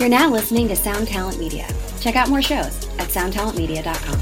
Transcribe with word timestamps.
You're 0.00 0.08
now 0.08 0.30
listening 0.30 0.66
to 0.68 0.76
Sound 0.76 1.08
Talent 1.08 1.38
Media. 1.38 1.68
Check 2.00 2.16
out 2.16 2.30
more 2.30 2.40
shows 2.40 2.88
at 2.96 3.10
soundtalentmedia.com. 3.10 4.18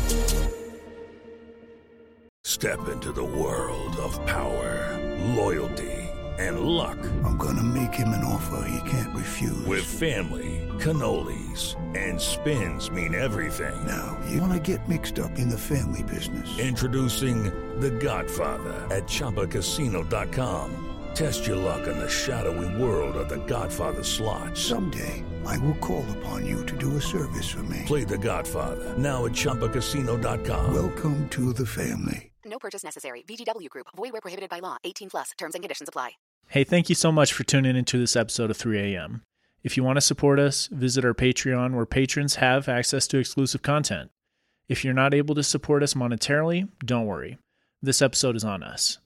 Step 2.43 2.89
into 2.89 3.13
the 3.13 3.23
world 3.23 3.95
of 3.99 4.19
power, 4.27 4.99
loyalty, 5.37 5.95
and 6.41 6.63
luck. 6.63 6.99
I'm 7.25 7.37
gonna 7.37 7.63
make 7.63 7.95
him 7.95 8.09
an 8.09 8.25
offer 8.25 8.69
he 8.69 8.91
can't 8.91 9.15
refuse. 9.15 9.65
With 9.67 9.85
family, 9.85 10.69
cannolis, 10.79 11.77
and 11.97 12.21
spins 12.21 12.91
mean 12.91 13.15
everything. 13.15 13.87
now, 13.87 14.19
you 14.29 14.41
wanna 14.41 14.59
get 14.59 14.89
mixed 14.89 15.21
up 15.21 15.39
in 15.39 15.49
the 15.49 15.57
family 15.57 16.03
business. 16.03 16.59
Introducing 16.59 17.53
The 17.79 17.93
Godfather 17.93 18.75
at 18.91 19.07
ChumbaCasino.com. 19.07 20.87
Test 21.15 21.47
your 21.47 21.57
luck 21.57 21.87
in 21.87 21.99
the 21.99 22.09
shadowy 22.09 22.83
world 22.83 23.17
of 23.17 23.29
The 23.29 23.39
Godfather 23.47 24.05
slot. 24.05 24.57
Someday, 24.57 25.25
I 25.49 25.57
will 25.59 25.75
call 25.77 26.05
upon 26.19 26.45
you 26.45 26.65
to 26.67 26.77
do 26.77 26.97
a 26.97 27.01
service 27.01 27.49
for 27.49 27.63
me. 27.63 27.83
Play 27.87 28.05
The 28.05 28.19
Godfather 28.19 28.95
now 28.99 29.25
at 29.25 29.33
ChumbaCasino.com. 29.33 30.75
Welcome 30.75 31.29
to 31.31 31.53
the 31.55 31.65
family. 31.65 32.33
No 32.45 32.59
purchase 32.59 32.85
necessary. 32.85 33.23
VGW 33.23 33.69
Group. 33.71 33.87
Void 33.97 34.13
where 34.13 34.21
prohibited 34.21 34.51
by 34.51 34.59
law. 34.59 34.77
18 34.85 35.11
plus. 35.11 35.31
Terms 35.39 35.55
and 35.55 35.63
conditions 35.63 35.89
apply. 35.89 36.13
Hey, 36.49 36.65
thank 36.65 36.89
you 36.89 36.95
so 36.95 37.11
much 37.11 37.33
for 37.33 37.45
tuning 37.45 37.77
into 37.77 37.99
this 37.99 38.15
episode 38.15 38.51
of 38.51 38.59
3AM. 38.59 39.23
If 39.63 39.77
you 39.77 39.85
want 39.85 39.97
to 39.97 40.03
support 40.03 40.39
us, 40.39 40.67
visit 40.69 41.05
our 41.05 41.15
Patreon 41.15 41.75
where 41.75 41.87
patrons 41.87 42.37
have 42.37 42.69
access 42.69 43.07
to 43.09 43.19
exclusive 43.19 43.63
content. 43.63 44.11
If 44.69 44.85
you're 44.85 44.95
not 44.95 45.15
able 45.15 45.35
to 45.35 45.43
support 45.43 45.83
us 45.83 45.95
monetarily, 45.95 46.69
don't 46.85 47.07
worry. 47.07 47.39
This 47.83 48.03
episode 48.03 48.37
is 48.37 48.45
on 48.45 48.63
us. 48.63 48.99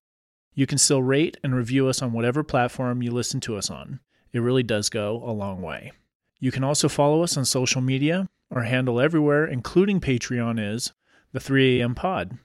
You 0.54 0.66
can 0.66 0.78
still 0.78 1.02
rate 1.02 1.36
and 1.44 1.54
review 1.54 1.88
us 1.88 2.02
on 2.02 2.12
whatever 2.12 2.42
platform 2.42 3.00
you 3.02 3.12
listen 3.12 3.40
to 3.40 3.56
us 3.56 3.70
on. 3.70 4.00
It 4.32 4.40
really 4.40 4.62
does 4.64 4.88
go 4.88 5.22
a 5.24 5.32
long 5.32 5.62
way. 5.62 5.92
You 6.42 6.50
can 6.50 6.64
also 6.64 6.88
follow 6.88 7.22
us 7.22 7.36
on 7.36 7.44
social 7.44 7.80
media. 7.80 8.28
Our 8.50 8.64
handle 8.64 9.00
everywhere, 9.00 9.46
including 9.46 10.00
Patreon, 10.00 10.58
is 10.58 10.92
the 11.30 11.38
3AM 11.38 11.94
Pod. 11.94 12.36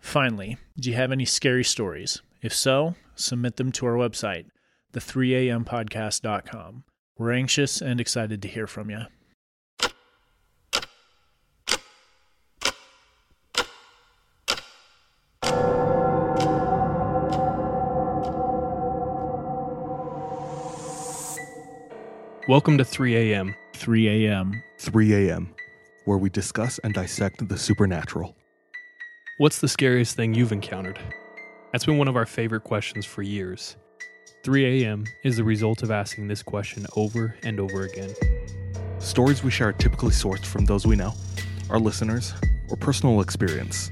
Finally, 0.00 0.56
do 0.78 0.88
you 0.88 0.94
have 0.94 1.10
any 1.10 1.24
scary 1.24 1.64
stories? 1.64 2.22
If 2.42 2.54
so, 2.54 2.94
submit 3.16 3.56
them 3.56 3.72
to 3.72 3.86
our 3.86 3.94
website, 3.94 4.46
the3ampodcast.com. 4.92 6.84
We're 7.18 7.32
anxious 7.32 7.82
and 7.82 8.00
excited 8.00 8.40
to 8.40 8.46
hear 8.46 8.68
from 8.68 8.88
you. 8.88 9.00
Welcome 22.46 22.76
to 22.76 22.84
3 22.84 23.32
a.m. 23.32 23.54
3 23.72 24.26
a.m. 24.26 24.62
3 24.76 25.14
a.m., 25.14 25.54
where 26.04 26.18
we 26.18 26.28
discuss 26.28 26.78
and 26.84 26.92
dissect 26.92 27.48
the 27.48 27.56
supernatural. 27.56 28.36
What's 29.38 29.62
the 29.62 29.66
scariest 29.66 30.14
thing 30.14 30.34
you've 30.34 30.52
encountered? 30.52 30.98
That's 31.72 31.86
been 31.86 31.96
one 31.96 32.06
of 32.06 32.16
our 32.16 32.26
favorite 32.26 32.62
questions 32.64 33.06
for 33.06 33.22
years. 33.22 33.76
3 34.42 34.84
a.m. 34.84 35.06
is 35.22 35.38
the 35.38 35.44
result 35.44 35.82
of 35.82 35.90
asking 35.90 36.28
this 36.28 36.42
question 36.42 36.86
over 36.96 37.34
and 37.44 37.58
over 37.58 37.84
again. 37.84 38.10
Stories 38.98 39.42
we 39.42 39.50
share 39.50 39.68
are 39.68 39.72
typically 39.72 40.10
sourced 40.12 40.44
from 40.44 40.66
those 40.66 40.86
we 40.86 40.96
know, 40.96 41.14
our 41.70 41.78
listeners, 41.78 42.34
or 42.68 42.76
personal 42.76 43.22
experience, 43.22 43.90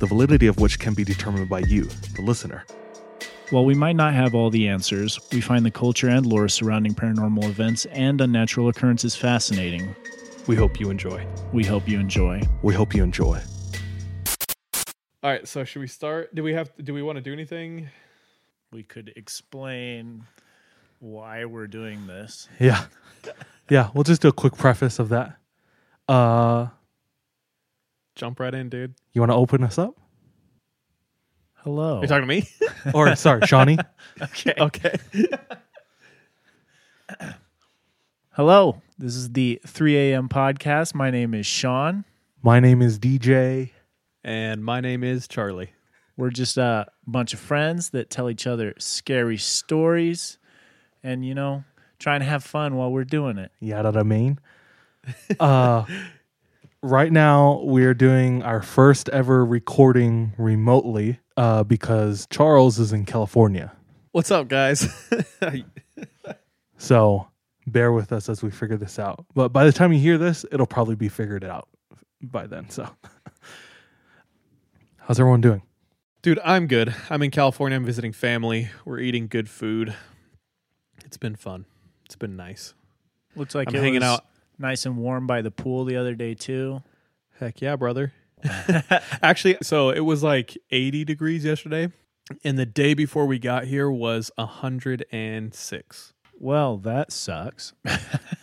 the 0.00 0.06
validity 0.06 0.48
of 0.48 0.58
which 0.60 0.78
can 0.78 0.92
be 0.92 1.02
determined 1.02 1.48
by 1.48 1.60
you, 1.60 1.84
the 2.14 2.20
listener. 2.20 2.66
While 3.50 3.64
we 3.64 3.74
might 3.74 3.94
not 3.94 4.12
have 4.12 4.34
all 4.34 4.50
the 4.50 4.66
answers, 4.66 5.20
we 5.30 5.40
find 5.40 5.64
the 5.64 5.70
culture 5.70 6.08
and 6.08 6.26
lore 6.26 6.48
surrounding 6.48 6.94
paranormal 6.94 7.44
events 7.44 7.84
and 7.86 8.20
unnatural 8.20 8.68
occurrences 8.68 9.14
fascinating. 9.14 9.94
We 10.48 10.56
hope 10.56 10.80
you 10.80 10.90
enjoy. 10.90 11.24
We 11.52 11.64
hope 11.64 11.88
you 11.88 12.00
enjoy. 12.00 12.42
We 12.62 12.74
hope 12.74 12.92
you 12.92 13.04
enjoy. 13.04 13.40
All 15.22 15.30
right, 15.30 15.46
so 15.46 15.62
should 15.64 15.78
we 15.80 15.86
start? 15.86 16.34
Do 16.34 16.42
we 16.42 16.54
have 16.54 16.72
do 16.82 16.92
we 16.92 17.02
want 17.02 17.16
to 17.16 17.22
do 17.22 17.32
anything? 17.32 17.88
We 18.72 18.82
could 18.82 19.12
explain 19.14 20.24
why 20.98 21.44
we're 21.44 21.68
doing 21.68 22.06
this. 22.08 22.48
Yeah. 22.58 22.86
Yeah, 23.68 23.90
we'll 23.94 24.04
just 24.04 24.22
do 24.22 24.28
a 24.28 24.32
quick 24.32 24.56
preface 24.56 24.98
of 24.98 25.08
that. 25.10 25.36
Uh, 26.08 26.68
Jump 28.14 28.38
right 28.40 28.54
in, 28.54 28.68
dude. 28.68 28.94
you 29.12 29.20
want 29.20 29.30
to 29.30 29.36
open 29.36 29.62
us 29.64 29.78
up? 29.78 29.94
Hello. 31.66 31.98
Are 31.98 32.02
you 32.02 32.06
talking 32.06 32.28
to 32.28 32.28
me? 32.28 32.48
Or, 32.94 33.16
sorry, 33.16 33.44
Shawnee? 33.44 33.76
okay. 34.22 34.54
okay. 34.60 34.96
Hello. 38.30 38.80
This 38.98 39.16
is 39.16 39.32
the 39.32 39.60
3 39.66 39.96
a.m. 40.12 40.28
podcast. 40.28 40.94
My 40.94 41.10
name 41.10 41.34
is 41.34 41.44
Sean. 41.44 42.04
My 42.40 42.60
name 42.60 42.82
is 42.82 43.00
DJ. 43.00 43.70
And 44.22 44.64
my 44.64 44.80
name 44.80 45.02
is 45.02 45.26
Charlie. 45.26 45.72
We're 46.16 46.30
just 46.30 46.56
a 46.56 46.86
bunch 47.04 47.34
of 47.34 47.40
friends 47.40 47.90
that 47.90 48.10
tell 48.10 48.30
each 48.30 48.46
other 48.46 48.72
scary 48.78 49.36
stories 49.36 50.38
and, 51.02 51.26
you 51.26 51.34
know, 51.34 51.64
trying 51.98 52.20
to 52.20 52.26
have 52.26 52.44
fun 52.44 52.76
while 52.76 52.92
we're 52.92 53.02
doing 53.02 53.38
it. 53.38 53.50
Yada 53.58 53.90
da 53.90 54.04
main. 54.04 54.38
Uh, 55.40 55.84
right 56.86 57.12
now, 57.12 57.60
we're 57.64 57.94
doing 57.94 58.42
our 58.42 58.62
first 58.62 59.08
ever 59.10 59.44
recording 59.44 60.32
remotely 60.38 61.18
uh, 61.36 61.64
because 61.64 62.26
Charles 62.30 62.78
is 62.78 62.92
in 62.92 63.04
California. 63.04 63.72
What's 64.12 64.30
up, 64.30 64.48
guys? 64.48 64.88
So 66.78 67.26
bear 67.66 67.90
with 67.90 68.12
us 68.12 68.28
as 68.28 68.42
we 68.42 68.50
figure 68.50 68.76
this 68.76 68.98
out. 68.98 69.24
But 69.34 69.48
by 69.48 69.64
the 69.64 69.72
time 69.72 69.94
you 69.94 69.98
hear 69.98 70.18
this, 70.18 70.44
it'll 70.52 70.66
probably 70.66 70.94
be 70.94 71.08
figured 71.08 71.42
out 71.42 71.68
by 72.20 72.46
then. 72.46 72.68
So, 72.68 72.86
how's 74.98 75.18
everyone 75.18 75.40
doing? 75.40 75.62
dude, 76.20 76.38
I'm 76.44 76.66
good. 76.66 76.94
I'm 77.08 77.22
in 77.22 77.30
California. 77.30 77.76
I'm 77.76 77.84
visiting 77.84 78.12
family. 78.12 78.68
We're 78.84 78.98
eating 78.98 79.26
good 79.26 79.48
food. 79.48 79.94
It's 81.04 81.16
been 81.16 81.36
fun. 81.36 81.64
It's 82.04 82.16
been 82.16 82.36
nice. 82.36 82.74
Looks 83.36 83.54
like 83.54 83.68
I'm 83.68 83.76
it 83.76 83.80
hanging 83.80 84.00
was 84.00 84.02
out. 84.02 84.26
Nice 84.58 84.86
and 84.86 84.96
warm 84.96 85.26
by 85.26 85.42
the 85.42 85.50
pool 85.50 85.84
the 85.84 85.96
other 85.96 86.14
day, 86.14 86.34
too. 86.34 86.82
Heck 87.38 87.60
yeah, 87.60 87.76
brother. 87.76 88.12
Actually, 89.22 89.58
so 89.62 89.90
it 89.90 90.00
was 90.00 90.22
like 90.22 90.56
80 90.70 91.04
degrees 91.04 91.44
yesterday, 91.44 91.90
and 92.44 92.58
the 92.58 92.66
day 92.66 92.94
before 92.94 93.26
we 93.26 93.38
got 93.38 93.64
here 93.64 93.90
was 93.90 94.30
106. 94.36 96.12
Well, 96.38 96.76
that 96.78 97.12
sucks. 97.12 97.72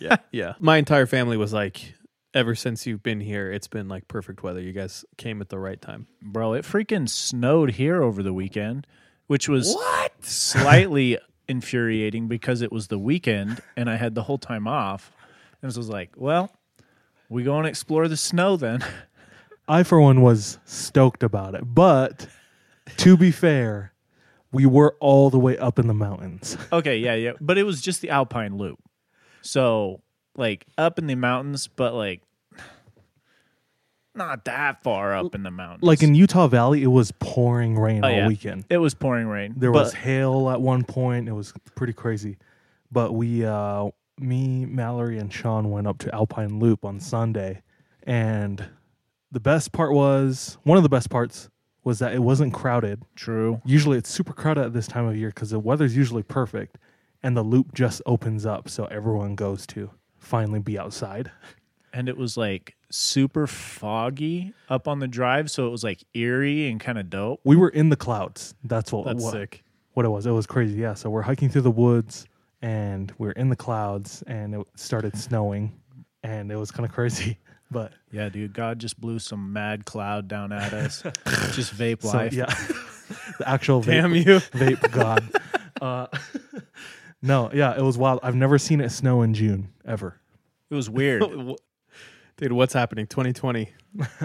Yeah, 0.00 0.16
yeah. 0.32 0.54
My 0.58 0.76
entire 0.76 1.06
family 1.06 1.38
was 1.38 1.54
like, 1.54 1.94
ever 2.34 2.54
since 2.54 2.86
you've 2.86 3.02
been 3.02 3.20
here, 3.20 3.50
it's 3.50 3.68
been 3.68 3.88
like 3.88 4.06
perfect 4.06 4.42
weather. 4.42 4.60
You 4.60 4.72
guys 4.72 5.04
came 5.16 5.40
at 5.40 5.48
the 5.48 5.58
right 5.58 5.80
time. 5.80 6.08
Bro, 6.20 6.54
it 6.54 6.64
freaking 6.64 7.08
snowed 7.08 7.70
here 7.70 8.02
over 8.02 8.22
the 8.22 8.34
weekend, 8.34 8.86
which 9.28 9.48
was 9.48 9.72
what? 9.72 10.12
slightly 10.20 11.16
infuriating 11.48 12.28
because 12.28 12.60
it 12.60 12.70
was 12.72 12.88
the 12.88 12.98
weekend 12.98 13.62
and 13.76 13.88
I 13.88 13.96
had 13.96 14.14
the 14.14 14.24
whole 14.24 14.36
time 14.36 14.66
off. 14.66 15.10
And 15.64 15.72
so 15.72 15.78
I 15.78 15.80
was 15.80 15.88
like, 15.88 16.10
well, 16.16 16.50
we 17.30 17.42
go 17.42 17.56
and 17.58 17.66
explore 17.66 18.06
the 18.06 18.18
snow 18.18 18.56
then. 18.58 18.84
I, 19.66 19.82
for 19.82 19.98
one, 19.98 20.20
was 20.20 20.58
stoked 20.66 21.22
about 21.22 21.54
it. 21.54 21.62
But 21.64 22.28
to 22.98 23.16
be 23.16 23.30
fair, 23.30 23.94
we 24.52 24.66
were 24.66 24.94
all 25.00 25.30
the 25.30 25.38
way 25.38 25.56
up 25.56 25.78
in 25.78 25.86
the 25.86 25.94
mountains. 25.94 26.58
okay, 26.72 26.98
yeah, 26.98 27.14
yeah. 27.14 27.32
But 27.40 27.56
it 27.56 27.62
was 27.62 27.80
just 27.80 28.02
the 28.02 28.10
Alpine 28.10 28.58
Loop. 28.58 28.78
So, 29.40 30.02
like, 30.36 30.66
up 30.76 30.98
in 30.98 31.06
the 31.06 31.14
mountains, 31.14 31.66
but 31.66 31.94
like, 31.94 32.20
not 34.14 34.44
that 34.44 34.82
far 34.82 35.16
up 35.16 35.34
in 35.34 35.44
the 35.44 35.50
mountains. 35.50 35.82
Like 35.82 36.02
in 36.02 36.14
Utah 36.14 36.46
Valley, 36.46 36.82
it 36.82 36.88
was 36.88 37.10
pouring 37.20 37.78
rain 37.78 38.04
Oh, 38.04 38.08
all 38.08 38.14
yeah. 38.14 38.28
weekend. 38.28 38.64
it 38.68 38.76
was 38.76 38.92
pouring 38.94 39.26
rain. 39.28 39.54
There 39.56 39.72
was 39.72 39.94
hail 39.94 40.50
at 40.50 40.60
one 40.60 40.84
point. 40.84 41.26
It 41.26 41.32
was 41.32 41.52
pretty 41.74 41.94
crazy. 41.94 42.36
But 42.92 43.12
we, 43.14 43.44
uh, 43.44 43.88
me, 44.18 44.64
Mallory, 44.66 45.18
and 45.18 45.32
Sean 45.32 45.70
went 45.70 45.86
up 45.86 45.98
to 45.98 46.14
Alpine 46.14 46.58
Loop 46.58 46.84
on 46.84 47.00
Sunday. 47.00 47.62
And 48.04 48.64
the 49.32 49.40
best 49.40 49.72
part 49.72 49.92
was 49.92 50.58
one 50.64 50.76
of 50.76 50.82
the 50.82 50.88
best 50.88 51.10
parts 51.10 51.48
was 51.82 51.98
that 51.98 52.14
it 52.14 52.20
wasn't 52.20 52.54
crowded. 52.54 53.02
True. 53.14 53.60
Usually 53.64 53.98
it's 53.98 54.08
super 54.10 54.32
crowded 54.32 54.64
at 54.64 54.72
this 54.72 54.86
time 54.86 55.06
of 55.06 55.16
year 55.16 55.28
because 55.28 55.50
the 55.50 55.58
weather's 55.58 55.96
usually 55.96 56.22
perfect 56.22 56.78
and 57.22 57.36
the 57.36 57.42
loop 57.42 57.74
just 57.74 58.00
opens 58.06 58.46
up. 58.46 58.68
So 58.68 58.86
everyone 58.86 59.34
goes 59.34 59.66
to 59.68 59.90
finally 60.18 60.60
be 60.60 60.78
outside. 60.78 61.30
and 61.92 62.08
it 62.08 62.16
was 62.16 62.36
like 62.36 62.74
super 62.90 63.46
foggy 63.46 64.52
up 64.68 64.88
on 64.88 64.98
the 65.00 65.08
drive, 65.08 65.50
so 65.50 65.66
it 65.66 65.70
was 65.70 65.84
like 65.84 66.02
eerie 66.14 66.68
and 66.68 66.80
kind 66.80 66.98
of 66.98 67.10
dope. 67.10 67.40
We 67.44 67.56
were 67.56 67.68
in 67.68 67.88
the 67.88 67.96
clouds. 67.96 68.54
That's 68.64 68.92
what, 68.92 69.04
That's 69.06 69.22
what, 69.22 69.32
sick. 69.32 69.62
what 69.92 70.06
it 70.06 70.08
was. 70.08 70.26
It 70.26 70.30
was 70.30 70.46
crazy. 70.46 70.76
Yeah. 70.80 70.94
So 70.94 71.10
we're 71.10 71.22
hiking 71.22 71.48
through 71.50 71.62
the 71.62 71.70
woods 71.70 72.26
and 72.64 73.12
we're 73.18 73.32
in 73.32 73.50
the 73.50 73.56
clouds 73.56 74.24
and 74.26 74.54
it 74.54 74.66
started 74.74 75.14
snowing 75.18 75.78
and 76.22 76.50
it 76.50 76.56
was 76.56 76.70
kind 76.70 76.88
of 76.88 76.92
crazy. 76.92 77.38
But 77.70 77.92
Yeah, 78.12 78.28
dude, 78.28 78.52
God 78.52 78.78
just 78.78 79.00
blew 79.00 79.18
some 79.18 79.52
mad 79.52 79.84
cloud 79.84 80.28
down 80.28 80.52
at 80.52 80.72
us. 80.72 81.02
just 81.52 81.74
vape 81.74 82.02
so, 82.02 82.16
life. 82.16 82.32
yeah, 82.32 82.44
the 83.38 83.48
actual 83.48 83.80
vape, 83.82 83.86
Damn 83.86 84.14
you. 84.14 84.38
vape 84.52 84.92
god. 84.92 85.24
Uh, 85.80 86.06
no, 87.22 87.50
yeah, 87.52 87.76
it 87.76 87.82
was 87.82 87.98
wild. 87.98 88.20
I've 88.22 88.36
never 88.36 88.58
seen 88.58 88.80
it 88.80 88.90
snow 88.90 89.22
in 89.22 89.34
June 89.34 89.72
ever. 89.84 90.20
It 90.70 90.74
was 90.74 90.88
weird. 90.88 91.24
Dude, 92.36 92.52
what's 92.52 92.74
happening? 92.74 93.06
2020. 93.08 93.70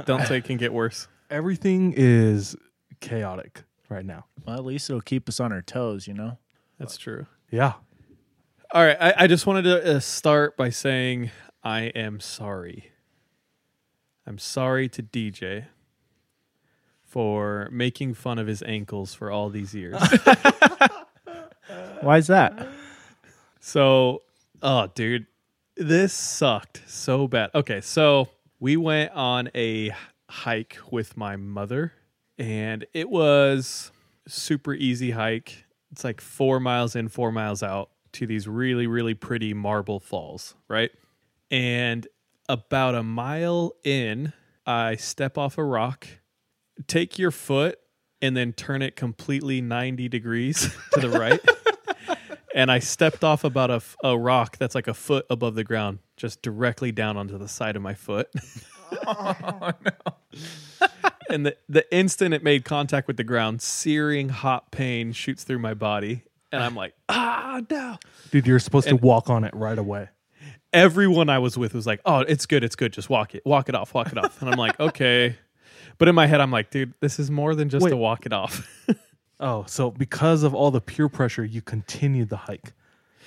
Don't 0.05 0.27
say 0.27 0.37
it 0.37 0.43
can 0.43 0.57
get 0.57 0.71
worse. 0.71 1.07
Everything 1.31 1.93
is 1.95 2.55
chaotic 2.99 3.63
right 3.87 4.05
now. 4.05 4.25
well, 4.45 4.57
at 4.57 4.65
least 4.65 4.89
it'll 4.91 5.01
keep 5.01 5.27
us 5.27 5.39
on 5.39 5.51
our 5.51 5.63
toes, 5.63 6.07
you 6.07 6.13
know. 6.13 6.37
That's 6.77 6.97
true. 6.97 7.25
Yeah. 7.49 7.73
All 8.71 8.85
right. 8.85 8.97
I, 8.99 9.23
I 9.23 9.27
just 9.27 9.47
wanted 9.47 9.63
to 9.63 9.95
uh, 9.95 9.99
start 9.99 10.55
by 10.55 10.69
saying 10.69 11.31
I 11.63 11.85
am 11.85 12.19
sorry. 12.19 12.91
I'm 14.27 14.37
sorry 14.37 14.87
to 14.89 15.01
DJ 15.01 15.65
for 17.03 17.67
making 17.71 18.13
fun 18.13 18.37
of 18.37 18.45
his 18.45 18.61
ankles 18.61 19.15
for 19.15 19.31
all 19.31 19.49
these 19.49 19.73
years. 19.73 19.99
Why 22.01 22.17
is 22.17 22.27
that? 22.27 22.67
So, 23.59 24.21
oh, 24.61 24.87
dude, 24.93 25.25
this 25.75 26.13
sucked 26.13 26.83
so 26.85 27.27
bad. 27.27 27.49
Okay, 27.55 27.81
so 27.81 28.29
we 28.59 28.77
went 28.77 29.11
on 29.13 29.49
a 29.55 29.95
hike 30.29 30.77
with 30.91 31.17
my 31.17 31.37
mother, 31.37 31.93
and 32.37 32.85
it 32.93 33.09
was 33.09 33.91
super 34.27 34.75
easy 34.75 35.09
hike. 35.09 35.65
It's 35.91 36.03
like 36.03 36.21
four 36.21 36.59
miles 36.59 36.95
in, 36.95 37.07
four 37.07 37.31
miles 37.31 37.63
out 37.63 37.89
to 38.13 38.27
these 38.27 38.47
really, 38.47 38.87
really 38.87 39.13
pretty 39.13 39.53
marble 39.53 39.99
falls, 39.99 40.55
right? 40.67 40.91
And 41.51 42.07
about 42.47 42.95
a 42.95 43.03
mile 43.03 43.73
in, 43.83 44.33
I 44.65 44.95
step 44.95 45.37
off 45.37 45.57
a 45.57 45.63
rock, 45.63 46.07
take 46.87 47.17
your 47.17 47.31
foot, 47.31 47.79
and 48.21 48.35
then 48.35 48.53
turn 48.53 48.81
it 48.81 48.95
completely 48.95 49.61
90 49.61 50.09
degrees 50.09 50.75
to 50.93 50.99
the 50.99 51.09
right 51.09 51.39
and 52.53 52.71
I 52.71 52.79
stepped 52.79 53.23
off 53.23 53.43
about 53.43 53.69
a, 53.69 53.81
a 54.03 54.17
rock 54.17 54.57
that's 54.57 54.75
like 54.75 54.87
a 54.87 54.93
foot 54.93 55.25
above 55.29 55.55
the 55.55 55.63
ground, 55.63 55.99
just 56.17 56.41
directly 56.41 56.91
down 56.91 57.17
onto 57.17 57.37
the 57.37 57.47
side 57.47 57.75
of 57.75 57.81
my 57.81 57.93
foot. 57.93 58.29
oh, 59.07 59.71
no. 60.81 60.87
and 61.29 61.45
the, 61.45 61.57
the 61.67 61.95
instant 61.95 62.33
it 62.33 62.43
made 62.43 62.65
contact 62.65 63.07
with 63.07 63.17
the 63.17 63.23
ground, 63.23 63.61
searing 63.61 64.29
hot 64.29 64.71
pain 64.71 65.11
shoots 65.11 65.43
through 65.43 65.59
my 65.59 65.73
body. 65.73 66.23
And 66.51 66.63
I'm 66.63 66.75
like, 66.75 66.93
ah, 67.09 67.61
no. 67.69 67.97
Dude, 68.31 68.47
you're 68.47 68.59
supposed 68.59 68.87
And- 68.87 68.99
to 68.99 69.05
walk 69.05 69.29
on 69.29 69.43
it 69.43 69.53
right 69.53 69.77
away. 69.77 70.09
Everyone 70.71 71.29
I 71.29 71.39
was 71.39 71.57
with 71.57 71.73
was 71.73 71.87
like, 71.87 71.99
oh, 72.05 72.19
it's 72.19 72.45
good, 72.45 72.63
it's 72.63 72.75
good. 72.75 72.93
Just 72.93 73.09
walk 73.09 73.33
it, 73.33 73.43
walk 73.45 73.69
it 73.69 73.75
off, 73.75 73.93
walk 73.93 74.11
it 74.11 74.17
off. 74.19 74.39
And 74.41 74.49
I'm 74.51 74.57
like, 74.59 74.79
okay. 74.79 75.35
But 75.97 76.07
in 76.07 76.15
my 76.15 76.27
head, 76.27 76.41
I'm 76.41 76.51
like, 76.51 76.69
dude, 76.69 76.93
this 77.01 77.17
is 77.19 77.31
more 77.31 77.55
than 77.55 77.69
just 77.69 77.83
Wait. 77.83 77.89
to 77.91 77.97
walk 77.97 78.25
it 78.25 78.33
off. 78.33 78.67
Oh, 79.41 79.63
so 79.69 79.89
because 79.89 80.43
of 80.43 80.53
all 80.53 80.69
the 80.69 80.81
peer 80.81 81.07
pressure, 81.07 81.45
you 81.45 81.61
continued 81.61 82.27
the 82.27 82.35
hike. 82.35 82.73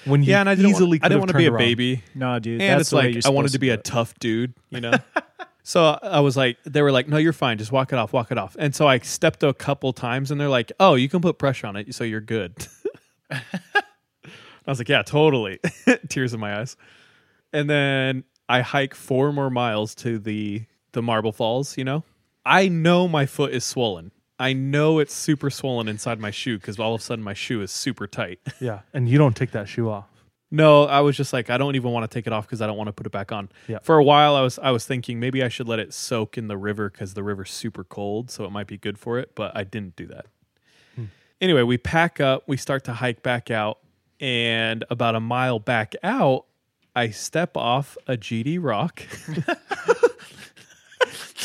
When 0.05 0.23
you 0.23 0.33
yeah, 0.33 0.41
and 0.41 0.49
I 0.51 0.55
didn't 0.55 0.71
easily 0.73 0.99
want, 0.99 1.05
I 1.05 1.09
didn't 1.09 1.21
want 1.21 1.31
to 1.31 1.39
be 1.39 1.47
a 1.47 1.51
around. 1.51 1.59
baby. 1.61 2.05
No, 2.15 2.39
dude. 2.39 2.61
and 2.61 2.71
that's 2.79 2.89
it's 2.89 2.93
like 2.93 3.25
I 3.25 3.31
wanted 3.31 3.53
to 3.53 3.59
be 3.59 3.69
do 3.69 3.73
a 3.73 3.77
tough 3.79 4.13
dude, 4.19 4.53
you 4.69 4.83
know. 4.83 4.93
so 5.63 5.99
I 6.03 6.21
was 6.21 6.37
like, 6.37 6.59
they 6.65 6.83
were 6.83 6.93
like, 6.93 7.09
"No, 7.09 7.17
you're 7.17 7.33
fine. 7.33 7.57
Just 7.57 7.73
walk 7.73 7.95
it 7.95 7.97
off, 7.99 8.13
walk 8.13 8.31
it 8.31 8.37
off." 8.37 8.55
And 8.59 8.75
so 8.75 8.87
I 8.87 8.99
stepped 8.99 9.43
a 9.43 9.55
couple 9.55 9.95
times, 9.95 10.31
and 10.31 10.39
they're 10.39 10.51
like, 10.51 10.71
"Oh, 10.79 10.97
you 10.97 11.09
can 11.09 11.23
put 11.23 11.39
pressure 11.39 11.67
on 11.67 11.77
it, 11.77 11.95
so 11.95 12.05
you're 12.05 12.21
good." 12.21 12.53
I 14.67 14.71
was 14.71 14.79
like, 14.79 14.89
"Yeah, 14.89 15.03
totally." 15.03 15.59
Tears 16.09 16.35
in 16.35 16.41
my 16.41 16.61
eyes. 16.61 16.77
And 17.53 17.69
then 17.69 18.25
I 18.49 18.61
hike 18.61 18.95
four 18.95 19.33
more 19.33 19.51
miles 19.51 19.95
to 19.97 20.19
the 20.19 20.65
the 20.93 21.03
Marble 21.03 21.33
Falls. 21.33 21.77
You 21.77 21.85
know, 21.85 22.05
I 22.45 22.69
know 22.69 23.09
my 23.09 23.27
foot 23.27 23.53
is 23.53 23.65
swollen. 23.65 24.13
I 24.39 24.53
know 24.55 24.99
it's 24.99 25.15
super 25.15 25.51
swollen 25.51 25.89
inside 25.89 26.19
my 26.19 26.31
shoe 26.31 26.59
because 26.59 26.79
all 26.79 26.95
of 26.95 27.01
a 27.01 27.05
sudden 27.05 27.25
my 27.25 27.35
shoe 27.35 27.63
is 27.63 27.71
super 27.71 28.07
tight. 28.07 28.41
Yeah, 28.61 28.81
and 28.93 29.09
you 29.09 29.19
don't 29.19 29.37
take 29.37 29.53
that 29.53 29.69
shoe 29.69 29.89
off. 29.91 30.07
No, 30.51 30.85
I 30.85 31.01
was 31.01 31.17
just 31.17 31.33
like, 31.33 31.49
I 31.49 31.57
don't 31.57 31.77
even 31.77 31.93
want 31.93 32.09
to 32.09 32.15
take 32.15 32.27
it 32.27 32.33
off 32.33 32.47
because 32.47 32.61
I 32.61 32.67
don't 32.67 32.77
want 32.77 32.89
to 32.89 32.93
put 32.93 33.07
it 33.07 33.13
back 33.13 33.33
on. 33.33 33.49
Yeah. 33.67 33.79
For 33.83 33.97
a 33.97 34.05
while, 34.05 34.37
I 34.37 34.43
was 34.43 34.59
I 34.59 34.71
was 34.71 34.85
thinking 34.85 35.19
maybe 35.19 35.43
I 35.43 35.49
should 35.49 35.67
let 35.67 35.79
it 35.79 35.95
soak 35.95 36.37
in 36.37 36.49
the 36.49 36.59
river 36.59 36.91
because 36.91 37.15
the 37.15 37.23
river's 37.23 37.51
super 37.51 37.85
cold, 37.85 38.31
so 38.31 38.45
it 38.45 38.51
might 38.51 38.67
be 38.67 38.77
good 38.77 38.99
for 38.99 39.19
it. 39.19 39.35
But 39.35 39.57
I 39.57 39.65
didn't 39.65 39.97
do 39.97 40.07
that. 40.09 40.27
Anyway, 41.43 41.63
we 41.63 41.77
pack 41.77 42.21
up, 42.21 42.45
we 42.47 42.57
start 42.57 42.85
to 42.85 42.93
hike 42.93 43.21
back 43.21 43.51
out, 43.51 43.81
and 44.21 44.85
about 44.91 45.17
a 45.17 45.21
mile 45.21 45.59
back 45.59 45.97
out, 46.05 46.45
I 46.95 47.11
step 47.11 47.57
off 47.57 47.99
a 48.07 48.17
GD 48.17 48.59
rock 48.63 49.03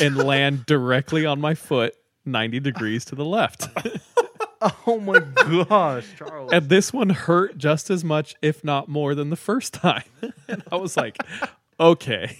and 0.00 0.16
land 0.16 0.66
directly 0.66 1.26
on 1.26 1.40
my 1.40 1.56
foot, 1.56 1.96
ninety 2.24 2.60
degrees 2.60 3.04
to 3.06 3.16
the 3.16 3.24
left. 3.24 3.66
Oh 4.88 4.98
my 4.98 5.20
gosh, 5.68 6.04
Charles. 6.16 6.52
And 6.52 6.68
this 6.68 6.92
one 6.92 7.10
hurt 7.10 7.58
just 7.58 7.90
as 7.90 8.02
much, 8.02 8.34
if 8.42 8.64
not 8.64 8.88
more, 8.88 9.14
than 9.14 9.30
the 9.30 9.36
first 9.36 9.72
time. 9.72 10.02
and 10.48 10.64
I 10.72 10.74
was 10.74 10.96
like, 10.96 11.16
okay, 11.78 12.38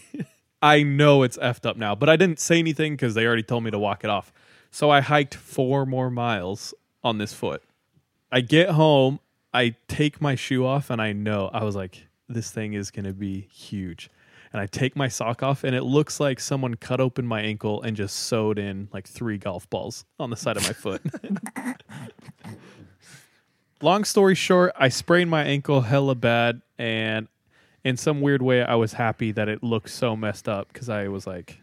I 0.61 0.83
know 0.83 1.23
it's 1.23 1.37
effed 1.39 1.65
up 1.65 1.77
now. 1.77 1.95
But 1.95 2.09
I 2.09 2.17
didn't 2.17 2.41
say 2.41 2.59
anything 2.59 2.95
because 2.95 3.15
they 3.15 3.25
already 3.25 3.45
told 3.45 3.63
me 3.63 3.71
to 3.71 3.79
walk 3.79 4.03
it 4.03 4.11
off. 4.11 4.33
So 4.73 4.91
I 4.91 5.01
hiked 5.01 5.37
four 5.37 5.87
more 5.87 6.11
miles 6.11 6.75
on 7.09 7.19
this 7.19 7.33
foot. 7.33 7.63
I 8.31 8.43
get 8.43 8.71
home, 8.71 9.19
I 9.53 9.75
take 9.89 10.21
my 10.21 10.35
shoe 10.35 10.67
off, 10.67 10.91
and 10.91 11.01
I 11.01 11.13
know, 11.13 11.51
I 11.53 11.65
was 11.65 11.75
like, 11.75 12.07
this 12.29 12.51
thing 12.51 12.75
is 12.75 12.91
going 12.91 13.07
to 13.07 13.15
be 13.15 13.49
huge. 13.51 14.11
And 14.53 14.61
I 14.61 14.67
take 14.67 14.95
my 14.95 15.09
sock 15.09 15.43
off, 15.43 15.65
and 15.65 15.75
it 15.75 15.83
looks 15.83 16.21
like 16.21 16.39
someone 16.39 16.75
cut 16.75 17.01
open 17.01 17.27
my 17.27 17.41
ankle 17.41 17.83
and 17.83 17.97
just 17.97 18.15
sewed 18.15 18.59
in 18.59 18.89
like 18.93 19.09
three 19.09 19.39
golf 19.39 19.69
balls 19.71 20.05
on 20.21 20.29
the 20.29 20.37
side 20.37 20.59
of 20.59 20.65
my 20.65 20.75
foot. 20.75 21.03
long 23.83 24.05
story 24.05 24.35
short, 24.35 24.73
I 24.77 24.91
sprained 24.91 25.31
my 25.31 25.45
ankle 25.45 25.81
hella 25.81 26.15
bad, 26.15 26.61
and 26.79 27.27
in 27.85 27.97
some 27.97 28.21
weird 28.21 28.43
way, 28.43 28.63
I 28.63 28.75
was 28.75 28.93
happy 28.93 29.33
that 29.33 29.49
it 29.49 29.63
looked 29.63 29.91
so 29.91 30.15
messed 30.15 30.49
up 30.49 30.69
because 30.71 30.91
I 30.91 31.09
was 31.09 31.27
like, 31.27 31.63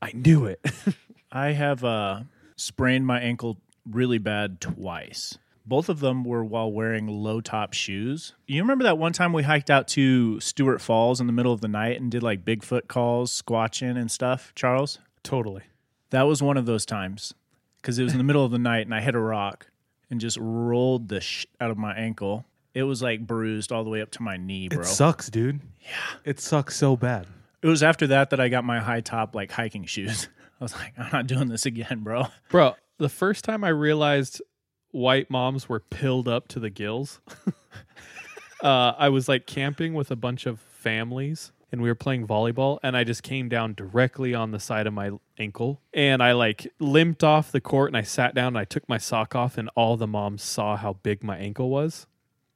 I 0.00 0.12
knew 0.14 0.46
it. 0.46 0.64
I 1.32 1.48
have 1.52 1.82
uh, 1.82 2.20
sprained 2.56 3.06
my 3.06 3.20
ankle 3.20 3.58
really 3.88 4.18
bad 4.18 4.60
twice. 4.60 5.38
Both 5.66 5.88
of 5.88 6.00
them 6.00 6.24
were 6.24 6.44
while 6.44 6.72
wearing 6.72 7.06
low 7.06 7.40
top 7.40 7.74
shoes. 7.74 8.34
You 8.46 8.62
remember 8.62 8.84
that 8.84 8.98
one 8.98 9.12
time 9.12 9.32
we 9.32 9.42
hiked 9.42 9.70
out 9.70 9.86
to 9.88 10.40
Stewart 10.40 10.80
Falls 10.80 11.20
in 11.20 11.26
the 11.26 11.32
middle 11.32 11.52
of 11.52 11.60
the 11.60 11.68
night 11.68 12.00
and 12.00 12.10
did 12.10 12.22
like 12.22 12.44
Bigfoot 12.44 12.88
calls, 12.88 13.30
squatching 13.42 13.96
and 13.98 14.10
stuff, 14.10 14.52
Charles? 14.54 14.98
totally. 15.22 15.62
That 16.10 16.22
was 16.22 16.42
one 16.42 16.56
of 16.56 16.66
those 16.66 16.84
times 16.84 17.34
because 17.80 17.98
it 17.98 18.02
was 18.02 18.12
in 18.12 18.18
the 18.18 18.24
middle 18.24 18.44
of 18.44 18.50
the 18.50 18.58
night 18.58 18.86
and 18.86 18.94
I 18.94 19.00
hit 19.00 19.14
a 19.14 19.20
rock 19.20 19.68
and 20.10 20.20
just 20.20 20.38
rolled 20.40 21.08
the 21.08 21.20
sh- 21.20 21.46
out 21.60 21.70
of 21.70 21.78
my 21.78 21.94
ankle. 21.94 22.46
It 22.74 22.82
was 22.82 23.00
like 23.02 23.24
bruised 23.26 23.70
all 23.70 23.84
the 23.84 23.90
way 23.90 24.00
up 24.00 24.10
to 24.12 24.22
my 24.22 24.36
knee, 24.36 24.68
bro. 24.68 24.80
It 24.80 24.86
sucks, 24.86 25.28
dude. 25.30 25.60
Yeah. 25.80 25.88
It 26.24 26.40
sucks 26.40 26.76
so 26.76 26.96
bad. 26.96 27.26
It 27.62 27.68
was 27.68 27.82
after 27.82 28.08
that 28.08 28.30
that 28.30 28.40
I 28.40 28.48
got 28.48 28.64
my 28.64 28.80
high 28.80 29.02
top 29.02 29.34
like 29.36 29.52
hiking 29.52 29.84
shoes. 29.84 30.28
I 30.60 30.64
was 30.64 30.74
like, 30.74 30.94
I'm 30.98 31.10
not 31.12 31.26
doing 31.28 31.48
this 31.48 31.64
again, 31.66 32.00
bro. 32.00 32.24
Bro, 32.48 32.74
the 33.00 33.08
first 33.08 33.44
time 33.44 33.64
I 33.64 33.70
realized 33.70 34.42
white 34.90 35.30
moms 35.30 35.68
were 35.68 35.80
pilled 35.80 36.28
up 36.28 36.48
to 36.48 36.60
the 36.60 36.70
gills, 36.70 37.20
uh, 38.62 38.92
I 38.96 39.08
was 39.08 39.28
like 39.28 39.46
camping 39.46 39.94
with 39.94 40.10
a 40.10 40.16
bunch 40.16 40.46
of 40.46 40.60
families 40.60 41.50
and 41.72 41.80
we 41.80 41.88
were 41.88 41.94
playing 41.94 42.26
volleyball 42.26 42.78
and 42.82 42.96
I 42.96 43.04
just 43.04 43.22
came 43.22 43.48
down 43.48 43.74
directly 43.74 44.34
on 44.34 44.50
the 44.50 44.60
side 44.60 44.86
of 44.86 44.92
my 44.92 45.12
ankle 45.38 45.80
and 45.94 46.22
I 46.22 46.32
like 46.32 46.70
limped 46.78 47.24
off 47.24 47.52
the 47.52 47.60
court 47.60 47.88
and 47.88 47.96
I 47.96 48.02
sat 48.02 48.34
down 48.34 48.48
and 48.48 48.58
I 48.58 48.64
took 48.64 48.88
my 48.88 48.98
sock 48.98 49.34
off 49.34 49.56
and 49.56 49.70
all 49.74 49.96
the 49.96 50.06
moms 50.06 50.42
saw 50.42 50.76
how 50.76 50.94
big 50.94 51.24
my 51.24 51.38
ankle 51.38 51.70
was. 51.70 52.06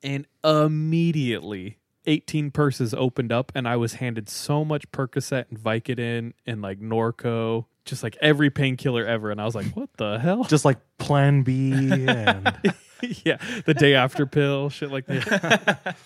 And 0.02 0.26
immediately 0.44 1.78
18 2.06 2.50
purses 2.50 2.92
opened 2.92 3.32
up 3.32 3.50
and 3.54 3.66
I 3.66 3.76
was 3.76 3.94
handed 3.94 4.28
so 4.28 4.62
much 4.64 4.90
Percocet 4.92 5.46
and 5.48 5.58
Vicodin 5.58 6.34
and 6.44 6.60
like 6.60 6.80
Norco, 6.80 7.64
just 7.84 8.02
like 8.02 8.16
every 8.20 8.50
painkiller 8.50 9.04
ever. 9.04 9.30
And 9.30 9.40
I 9.40 9.44
was 9.44 9.54
like, 9.54 9.66
what 9.76 9.90
the 9.96 10.18
hell? 10.18 10.44
Just 10.44 10.64
like 10.64 10.78
Plan 10.98 11.42
B 11.42 11.72
and 12.06 12.54
yeah, 13.24 13.38
the 13.66 13.74
day 13.74 13.94
after 13.94 14.26
pill, 14.26 14.70
shit 14.70 14.90
like 14.90 15.06
that. 15.06 15.96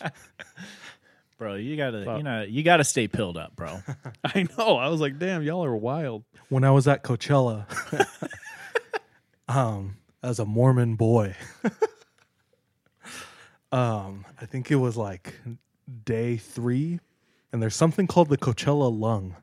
Bro, 1.39 1.55
you 1.55 1.77
gotta 1.77 2.17
you 2.17 2.25
know 2.25 2.43
you 2.43 2.65
gotta 2.65 2.83
stay 2.83 3.07
pilled 3.07 3.37
up, 3.37 3.55
bro. 3.55 3.81
I 4.25 4.49
know. 4.59 4.77
I 4.77 4.89
was 4.89 5.01
like, 5.01 5.21
damn, 5.21 5.45
y'all 5.45 5.65
are 5.65 5.77
wild. 5.77 6.25
when 6.49 6.65
I 6.65 6.73
was 6.73 6.89
at 6.89 7.05
Coachella, 7.05 7.65
um, 9.49 9.99
as 10.21 10.41
a 10.41 10.45
Mormon 10.45 10.97
boy, 10.97 11.37
um, 13.71 14.25
I 14.41 14.47
think 14.47 14.73
it 14.73 14.77
was 14.77 14.97
like 14.97 15.33
day 16.05 16.39
three, 16.39 16.99
and 17.53 17.63
there's 17.63 17.77
something 17.77 18.09
called 18.09 18.31
the 18.31 18.37
Coachella 18.37 18.91
Lung, 18.93 19.37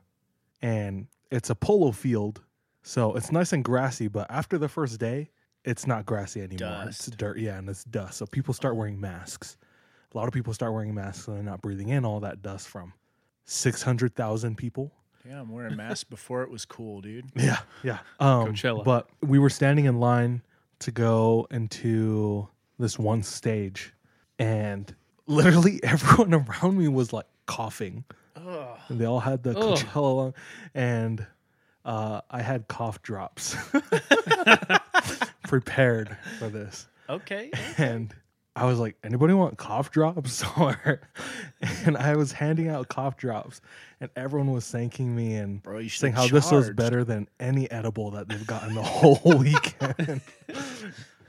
and 0.60 1.06
it's 1.30 1.50
a 1.50 1.54
polo 1.54 1.92
field, 1.92 2.42
so 2.82 3.14
it's 3.14 3.32
nice 3.32 3.52
and 3.52 3.64
grassy. 3.64 4.08
But 4.08 4.30
after 4.30 4.58
the 4.58 4.68
first 4.68 4.98
day, 5.00 5.30
it's 5.64 5.86
not 5.86 6.06
grassy 6.06 6.40
anymore. 6.42 6.84
It's 6.86 7.06
Dust. 7.06 7.18
dirt, 7.18 7.38
yeah, 7.38 7.58
and 7.58 7.68
it's 7.68 7.84
dust. 7.84 8.18
So 8.18 8.26
people 8.26 8.54
start 8.54 8.76
wearing 8.76 9.00
masks. 9.00 9.56
A 10.14 10.16
lot 10.16 10.28
of 10.28 10.32
people 10.34 10.54
start 10.54 10.72
wearing 10.72 10.94
masks, 10.94 11.26
and 11.28 11.36
they're 11.36 11.42
not 11.44 11.60
breathing 11.60 11.88
in 11.88 12.04
all 12.04 12.20
that 12.20 12.42
dust 12.42 12.68
from 12.68 12.92
six 13.44 13.82
hundred 13.82 14.14
thousand 14.14 14.56
people. 14.56 14.92
Yeah, 15.28 15.40
I'm 15.40 15.50
wearing 15.50 15.76
masks 15.76 16.04
before 16.08 16.42
it 16.42 16.50
was 16.50 16.64
cool, 16.64 17.00
dude. 17.00 17.26
Yeah, 17.34 17.58
yeah. 17.82 17.98
Um, 18.20 18.52
Coachella. 18.54 18.84
But 18.84 19.08
we 19.22 19.38
were 19.38 19.50
standing 19.50 19.86
in 19.86 19.98
line 19.98 20.42
to 20.80 20.90
go 20.92 21.48
into 21.50 22.48
this 22.78 22.98
one 22.98 23.22
stage, 23.22 23.92
and 24.38 24.94
literally 25.26 25.80
everyone 25.82 26.32
around 26.34 26.78
me 26.78 26.86
was 26.88 27.12
like 27.12 27.26
coughing 27.46 28.04
And 28.36 29.00
they 29.00 29.04
all 29.04 29.20
had 29.20 29.42
the 29.42 29.54
Coachella 29.54 30.16
lung, 30.16 30.34
and 30.74 31.26
uh, 31.84 32.20
I 32.30 32.42
had 32.42 32.68
cough 32.68 33.02
drops 33.02 33.56
prepared 35.44 36.16
for 36.38 36.48
this. 36.48 36.86
Okay. 37.08 37.50
and 37.78 38.12
I 38.54 38.64
was 38.64 38.78
like, 38.78 38.96
anybody 39.04 39.34
want 39.34 39.58
cough 39.58 39.90
drops? 39.90 40.42
or 40.58 41.00
and 41.84 41.96
I 41.96 42.16
was 42.16 42.32
handing 42.32 42.68
out 42.68 42.88
cough 42.88 43.16
drops, 43.16 43.60
and 44.00 44.10
everyone 44.16 44.50
was 44.52 44.68
thanking 44.70 45.14
me 45.14 45.36
and 45.36 45.62
Bro, 45.62 45.78
you 45.78 45.88
saying 45.88 46.14
how 46.14 46.22
this 46.26 46.50
was 46.50 46.66
charged. 46.66 46.76
better 46.76 47.04
than 47.04 47.28
any 47.38 47.70
edible 47.70 48.10
that 48.12 48.28
they've 48.28 48.46
gotten 48.46 48.74
the 48.74 48.82
whole 48.82 49.20
weekend. 49.38 50.20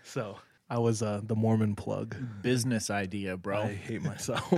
so 0.03 0.37
I 0.69 0.79
was 0.79 1.01
uh, 1.01 1.21
the 1.23 1.35
Mormon 1.35 1.75
plug. 1.75 2.15
Business 2.41 2.89
idea, 2.89 3.37
bro. 3.37 3.61
I 3.61 3.73
hate 3.73 4.01
myself. 4.01 4.53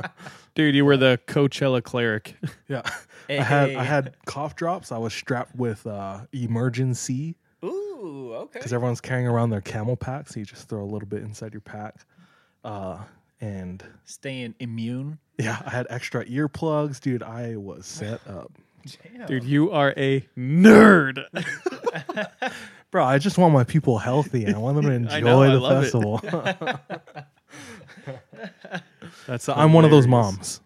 Dude, 0.54 0.74
you 0.74 0.84
were 0.84 0.96
the 0.96 1.20
Coachella 1.26 1.82
cleric. 1.82 2.36
yeah, 2.68 2.82
I 3.28 3.34
had 3.34 3.74
I 3.76 3.84
had 3.84 4.14
cough 4.26 4.56
drops. 4.56 4.90
I 4.90 4.98
was 4.98 5.14
strapped 5.14 5.54
with 5.54 5.86
uh, 5.86 6.20
emergency 6.32 7.36
Ooh, 7.64 8.32
okay. 8.34 8.58
because 8.58 8.72
everyone's 8.72 9.00
carrying 9.00 9.28
around 9.28 9.50
their 9.50 9.60
camel 9.60 9.96
packs. 9.96 10.34
so 10.34 10.40
you 10.40 10.46
just 10.46 10.68
throw 10.68 10.82
a 10.82 10.84
little 10.90 11.08
bit 11.08 11.22
inside 11.22 11.52
your 11.54 11.60
pack. 11.60 12.04
Uh, 12.64 12.98
and 13.40 13.84
Staying 14.04 14.54
immune. 14.58 15.18
yeah, 15.38 15.60
I 15.64 15.70
had 15.70 15.86
extra 15.90 16.24
earplugs, 16.24 17.00
dude. 17.00 17.22
I 17.22 17.56
was 17.56 17.86
set 17.86 18.20
up, 18.26 18.50
Dude, 19.26 19.44
you 19.44 19.70
are 19.70 19.94
a 19.96 20.26
nerd. 20.36 21.24
bro. 22.94 23.04
I 23.04 23.18
just 23.18 23.38
want 23.38 23.52
my 23.52 23.64
people 23.64 23.98
healthy, 23.98 24.44
and 24.44 24.54
I 24.54 24.58
want 24.58 24.76
them 24.76 24.84
to 24.84 24.92
enjoy 24.92 25.10
I 25.16 25.20
know, 25.20 25.42
I 25.42 25.48
the 25.48 25.58
love 25.58 25.82
it. 25.82 25.90
festival. 25.90 26.20
That's 29.26 29.48
I'm 29.48 29.72
one 29.72 29.84
of 29.84 29.90
those 29.90 30.06
moms 30.06 30.60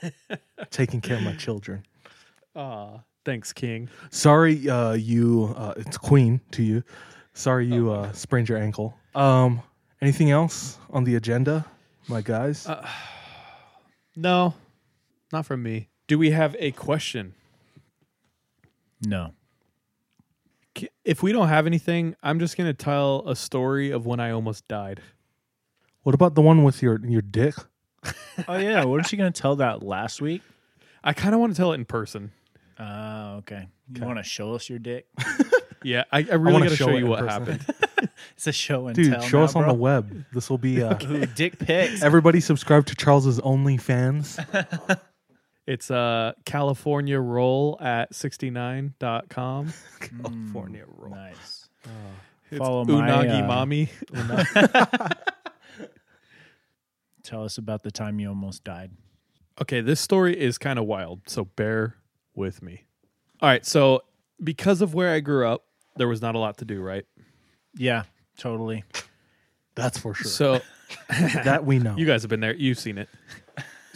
taking 0.70 1.02
care 1.02 1.18
of 1.18 1.24
my 1.24 1.34
children. 1.34 1.84
Aw, 2.56 3.00
thanks, 3.26 3.52
King. 3.52 3.90
Sorry, 4.08 4.66
uh, 4.70 4.92
you. 4.92 5.54
Uh, 5.58 5.74
it's 5.76 5.98
Queen 5.98 6.40
to 6.52 6.62
you. 6.62 6.82
Sorry, 7.34 7.66
you 7.66 7.90
uh, 7.92 8.12
sprained 8.12 8.48
your 8.48 8.56
ankle. 8.56 8.96
Um, 9.14 9.60
anything 10.00 10.30
else 10.30 10.78
on 10.88 11.04
the 11.04 11.16
agenda, 11.16 11.66
my 12.08 12.22
guys? 12.22 12.66
No, 14.16 14.54
not 15.34 15.44
from 15.44 15.62
me. 15.62 15.90
Do 16.06 16.18
we 16.18 16.30
have 16.30 16.56
a 16.58 16.70
question? 16.70 17.34
No. 19.02 19.34
K- 20.78 20.88
If 21.04 21.22
we 21.22 21.32
don't 21.32 21.48
have 21.48 21.66
anything, 21.66 22.14
I'm 22.22 22.38
just 22.38 22.56
gonna 22.56 22.74
tell 22.74 23.22
a 23.28 23.36
story 23.36 23.90
of 23.90 24.06
when 24.06 24.20
I 24.20 24.30
almost 24.30 24.66
died. 24.68 25.00
what 26.02 26.14
about 26.14 26.34
the 26.34 26.42
one 26.42 26.64
with 26.64 26.82
your 26.82 26.98
your 27.04 27.22
dick? 27.22 27.54
Oh 28.48 28.56
yeah, 28.56 28.84
weren't 28.84 29.10
you 29.12 29.18
gonna 29.18 29.30
tell 29.30 29.56
that 29.56 29.82
last 29.82 30.20
week? 30.22 30.42
I 31.04 31.12
kind 31.12 31.34
of 31.34 31.40
want 31.40 31.52
to 31.54 31.56
tell 31.56 31.72
it 31.72 31.76
in 31.76 31.84
person. 31.84 32.32
Oh, 32.78 33.36
okay. 33.38 33.66
You 33.94 34.04
want 34.04 34.18
to 34.18 34.22
show 34.22 34.54
us 34.54 34.68
your 34.68 34.78
dick? 34.78 35.06
Yeah, 35.84 36.02
I, 36.10 36.18
I 36.32 36.34
wanna 36.36 36.40
really 36.42 36.62
got 36.64 36.68
to 36.70 36.76
show 36.76 36.86
show 36.86 36.90
it 36.90 36.98
you 36.98 37.04
in 37.04 37.08
what 37.08 37.20
person. 37.20 37.46
happened. 37.46 37.74
It's 38.36 38.48
a 38.48 38.52
show 38.52 38.88
and 38.88 38.96
Dude, 38.96 39.12
tell. 39.12 39.20
show 39.22 39.38
now, 39.38 39.44
us 39.44 39.54
on 39.54 39.62
the 39.62 39.74
bro. 39.74 39.74
web. 39.74 40.24
This 40.32 40.50
will 40.50 40.58
be. 40.58 40.82
Uh, 40.82 40.96
Ooh, 41.06 41.24
dick 41.26 41.56
pics. 41.60 42.02
everybody 42.02 42.40
subscribe 42.40 42.84
to 42.86 42.96
Charles's 42.96 43.38
OnlyFans. 43.38 44.38
It's 45.68 45.90
uh 45.90 46.32
California 46.46 47.20
roll 47.20 47.76
at 47.78 48.14
69.com. 48.14 49.72
California 50.00 50.84
roll. 50.96 51.14
nice. 51.14 51.68
It's 52.50 52.58
Follow 52.58 52.86
my, 52.86 52.94
Unagi 52.94 53.42
uh, 53.42 53.46
Mommy. 53.46 53.90
Tell 57.22 57.44
us 57.44 57.58
about 57.58 57.82
the 57.82 57.90
time 57.90 58.18
you 58.18 58.30
almost 58.30 58.64
died. 58.64 58.92
Okay, 59.60 59.82
this 59.82 60.00
story 60.00 60.40
is 60.40 60.56
kind 60.56 60.78
of 60.78 60.86
wild, 60.86 61.20
so 61.26 61.44
bear 61.44 61.96
with 62.34 62.62
me. 62.62 62.86
All 63.42 63.50
right, 63.50 63.66
so 63.66 64.04
because 64.42 64.80
of 64.80 64.94
where 64.94 65.12
I 65.12 65.20
grew 65.20 65.46
up, 65.46 65.64
there 65.96 66.08
was 66.08 66.22
not 66.22 66.34
a 66.34 66.38
lot 66.38 66.56
to 66.58 66.64
do, 66.64 66.80
right? 66.80 67.04
Yeah, 67.76 68.04
totally. 68.38 68.84
That's 69.74 69.98
for 69.98 70.14
sure. 70.14 70.30
So 70.30 70.60
that 71.10 71.66
we 71.66 71.78
know. 71.78 71.94
you 71.94 72.06
guys 72.06 72.22
have 72.22 72.30
been 72.30 72.40
there, 72.40 72.54
you've 72.54 72.78
seen 72.78 72.96
it. 72.96 73.10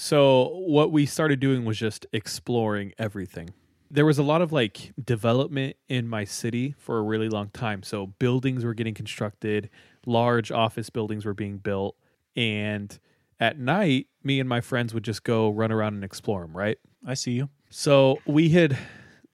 So 0.02 0.48
what 0.66 0.90
we 0.90 1.06
started 1.06 1.38
doing 1.38 1.64
was 1.64 1.78
just 1.78 2.06
exploring 2.12 2.92
everything. 2.98 3.50
There 3.88 4.04
was 4.04 4.18
a 4.18 4.24
lot 4.24 4.42
of 4.42 4.50
like 4.50 4.92
development 5.02 5.76
in 5.88 6.08
my 6.08 6.24
city 6.24 6.74
for 6.76 6.98
a 6.98 7.02
really 7.02 7.28
long 7.28 7.50
time. 7.50 7.84
So 7.84 8.08
buildings 8.08 8.64
were 8.64 8.74
getting 8.74 8.94
constructed, 8.94 9.70
large 10.04 10.50
office 10.50 10.90
buildings 10.90 11.24
were 11.24 11.34
being 11.34 11.58
built, 11.58 11.94
and 12.34 12.98
at 13.38 13.60
night, 13.60 14.08
me 14.24 14.40
and 14.40 14.48
my 14.48 14.60
friends 14.60 14.92
would 14.92 15.04
just 15.04 15.22
go 15.22 15.50
run 15.50 15.70
around 15.70 15.94
and 15.94 16.02
explore 16.02 16.40
them, 16.40 16.56
right? 16.56 16.78
I 17.06 17.14
see 17.14 17.34
you. 17.34 17.48
So 17.70 18.18
we 18.26 18.48
had 18.48 18.76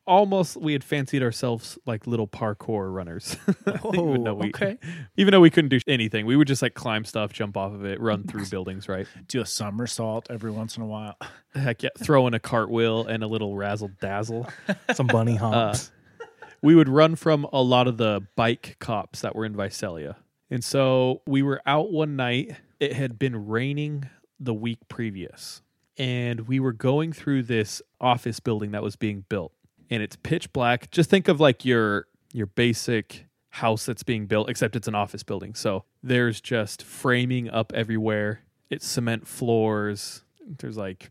almost 0.09 0.57
we 0.57 0.73
had 0.73 0.83
fancied 0.83 1.23
ourselves 1.23 1.79
like 1.87 2.07
little 2.07 2.27
parkour 2.27 2.93
runners. 2.93 3.37
even 3.95 4.25
though 4.25 4.33
oh, 4.33 4.35
we, 4.35 4.47
Oh, 4.47 4.49
okay. 4.49 4.79
Even 5.17 5.33
though 5.33 5.41
we 5.41 5.51
couldn't 5.51 5.69
do 5.69 5.79
anything, 5.87 6.27
we 6.27 6.35
would 6.35 6.49
just 6.49 6.63
like 6.63 6.75
climb 6.75 7.05
stuff, 7.05 7.33
jump 7.33 7.57
off 7.57 7.73
of 7.73 7.85
it, 7.85 8.01
run 8.01 8.25
through 8.25 8.47
buildings, 8.47 8.89
right? 8.89 9.07
Do 9.29 9.41
a 9.41 9.47
somersault 9.47 10.29
every 10.31 10.51
once 10.51 10.77
in 10.77 10.83
a 10.83 10.87
while. 10.87 11.17
Heck 11.55 11.83
yeah, 11.83 11.91
throw 11.99 12.27
in 12.27 12.35
a 12.35 12.41
cartwheel 12.41 13.07
and 13.07 13.23
a 13.23 13.27
little 13.27 13.57
razzle 13.57 13.91
dazzle. 14.01 14.49
Some 14.95 15.07
bunny 15.07 15.37
uh, 15.39 15.51
humps. 15.51 15.93
we 16.63 16.75
would 16.75 16.89
run 16.89 17.15
from 17.15 17.47
a 17.53 17.63
lot 17.63 17.87
of 17.87 17.99
the 17.99 18.27
bike 18.35 18.77
cops 18.79 19.21
that 19.21 19.37
were 19.37 19.45
in 19.45 19.55
Visalia. 19.55 20.17
And 20.51 20.65
so 20.65 21.21
we 21.27 21.43
were 21.43 21.61
out 21.67 21.93
one 21.93 22.17
night. 22.17 22.57
It 22.81 22.95
had 22.95 23.19
been 23.19 23.47
raining 23.47 24.09
the 24.41 24.55
week 24.55 24.79
previous. 24.89 25.63
And 25.99 26.47
we 26.47 26.61
were 26.61 26.73
going 26.73 27.13
through 27.13 27.43
this 27.43 27.83
office 28.01 28.41
building 28.41 28.71
that 28.71 28.83
was 28.83 28.97
being 28.97 29.25
built. 29.29 29.53
And 29.91 30.03
it's 30.03 30.17
pitch 30.17 30.53
black. 30.53 30.91
Just 30.91 31.11
think 31.11 31.29
of 31.29 31.41
like 31.41 31.65
your 31.65 32.07
your 32.33 32.47
basic 32.47 33.27
house 33.51 33.87
that's 33.87 34.03
being 34.03 34.27
built, 34.27 34.51
except 34.51 34.77
it's 34.77 34.89
an 34.89 34.95
office 34.95 35.23
building. 35.23 35.55
So 35.55 35.85
there's 36.03 36.41
just 36.41 36.83
framing 36.83 37.49
up 37.49 37.73
everywhere. 37.75 38.43
It's 38.71 38.87
cement 38.87 39.27
floors. 39.27 40.23
There's 40.47 40.77
like 40.77 41.11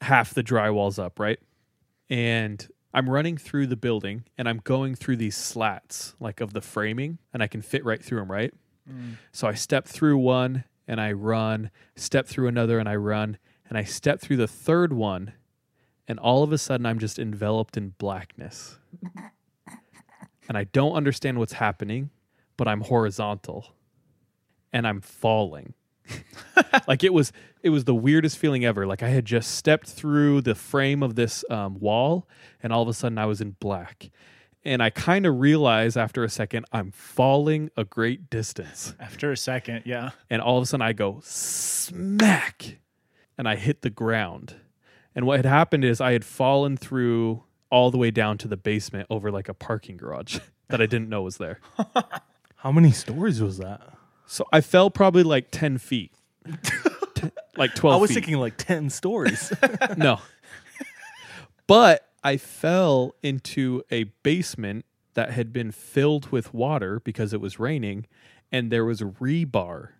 half 0.00 0.34
the 0.34 0.42
drywall's 0.42 0.98
up, 0.98 1.20
right? 1.20 1.38
and 2.08 2.66
I'm 2.94 3.10
running 3.10 3.36
through 3.36 3.66
the 3.66 3.76
building 3.76 4.24
and 4.38 4.48
I'm 4.48 4.58
going 4.58 4.94
through 4.94 5.16
these 5.16 5.36
slats 5.36 6.14
like 6.20 6.40
of 6.40 6.52
the 6.52 6.60
framing 6.60 7.18
and 7.32 7.42
I 7.42 7.46
can 7.46 7.62
fit 7.62 7.84
right 7.84 8.02
through 8.02 8.20
them, 8.20 8.30
right? 8.30 8.54
Mm. 8.90 9.16
So 9.32 9.46
I 9.46 9.54
step 9.54 9.86
through 9.86 10.18
one 10.18 10.64
and 10.88 11.00
I 11.00 11.12
run, 11.12 11.70
step 11.96 12.26
through 12.26 12.48
another 12.48 12.78
and 12.78 12.88
I 12.88 12.94
run, 12.94 13.38
and 13.68 13.76
I 13.76 13.82
step 13.82 14.20
through 14.20 14.36
the 14.36 14.46
third 14.46 14.92
one 14.92 15.32
and 16.08 16.18
all 16.18 16.42
of 16.42 16.52
a 16.52 16.58
sudden 16.58 16.86
I'm 16.86 16.98
just 16.98 17.18
enveloped 17.18 17.76
in 17.76 17.90
blackness. 17.98 18.78
and 20.48 20.56
I 20.56 20.64
don't 20.64 20.92
understand 20.92 21.38
what's 21.38 21.54
happening, 21.54 22.10
but 22.56 22.68
I'm 22.68 22.82
horizontal 22.82 23.74
and 24.72 24.86
I'm 24.86 25.00
falling. 25.00 25.74
like 26.88 27.02
it 27.02 27.12
was 27.12 27.32
it 27.62 27.70
was 27.70 27.84
the 27.84 27.94
weirdest 27.94 28.38
feeling 28.38 28.64
ever 28.64 28.86
like 28.86 29.02
i 29.02 29.08
had 29.08 29.24
just 29.24 29.56
stepped 29.56 29.88
through 29.88 30.40
the 30.40 30.54
frame 30.54 31.02
of 31.02 31.16
this 31.16 31.44
um, 31.50 31.80
wall 31.80 32.28
and 32.62 32.72
all 32.72 32.80
of 32.80 32.86
a 32.88 32.94
sudden 32.94 33.18
i 33.18 33.26
was 33.26 33.40
in 33.40 33.56
black 33.58 34.10
and 34.64 34.80
i 34.80 34.88
kind 34.88 35.26
of 35.26 35.40
realized 35.40 35.96
after 35.96 36.22
a 36.22 36.28
second 36.28 36.64
i'm 36.70 36.92
falling 36.92 37.70
a 37.76 37.84
great 37.84 38.30
distance 38.30 38.94
After 39.00 39.32
a 39.32 39.36
second, 39.36 39.82
yeah. 39.84 40.10
and 40.30 40.40
all 40.40 40.58
of 40.58 40.62
a 40.62 40.66
sudden 40.66 40.86
i 40.86 40.92
go 40.92 41.20
smack 41.24 42.78
and 43.36 43.48
i 43.48 43.56
hit 43.56 43.82
the 43.82 43.90
ground 43.90 44.54
and 45.16 45.26
what 45.26 45.38
had 45.38 45.46
happened 45.46 45.84
is 45.84 46.00
i 46.00 46.12
had 46.12 46.24
fallen 46.24 46.76
through 46.76 47.42
all 47.70 47.90
the 47.90 47.98
way 47.98 48.12
down 48.12 48.38
to 48.38 48.46
the 48.46 48.56
basement 48.56 49.06
over 49.10 49.32
like 49.32 49.48
a 49.48 49.54
parking 49.54 49.96
garage 49.96 50.38
that 50.68 50.80
i 50.80 50.86
didn't 50.86 51.08
know 51.08 51.22
was 51.22 51.38
there 51.38 51.58
How 52.60 52.70
many 52.72 52.90
stories 52.92 53.40
was 53.40 53.58
that? 53.58 53.80
so 54.26 54.46
i 54.52 54.60
fell 54.60 54.90
probably 54.90 55.24
like 55.24 55.50
10 55.50 55.78
feet 55.78 56.12
T- 57.14 57.30
like 57.56 57.74
12 57.74 57.94
I 57.96 58.00
was 58.00 58.10
feet. 58.10 58.14
thinking 58.14 58.36
like 58.36 58.58
10 58.58 58.90
stories. 58.90 59.50
no. 59.96 60.20
But 61.66 62.06
I 62.22 62.36
fell 62.36 63.14
into 63.22 63.82
a 63.90 64.04
basement 64.22 64.84
that 65.14 65.30
had 65.30 65.52
been 65.52 65.70
filled 65.70 66.30
with 66.30 66.52
water 66.52 67.00
because 67.00 67.32
it 67.32 67.40
was 67.40 67.58
raining, 67.58 68.06
and 68.52 68.70
there 68.70 68.84
was 68.84 69.00
a 69.00 69.06
rebar 69.06 69.90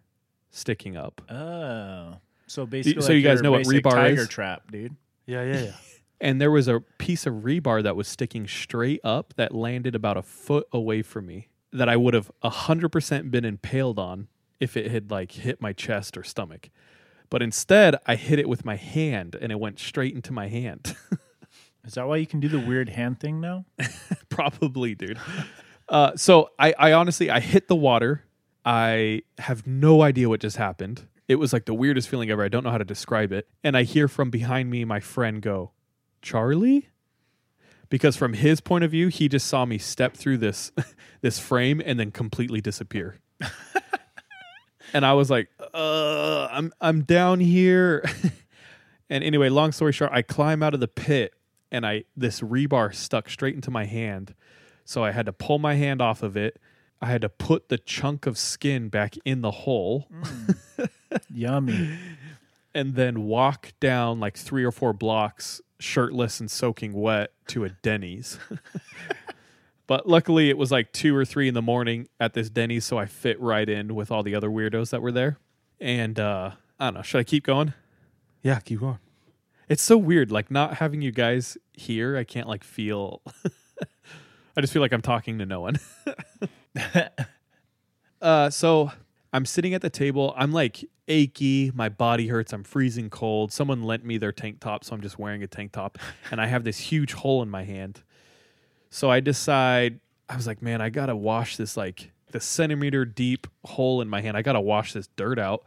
sticking 0.50 0.96
up. 0.96 1.22
Oh. 1.30 2.16
So 2.46 2.66
basically, 2.66 3.02
so 3.02 3.12
you 3.12 3.22
guys 3.22 3.42
know 3.42 3.50
what 3.52 3.64
basic 3.64 3.82
rebar 3.82 3.92
tiger 3.92 4.22
is? 4.22 4.28
trap, 4.28 4.70
dude. 4.70 4.94
Yeah, 5.26 5.42
yeah, 5.42 5.60
yeah. 5.60 5.72
And 6.18 6.40
there 6.40 6.50
was 6.50 6.66
a 6.66 6.80
piece 6.96 7.26
of 7.26 7.34
rebar 7.34 7.82
that 7.82 7.94
was 7.94 8.08
sticking 8.08 8.48
straight 8.48 9.00
up 9.04 9.34
that 9.36 9.54
landed 9.54 9.94
about 9.94 10.16
a 10.16 10.22
foot 10.22 10.66
away 10.72 11.02
from 11.02 11.26
me 11.26 11.48
that 11.74 11.90
I 11.90 11.96
would 11.96 12.14
have 12.14 12.32
100% 12.42 13.30
been 13.30 13.44
impaled 13.44 13.98
on 13.98 14.28
if 14.58 14.78
it 14.78 14.90
had 14.90 15.10
like 15.10 15.32
hit 15.32 15.60
my 15.60 15.74
chest 15.74 16.16
or 16.16 16.24
stomach. 16.24 16.70
But 17.28 17.42
instead, 17.42 17.96
I 18.06 18.14
hit 18.14 18.38
it 18.38 18.48
with 18.48 18.64
my 18.64 18.76
hand 18.76 19.36
and 19.38 19.52
it 19.52 19.60
went 19.60 19.78
straight 19.78 20.14
into 20.14 20.32
my 20.32 20.48
hand. 20.48 20.96
Is 21.84 21.94
that 21.94 22.08
why 22.08 22.16
you 22.16 22.26
can 22.26 22.40
do 22.40 22.48
the 22.48 22.58
weird 22.58 22.88
hand 22.88 23.20
thing 23.20 23.40
now? 23.40 23.64
Probably, 24.28 24.94
dude. 24.94 25.18
Uh, 25.88 26.16
so 26.16 26.50
I, 26.58 26.74
I 26.78 26.92
honestly, 26.92 27.30
I 27.30 27.40
hit 27.40 27.68
the 27.68 27.76
water. 27.76 28.24
I 28.64 29.22
have 29.38 29.66
no 29.66 30.02
idea 30.02 30.28
what 30.28 30.40
just 30.40 30.56
happened. 30.56 31.06
It 31.28 31.36
was 31.36 31.52
like 31.52 31.64
the 31.64 31.74
weirdest 31.74 32.08
feeling 32.08 32.30
ever. 32.30 32.44
I 32.44 32.48
don't 32.48 32.64
know 32.64 32.70
how 32.70 32.78
to 32.78 32.84
describe 32.84 33.32
it. 33.32 33.48
And 33.64 33.76
I 33.76 33.82
hear 33.82 34.08
from 34.08 34.30
behind 34.30 34.70
me 34.70 34.84
my 34.84 35.00
friend 35.00 35.42
go, 35.42 35.72
"Charlie?" 36.22 36.88
Because 37.88 38.16
from 38.16 38.32
his 38.32 38.60
point 38.60 38.84
of 38.84 38.90
view, 38.90 39.08
he 39.08 39.28
just 39.28 39.46
saw 39.46 39.64
me 39.64 39.78
step 39.78 40.16
through 40.16 40.38
this 40.38 40.72
this 41.20 41.38
frame 41.38 41.82
and 41.84 41.98
then 41.98 42.10
completely 42.10 42.60
disappear. 42.60 43.18
and 44.92 45.04
I 45.04 45.14
was 45.14 45.30
like, 45.30 45.48
"Uh, 45.74 46.48
I'm 46.50 46.72
I'm 46.80 47.02
down 47.02 47.40
here." 47.40 48.04
and 49.10 49.24
anyway, 49.24 49.48
long 49.48 49.72
story 49.72 49.92
short, 49.92 50.12
I 50.12 50.22
climb 50.22 50.62
out 50.62 50.74
of 50.74 50.80
the 50.80 50.88
pit 50.88 51.34
and 51.70 51.86
I 51.86 52.04
this 52.16 52.40
rebar 52.40 52.94
stuck 52.94 53.28
straight 53.28 53.54
into 53.54 53.70
my 53.70 53.84
hand. 53.84 54.34
So 54.84 55.02
I 55.02 55.10
had 55.10 55.26
to 55.26 55.32
pull 55.32 55.58
my 55.58 55.74
hand 55.74 56.00
off 56.00 56.22
of 56.22 56.36
it. 56.36 56.60
I 57.00 57.06
had 57.06 57.20
to 57.22 57.28
put 57.28 57.68
the 57.68 57.78
chunk 57.78 58.26
of 58.26 58.38
skin 58.38 58.88
back 58.88 59.16
in 59.24 59.42
the 59.42 59.50
hole 59.50 60.08
Yummy. 61.32 61.98
and 62.74 62.94
then 62.94 63.22
walk 63.22 63.72
down 63.80 64.20
like 64.20 64.36
three 64.36 64.64
or 64.64 64.70
four 64.70 64.92
blocks 64.92 65.60
shirtless 65.78 66.40
and 66.40 66.50
soaking 66.50 66.92
wet 66.92 67.32
to 67.48 67.64
a 67.64 67.70
Denny's. 67.70 68.38
but 69.86 70.08
luckily 70.08 70.50
it 70.50 70.58
was 70.58 70.70
like 70.70 70.92
two 70.92 71.16
or 71.16 71.24
three 71.24 71.48
in 71.48 71.54
the 71.54 71.62
morning 71.62 72.08
at 72.20 72.34
this 72.34 72.50
Denny's, 72.50 72.84
so 72.84 72.98
I 72.98 73.06
fit 73.06 73.40
right 73.40 73.68
in 73.68 73.94
with 73.94 74.10
all 74.10 74.22
the 74.22 74.34
other 74.34 74.50
weirdos 74.50 74.90
that 74.90 75.02
were 75.02 75.12
there. 75.12 75.38
And 75.80 76.18
uh 76.20 76.52
I 76.78 76.86
don't 76.86 76.94
know, 76.94 77.02
should 77.02 77.18
I 77.18 77.24
keep 77.24 77.44
going? 77.44 77.72
Yeah, 78.42 78.60
keep 78.60 78.80
going. 78.80 78.98
It's 79.68 79.82
so 79.82 79.96
weird, 79.96 80.30
like 80.30 80.50
not 80.50 80.74
having 80.74 81.00
you 81.02 81.12
guys 81.12 81.56
here, 81.72 82.16
I 82.16 82.24
can't 82.24 82.46
like 82.46 82.62
feel 82.62 83.22
I 84.56 84.60
just 84.60 84.72
feel 84.72 84.82
like 84.82 84.92
I'm 84.92 85.02
talking 85.02 85.38
to 85.38 85.46
no 85.46 85.60
one. 85.60 85.76
uh 88.20 88.50
so 88.50 88.90
I'm 89.32 89.44
sitting 89.44 89.74
at 89.74 89.82
the 89.82 89.90
table. 89.90 90.32
I'm 90.36 90.52
like 90.52 90.84
achy. 91.08 91.70
My 91.74 91.88
body 91.88 92.28
hurts. 92.28 92.52
I'm 92.52 92.64
freezing 92.64 93.10
cold. 93.10 93.52
Someone 93.52 93.82
lent 93.82 94.04
me 94.04 94.18
their 94.18 94.32
tank 94.32 94.60
top, 94.60 94.84
so 94.84 94.94
I'm 94.94 95.02
just 95.02 95.18
wearing 95.18 95.42
a 95.42 95.46
tank 95.46 95.72
top. 95.72 95.98
And 96.30 96.40
I 96.40 96.46
have 96.46 96.64
this 96.64 96.78
huge 96.78 97.12
hole 97.12 97.42
in 97.42 97.50
my 97.50 97.64
hand. 97.64 98.02
So 98.90 99.10
I 99.10 99.20
decide, 99.20 100.00
I 100.28 100.36
was 100.36 100.46
like, 100.46 100.62
man, 100.62 100.80
I 100.80 100.88
got 100.88 101.06
to 101.06 101.16
wash 101.16 101.56
this 101.56 101.76
like 101.76 102.12
the 102.32 102.40
centimeter 102.40 103.04
deep 103.04 103.46
hole 103.64 104.00
in 104.00 104.08
my 104.08 104.20
hand. 104.20 104.36
I 104.36 104.42
got 104.42 104.54
to 104.54 104.60
wash 104.60 104.92
this 104.92 105.08
dirt 105.16 105.38
out. 105.38 105.64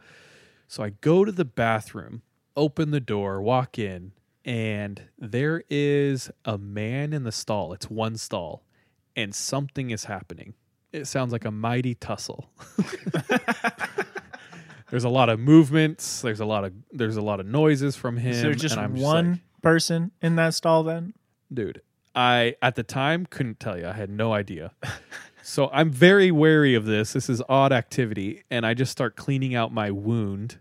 So 0.68 0.82
I 0.82 0.90
go 0.90 1.24
to 1.24 1.32
the 1.32 1.44
bathroom, 1.44 2.22
open 2.56 2.90
the 2.90 3.00
door, 3.00 3.40
walk 3.40 3.78
in, 3.78 4.12
and 4.44 5.02
there 5.18 5.62
is 5.68 6.30
a 6.44 6.58
man 6.58 7.12
in 7.12 7.24
the 7.24 7.32
stall. 7.32 7.72
It's 7.72 7.88
one 7.90 8.16
stall, 8.16 8.64
and 9.16 9.34
something 9.34 9.90
is 9.90 10.04
happening. 10.04 10.54
It 10.92 11.06
sounds 11.06 11.32
like 11.32 11.44
a 11.44 11.50
mighty 11.50 11.94
tussle. 11.94 12.50
there's 14.90 15.04
a 15.04 15.08
lot 15.08 15.28
of 15.28 15.38
movements. 15.38 16.20
There's 16.20 16.40
a 16.40 16.44
lot 16.44 16.64
of 16.64 16.72
there's 16.92 17.16
a 17.16 17.22
lot 17.22 17.40
of 17.40 17.46
noises 17.46 17.96
from 17.96 18.16
him. 18.16 18.32
Is 18.32 18.42
there 18.42 18.54
just 18.54 18.76
one 18.76 19.30
like, 19.32 19.40
person 19.62 20.10
in 20.20 20.36
that 20.36 20.54
stall 20.54 20.82
then? 20.82 21.14
dude. 21.52 21.82
I 22.14 22.56
at 22.60 22.74
the 22.74 22.82
time 22.82 23.26
couldn't 23.26 23.60
tell 23.60 23.78
you. 23.78 23.86
I 23.86 23.92
had 23.92 24.10
no 24.10 24.32
idea. 24.32 24.72
so 25.42 25.70
I'm 25.72 25.90
very 25.90 26.30
wary 26.30 26.74
of 26.74 26.84
this. 26.84 27.12
This 27.12 27.28
is 27.28 27.42
odd 27.48 27.72
activity, 27.72 28.42
and 28.50 28.66
I 28.66 28.74
just 28.74 28.90
start 28.90 29.16
cleaning 29.16 29.54
out 29.54 29.72
my 29.72 29.90
wound 29.90 30.58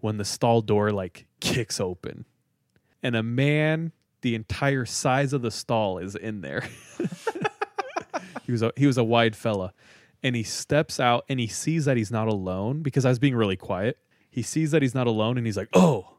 when 0.00 0.16
the 0.16 0.24
stall 0.24 0.60
door 0.60 0.90
like 0.90 1.26
kicks 1.40 1.80
open, 1.80 2.24
and 3.02 3.14
a 3.14 3.22
man 3.22 3.92
the 4.22 4.34
entire 4.34 4.84
size 4.84 5.32
of 5.32 5.42
the 5.42 5.50
stall 5.50 5.98
is 5.98 6.16
in 6.16 6.40
there. 6.40 6.64
he 8.44 8.52
was 8.52 8.62
a 8.62 8.72
he 8.76 8.86
was 8.86 8.98
a 8.98 9.04
wide 9.04 9.36
fella, 9.36 9.72
and 10.22 10.36
he 10.36 10.42
steps 10.42 10.98
out 11.00 11.24
and 11.28 11.40
he 11.40 11.46
sees 11.46 11.84
that 11.84 11.96
he's 11.96 12.10
not 12.10 12.28
alone 12.28 12.82
because 12.82 13.04
I 13.04 13.08
was 13.08 13.18
being 13.18 13.34
really 13.34 13.56
quiet. 13.56 13.98
He 14.30 14.42
sees 14.42 14.70
that 14.70 14.82
he's 14.82 14.94
not 14.94 15.06
alone, 15.06 15.38
and 15.38 15.46
he's 15.46 15.56
like, 15.56 15.68
"Oh, 15.72 16.16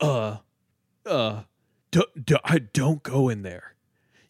uh, 0.00 0.38
uh, 1.04 1.42
do, 1.90 2.04
do, 2.22 2.36
I 2.44 2.58
don't 2.58 3.02
go 3.02 3.28
in 3.28 3.42
there." 3.42 3.74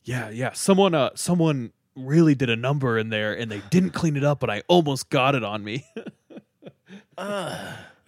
Yeah, 0.02 0.30
yeah. 0.30 0.52
Someone, 0.52 0.94
uh, 0.94 1.10
someone 1.14 1.72
really 1.94 2.34
did 2.34 2.48
a 2.48 2.56
number 2.56 2.98
in 2.98 3.10
there, 3.10 3.34
and 3.34 3.50
they 3.50 3.62
didn't 3.70 3.90
clean 3.90 4.16
it 4.16 4.24
up, 4.24 4.40
but 4.40 4.48
I 4.48 4.62
almost 4.68 5.10
got 5.10 5.34
it 5.34 5.44
on 5.44 5.62
me. 5.62 5.84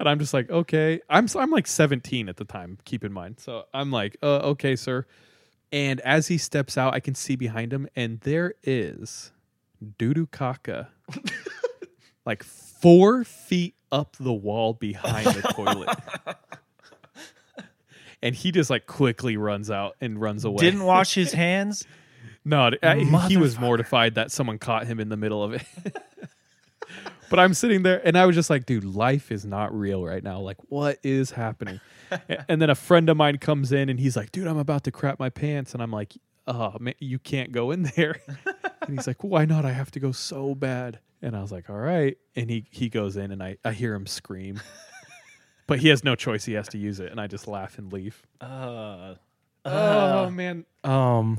And 0.01 0.09
I'm 0.09 0.19
just 0.19 0.33
like, 0.33 0.49
okay. 0.51 1.01
I'm 1.11 1.27
I'm 1.37 1.51
like 1.51 1.67
17 1.67 2.29
at 2.31 2.39
the 2.39 2.45
time. 2.47 2.79
Keep 2.87 3.05
in 3.05 3.13
mind. 3.13 3.39
So 3.39 3.67
I'm 3.75 3.93
like, 3.93 4.17
uh, 4.23 4.39
okay, 4.53 4.75
sir. 4.75 5.07
And 5.73 6.01
as 6.01 6.27
he 6.29 6.37
steps 6.39 6.77
out, 6.77 6.95
I 6.95 7.01
can 7.01 7.15
see 7.15 7.37
behind 7.37 7.73
him, 7.73 7.89
and 7.95 8.21
there 8.21 8.55
is 8.65 9.31
Dudu 9.99 10.31
Kaka, 10.31 10.89
like 12.27 12.43
four 12.43 13.23
feet 13.25 13.75
up 13.93 14.17
the 14.19 14.33
wall 14.33 14.73
behind 14.75 15.27
the 15.27 15.43
toilet. 15.43 15.89
And 18.23 18.35
he 18.35 18.53
just 18.53 18.69
like 18.69 18.87
quickly 18.87 19.39
runs 19.39 19.71
out 19.71 19.97
and 19.99 20.21
runs 20.21 20.45
away. 20.45 20.59
Didn't 20.63 20.85
wash 20.85 21.15
his 21.15 21.33
hands. 21.33 21.87
No, 22.43 22.71
I- 22.83 23.27
he 23.29 23.37
was 23.37 23.59
mortified 23.59 24.15
that 24.15 24.31
someone 24.33 24.59
caught 24.59 24.87
him 24.87 24.99
in 24.99 25.11
the 25.11 25.17
middle 25.19 25.43
of 25.45 25.53
it. 25.53 25.63
But 27.31 27.39
I'm 27.39 27.55
sitting 27.55 27.85
there 27.85 28.03
and 28.05 28.19
I 28.19 28.27
was 28.27 28.35
just 28.35 28.51
like, 28.51 28.67
dude, 28.67 28.85
life 28.85 29.31
is 29.31 29.47
not 29.47 29.73
real 29.73 30.05
right 30.05 30.23
now. 30.23 30.41
Like, 30.41 30.59
what 30.69 30.99
is 31.03 31.31
happening? 31.31 31.81
And 32.49 32.61
then 32.61 32.71
a 32.71 32.75
friend 32.75 33.09
of 33.09 33.17
mine 33.17 33.39
comes 33.39 33.71
in 33.71 33.89
and 33.89 34.01
he's 34.01 34.17
like, 34.17 34.33
dude, 34.33 34.49
I'm 34.49 34.59
about 34.59 34.83
to 34.83 34.91
crap 34.91 35.21
my 35.21 35.31
pants. 35.31 35.75
And 35.75 35.81
I'm 35.81 35.93
like, 35.93 36.15
oh, 36.49 36.75
man, 36.81 36.95
you 36.99 37.21
can't 37.21 37.53
go 37.53 37.71
in 37.71 37.85
there. 37.85 38.21
and 38.83 38.99
he's 38.99 39.07
like, 39.07 39.23
why 39.23 39.45
not? 39.45 39.65
I 39.65 39.71
have 39.71 39.93
to 39.93 40.01
go 40.01 40.11
so 40.11 40.57
bad. 40.57 40.99
And 41.23 41.37
I 41.37 41.41
was 41.41 41.53
like, 41.53 41.71
all 41.71 41.77
right. 41.77 42.19
And 42.35 42.51
he, 42.51 42.67
he 42.73 42.89
goes 42.89 43.17
in 43.17 43.31
and 43.31 43.41
I, 43.41 43.59
I 43.65 43.71
hear 43.71 43.95
him 43.95 44.09
scream. 44.09 44.61
but 45.69 45.79
he 45.79 45.87
has 45.87 46.03
no 46.03 46.17
choice. 46.17 46.45
He 46.45 46.55
has 46.55 46.67
to 46.71 46.79
use 46.79 46.99
it. 46.99 47.13
And 47.13 47.21
I 47.21 47.29
just 47.29 47.47
laugh 47.47 47.79
and 47.79 47.93
leave. 47.93 48.21
Uh, 48.41 49.15
oh, 49.65 50.31
man. 50.31 50.65
Um, 50.83 51.39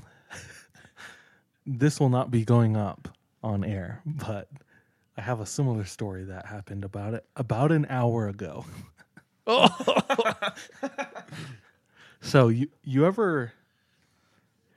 this 1.65 1.99
will 1.99 2.07
not 2.07 2.31
be 2.31 2.45
going 2.45 2.77
up 2.77 3.09
on 3.43 3.65
air, 3.65 4.01
but 4.05 4.47
I 5.17 5.21
have 5.21 5.39
a 5.39 5.45
similar 5.45 5.85
story 5.85 6.23
that 6.25 6.45
happened 6.45 6.83
about 6.85 7.13
it 7.13 7.25
about 7.35 7.71
an 7.71 7.85
hour 7.89 8.27
ago. 8.27 8.65
oh. 9.47 10.33
so 12.21 12.47
you 12.47 12.67
you 12.83 13.05
ever 13.05 13.51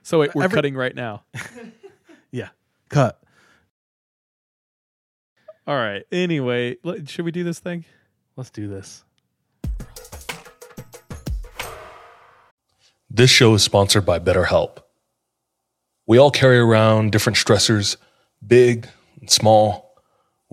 So 0.03 0.19
wait, 0.19 0.35
we're 0.35 0.43
Every- 0.43 0.55
cutting 0.55 0.75
right 0.75 0.95
now. 0.95 1.23
yeah 2.31 2.49
cut 2.89 3.21
All 5.67 5.75
right. 5.75 6.03
Anyway, 6.11 6.77
should 7.07 7.25
we 7.25 7.31
do 7.31 7.43
this 7.43 7.59
thing? 7.59 7.85
let's 8.35 8.49
do 8.49 8.67
this. 8.67 9.03
This 13.09 13.29
show 13.29 13.53
is 13.53 13.63
sponsored 13.63 14.05
by 14.05 14.19
BetterHelp. 14.19 14.79
We 16.05 16.17
all 16.17 16.31
carry 16.31 16.57
around 16.57 17.11
different 17.13 17.37
stressors, 17.37 17.95
big 18.45 18.87
and 19.21 19.31
small. 19.31 19.84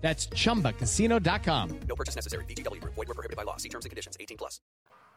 That's 0.00 0.26
chumbacasino.com. 0.28 1.80
No 1.86 1.94
purchase 1.94 2.16
necessary. 2.16 2.44
VGW 2.46 2.80
Group. 2.80 2.94
Void 2.94 3.08
were 3.08 3.14
prohibited 3.14 3.36
by 3.36 3.42
law. 3.42 3.56
See 3.58 3.68
terms 3.68 3.84
and 3.84 3.90
conditions. 3.90 4.16
18 4.18 4.36
plus. 4.38 4.60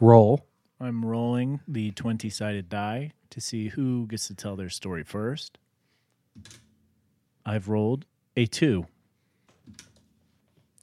Roll. 0.01 0.45
I'm 0.79 1.05
rolling 1.05 1.61
the 1.67 1.91
20 1.91 2.29
sided 2.29 2.67
die 2.67 3.11
to 3.29 3.39
see 3.39 3.69
who 3.69 4.05
gets 4.07 4.27
to 4.27 4.35
tell 4.35 4.55
their 4.55 4.69
story 4.69 5.03
first. 5.03 5.57
I've 7.45 7.69
rolled 7.69 8.05
a 8.35 8.45
two. 8.45 8.87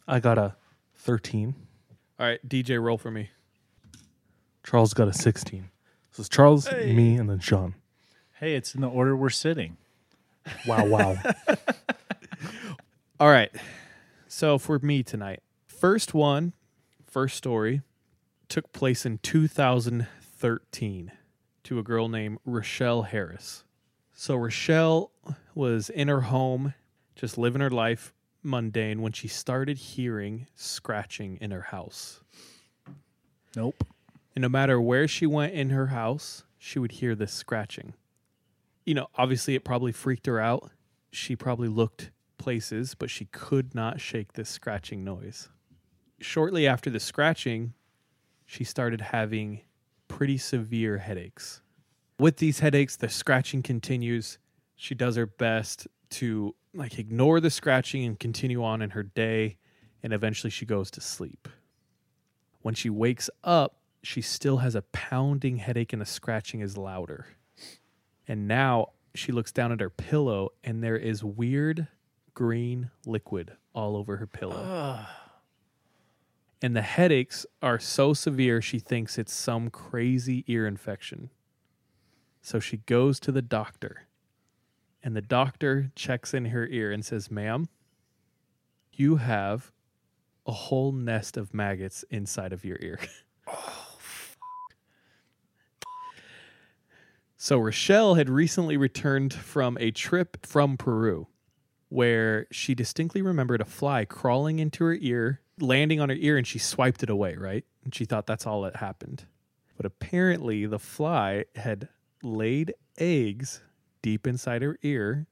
I 0.09 0.21
got 0.21 0.39
a 0.39 0.57
13. 0.97 1.55
All 2.19 2.27
right, 2.27 2.49
DJ, 2.49 2.83
roll 2.83 2.99
for 2.99 3.11
me. 3.11 3.31
Charles 4.65 4.95
got 4.95 5.09
a 5.09 5.13
16. 5.13 5.69
So 6.13 6.21
it's 6.21 6.29
Charles, 6.29 6.71
me, 6.73 7.17
and 7.17 7.29
then 7.29 7.41
Sean. 7.41 7.75
Hey, 8.35 8.55
it's 8.55 8.75
in 8.75 8.81
the 8.81 8.89
order 8.89 9.17
we're 9.17 9.31
sitting. 9.31 9.77
Wow, 10.67 10.87
wow. 10.87 11.17
All 13.21 13.29
right. 13.31 13.51
So 14.33 14.59
for 14.59 14.79
me 14.79 15.03
tonight, 15.03 15.43
first 15.67 16.15
one, 16.15 16.53
first 17.05 17.37
story 17.37 17.83
took 18.49 18.73
place 18.73 19.05
in 19.05 19.19
2013 19.19 21.13
to 21.65 21.79
a 21.81 21.83
girl 21.83 22.09
named 22.09 22.39
Rochelle 22.45 23.03
Harris. 23.03 23.65
So 24.15 24.37
Rochelle 24.37 25.11
was 25.53 25.91
in 25.91 26.07
her 26.07 26.21
home, 26.21 26.75
just 27.17 27.39
living 27.39 27.61
her 27.61 27.71
life 27.71 28.15
mundane 28.41 29.03
when 29.03 29.11
she 29.11 29.27
started 29.27 29.79
hearing 29.79 30.47
scratching 30.55 31.37
in 31.41 31.51
her 31.51 31.63
house. 31.63 32.21
Nope. 33.57 33.83
And 34.37 34.43
no 34.43 34.49
matter 34.49 34.81
where 34.81 35.09
she 35.09 35.27
went 35.27 35.55
in 35.55 35.71
her 35.71 35.89
house, 35.89 36.45
she 36.57 36.79
would 36.79 36.93
hear 36.93 37.17
this 37.17 37.33
scratching. 37.33 37.95
You 38.85 38.95
know, 38.95 39.09
obviously 39.17 39.57
it 39.57 39.65
probably 39.65 39.91
freaked 39.91 40.27
her 40.27 40.39
out. 40.39 40.71
She 41.11 41.35
probably 41.35 41.67
looked 41.67 42.13
places, 42.41 42.97
but 42.97 43.11
she 43.11 43.27
could 43.27 43.75
not 43.75 44.01
shake 44.01 44.33
this 44.33 44.49
scratching 44.49 45.05
noise. 45.05 45.49
Shortly 46.21 46.67
after 46.67 46.91
the 46.91 46.99
scratching, 46.99 47.75
she 48.47 48.65
started 48.65 49.01
having 49.01 49.61
pretty 50.09 50.39
severe 50.39 50.99
headaches. 50.99 51.63
With 52.19 52.39
these 52.39 52.59
headaches, 52.59 52.97
the 52.97 53.09
scratching 53.09 53.63
continues. 53.63 54.39
She 54.75 54.95
does 54.97 55.15
her 55.17 55.27
best 55.27 55.87
to 56.11 56.57
like 56.75 56.99
ignore 56.99 57.41
the 57.41 57.51
scratching 57.51 58.05
and 58.05 58.19
continue 58.19 58.65
on 58.65 58.83
in 58.83 58.91
her 58.91 59.03
day, 59.03 59.59
and 60.03 60.13
eventually 60.13 60.51
she 60.51 60.67
goes 60.67 60.91
to 60.93 61.01
sleep. 61.01 61.49
When 62.63 62.75
she 62.75 62.91
wakes 62.91 63.31
up, 63.45 63.77
she 64.03 64.23
still 64.23 64.59
has 64.59 64.75
a 64.75 64.83
pounding 64.83 65.59
headache 65.59 65.93
and 65.93 66.01
the 66.01 66.07
scratching 66.07 66.61
is 66.61 66.77
louder. 66.77 67.27
And 68.27 68.49
now 68.49 68.93
she 69.15 69.33
looks 69.33 69.53
down 69.53 69.73
at 69.73 69.81
her 69.81 69.91
pillow 69.91 70.51
and 70.65 70.83
there 70.83 70.97
is 70.97 71.23
weird 71.23 71.89
green 72.35 72.91
liquid 73.07 73.53
all 73.75 73.97
over 73.97 74.17
her 74.17 74.27
pillow. 74.27 74.63
And 76.63 76.77
the 76.77 76.83
headaches 76.83 77.47
are 77.63 77.79
so 77.79 78.13
severe 78.13 78.61
she 78.61 78.79
thinks 78.79 79.19
it's 79.19 79.33
some 79.33 79.71
crazy 79.71 80.45
ear 80.47 80.67
infection. 80.67 81.31
So 82.43 82.61
she 82.61 82.79
goes 82.79 83.19
to 83.21 83.33
the 83.33 83.43
doctor. 83.43 84.07
And 85.03 85.17
the 85.17 85.23
doctor 85.23 85.91
checks 85.95 86.35
in 86.35 86.47
her 86.47 86.67
ear 86.67 86.93
and 86.93 87.05
says, 87.05 87.31
Ma'am, 87.31 87.69
you 88.93 89.17
have 89.17 89.73
a 90.47 90.53
whole 90.53 90.93
nest 90.93 91.37
of 91.37 91.55
maggots 91.55 92.05
inside 92.11 92.53
of 92.53 92.65
your 92.65 92.79
ear. 92.81 92.99
So 97.43 97.57
Rochelle 97.59 98.17
had 98.17 98.29
recently 98.29 98.77
returned 98.77 99.33
from 99.33 99.79
a 99.81 99.93
trip 99.93 100.45
from 100.45 100.77
Peru 100.77 101.27
where 101.91 102.47
she 102.51 102.75
distinctly 102.75 103.21
remembered 103.21 103.61
a 103.61 103.67
fly 103.67 104.05
crawling 104.05 104.59
into 104.59 104.85
her 104.85 104.95
ear, 104.95 105.41
landing 105.59 106.01
on 106.01 106.09
her 106.09 106.17
ear, 106.19 106.39
and 106.39 106.47
she 106.47 106.59
swiped 106.59 107.03
it 107.03 107.11
away, 107.11 107.35
right? 107.35 107.65
And 107.85 107.95
she 107.95 108.05
thought 108.07 108.27
that's 108.27 108.47
all 108.47 108.63
that 108.63 108.77
happened. 108.77 109.25
But 109.77 109.87
apparently, 109.87 110.67
the 110.67 110.79
fly 110.79 111.45
had 111.57 111.89
laid 112.23 112.75
eggs 112.97 113.61
deep 114.03 114.27
inside 114.27 114.63
her 114.63 114.79
ear 114.83 115.27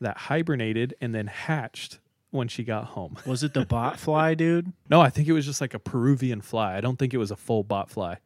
that 0.00 0.16
hibernated 0.16 0.94
and 1.00 1.14
then 1.14 1.26
hatched 1.26 1.98
when 2.30 2.48
she 2.48 2.62
got 2.62 2.84
home. 2.84 3.16
Was 3.26 3.42
it 3.42 3.54
the 3.54 3.64
bot 3.64 3.98
fly, 3.98 4.34
dude? 4.34 4.72
No, 4.88 5.00
I 5.00 5.10
think 5.10 5.26
it 5.28 5.32
was 5.32 5.46
just 5.46 5.60
like 5.60 5.74
a 5.74 5.78
Peruvian 5.78 6.40
fly. 6.40 6.76
I 6.76 6.80
don't 6.80 6.98
think 6.98 7.14
it 7.14 7.18
was 7.18 7.30
a 7.30 7.36
full 7.36 7.64
bot 7.64 7.90
fly. 7.90 8.18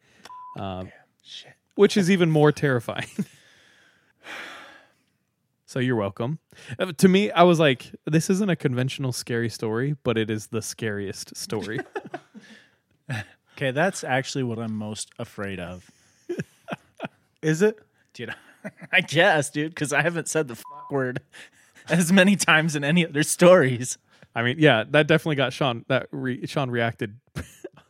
Um, 0.57 0.91
Which 1.75 1.95
is 1.97 2.11
even 2.11 2.29
more 2.29 2.51
terrifying. 2.51 3.07
so 5.71 5.79
you're 5.79 5.95
welcome. 5.95 6.39
Uh, 6.77 6.91
to 6.97 7.07
me, 7.07 7.31
I 7.31 7.43
was 7.43 7.57
like, 7.57 7.91
this 8.05 8.29
isn't 8.29 8.49
a 8.49 8.57
conventional 8.57 9.13
scary 9.13 9.47
story, 9.47 9.95
but 10.03 10.17
it 10.17 10.29
is 10.29 10.47
the 10.47 10.61
scariest 10.61 11.35
story. 11.37 11.79
Okay, 13.57 13.71
that's 13.71 14.03
actually 14.03 14.43
what 14.43 14.57
I'm 14.57 14.73
most 14.75 15.11
afraid 15.19 15.59
of. 15.59 15.91
Is 17.43 17.61
it? 17.61 17.77
Dude, 18.13 18.33
I 18.91 19.01
guess, 19.01 19.51
dude, 19.51 19.71
because 19.75 19.93
I 19.93 20.01
haven't 20.01 20.29
said 20.29 20.47
the 20.47 20.55
fuck 20.55 20.89
word 20.89 21.21
as 21.89 22.11
many 22.11 22.35
times 22.35 22.75
in 22.75 22.83
any 22.83 23.05
other 23.05 23.21
stories. 23.21 23.97
I 24.33 24.41
mean, 24.41 24.55
yeah, 24.57 24.85
that 24.89 25.05
definitely 25.05 25.35
got 25.35 25.53
Sean. 25.53 25.85
That 25.89 26.07
re, 26.11 26.43
Sean 26.47 26.71
reacted 26.71 27.17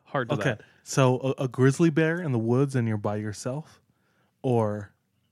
hard 0.05 0.29
to 0.29 0.35
Okay. 0.35 0.43
that. 0.43 0.61
So 0.83 1.35
a, 1.39 1.43
a 1.43 1.47
grizzly 1.47 1.89
bear 1.91 2.19
in 2.19 2.31
the 2.33 2.39
woods 2.39 2.75
and 2.75 2.85
you're 2.87 2.97
by 2.97 3.17
yourself, 3.17 3.79
or 4.41 4.90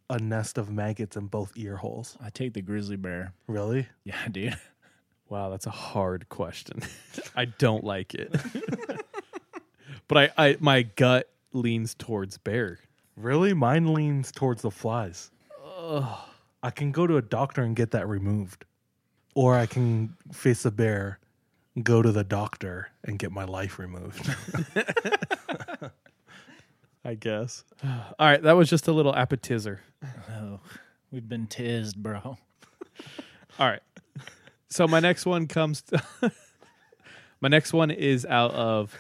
a 0.10 0.20
nest 0.20 0.58
of 0.58 0.72
maggots 0.72 1.16
in 1.16 1.28
both 1.28 1.52
ear 1.56 1.78
holes. 1.78 2.18
I 2.22 2.30
take 2.30 2.54
the 2.54 2.62
grizzly 2.62 2.96
bear. 2.96 3.34
Really? 3.48 3.88
Yeah, 4.04 4.28
dude. 4.32 4.58
Wow, 5.30 5.52
that's 5.52 5.68
a 5.68 5.70
hard 5.70 6.28
question. 6.30 6.82
I 7.36 7.46
don't 7.46 7.84
like 7.84 8.16
it, 8.16 8.36
but 10.08 10.18
I, 10.18 10.32
I, 10.36 10.58
my 10.60 10.82
gut 10.82 11.30
leans 11.54 11.94
towards 11.94 12.40
bear. 12.40 12.80
Really? 13.16 13.54
Mine 13.54 13.94
leans 13.94 14.32
towards 14.32 14.64
the 14.64 14.72
flies. 14.72 15.30
Ugh. 15.78 16.18
I 16.64 16.72
can 16.72 16.92
go 16.92 17.06
to 17.06 17.18
a 17.18 17.22
doctor 17.22 17.62
and 17.62 17.76
get 17.76 17.92
that 17.92 18.08
removed, 18.08 18.66
or 19.36 19.56
I 19.56 19.68
can 19.68 20.16
face 20.32 20.66
a 20.66 20.72
bear, 20.72 21.20
go 21.84 22.02
to 22.02 22.12
the 22.12 22.24
doctor 22.24 22.90
and 23.04 23.20
get 23.20 23.32
my 23.32 23.44
life 23.44 23.78
removed. 23.78 24.36
I 27.06 27.16
guess. 27.16 27.64
All 27.84 28.28
right, 28.28 28.42
that 28.42 28.54
was 28.54 28.70
just 28.70 28.88
a 28.88 28.92
little 28.92 29.16
appetizer. 29.16 29.82
Oh, 30.32 30.60
we've 31.12 31.28
been 31.28 31.48
tizzed, 31.48 31.96
bro. 31.98 32.20
All 32.24 32.38
right. 33.68 33.82
So 34.70 34.88
my 34.88 35.00
next 35.00 35.26
one 35.26 35.48
comes. 35.48 35.84
my 37.42 37.48
next 37.50 37.74
one 37.74 37.90
is 37.92 38.26
out 38.26 38.52
of. 38.52 38.96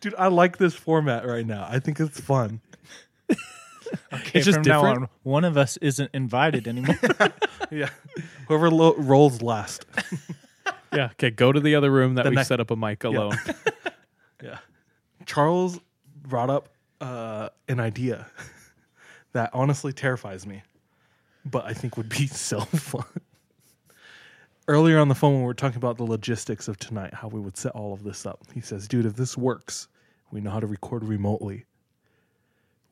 Dude, 0.00 0.14
I 0.16 0.28
like 0.28 0.58
this 0.58 0.74
format 0.74 1.26
right 1.26 1.46
now. 1.46 1.66
I 1.68 1.78
think 1.78 2.00
it's 2.00 2.20
fun. 2.20 2.60
Okay, 4.10 4.38
It's 4.38 4.46
just 4.46 4.56
from 4.56 4.62
now 4.62 4.80
different. 4.82 5.02
on, 5.02 5.08
one 5.22 5.44
of 5.44 5.58
us 5.58 5.76
isn't 5.78 6.10
invited 6.14 6.66
anymore. 6.66 6.98
Yeah. 7.70 7.90
Whoever 8.48 8.70
lo- 8.70 8.94
rolls 8.96 9.42
last. 9.42 9.84
Yeah. 10.94 11.06
Okay. 11.12 11.30
Go 11.30 11.52
to 11.52 11.60
the 11.60 11.74
other 11.74 11.90
room 11.90 12.14
that 12.14 12.22
The 12.24 12.30
we 12.30 12.36
next- 12.36 12.48
set 12.48 12.58
up 12.60 12.70
a 12.70 12.76
mic 12.76 13.04
alone. 13.04 13.34
Yeah. 14.42 14.58
Charles 15.26 15.78
brought 16.22 16.48
up 16.50 16.68
uh, 17.02 17.48
an 17.68 17.80
idea 17.80 18.26
that 19.32 19.50
honestly 19.52 19.92
terrifies 19.92 20.46
me, 20.46 20.62
but 21.44 21.66
I 21.66 21.74
think 21.74 21.96
would 21.96 22.08
be 22.08 22.26
so 22.28 22.60
fun. 22.60 23.04
Earlier 24.68 25.00
on 25.00 25.08
the 25.08 25.14
phone, 25.16 25.32
when 25.32 25.42
we 25.42 25.46
were 25.46 25.54
talking 25.54 25.78
about 25.78 25.98
the 25.98 26.04
logistics 26.04 26.68
of 26.68 26.78
tonight, 26.78 27.12
how 27.12 27.26
we 27.26 27.40
would 27.40 27.56
set 27.56 27.72
all 27.72 27.92
of 27.92 28.04
this 28.04 28.24
up, 28.24 28.40
he 28.54 28.60
says, 28.60 28.86
Dude, 28.86 29.04
if 29.04 29.16
this 29.16 29.36
works, 29.36 29.88
we 30.30 30.40
know 30.40 30.50
how 30.50 30.60
to 30.60 30.68
record 30.68 31.04
remotely. 31.04 31.66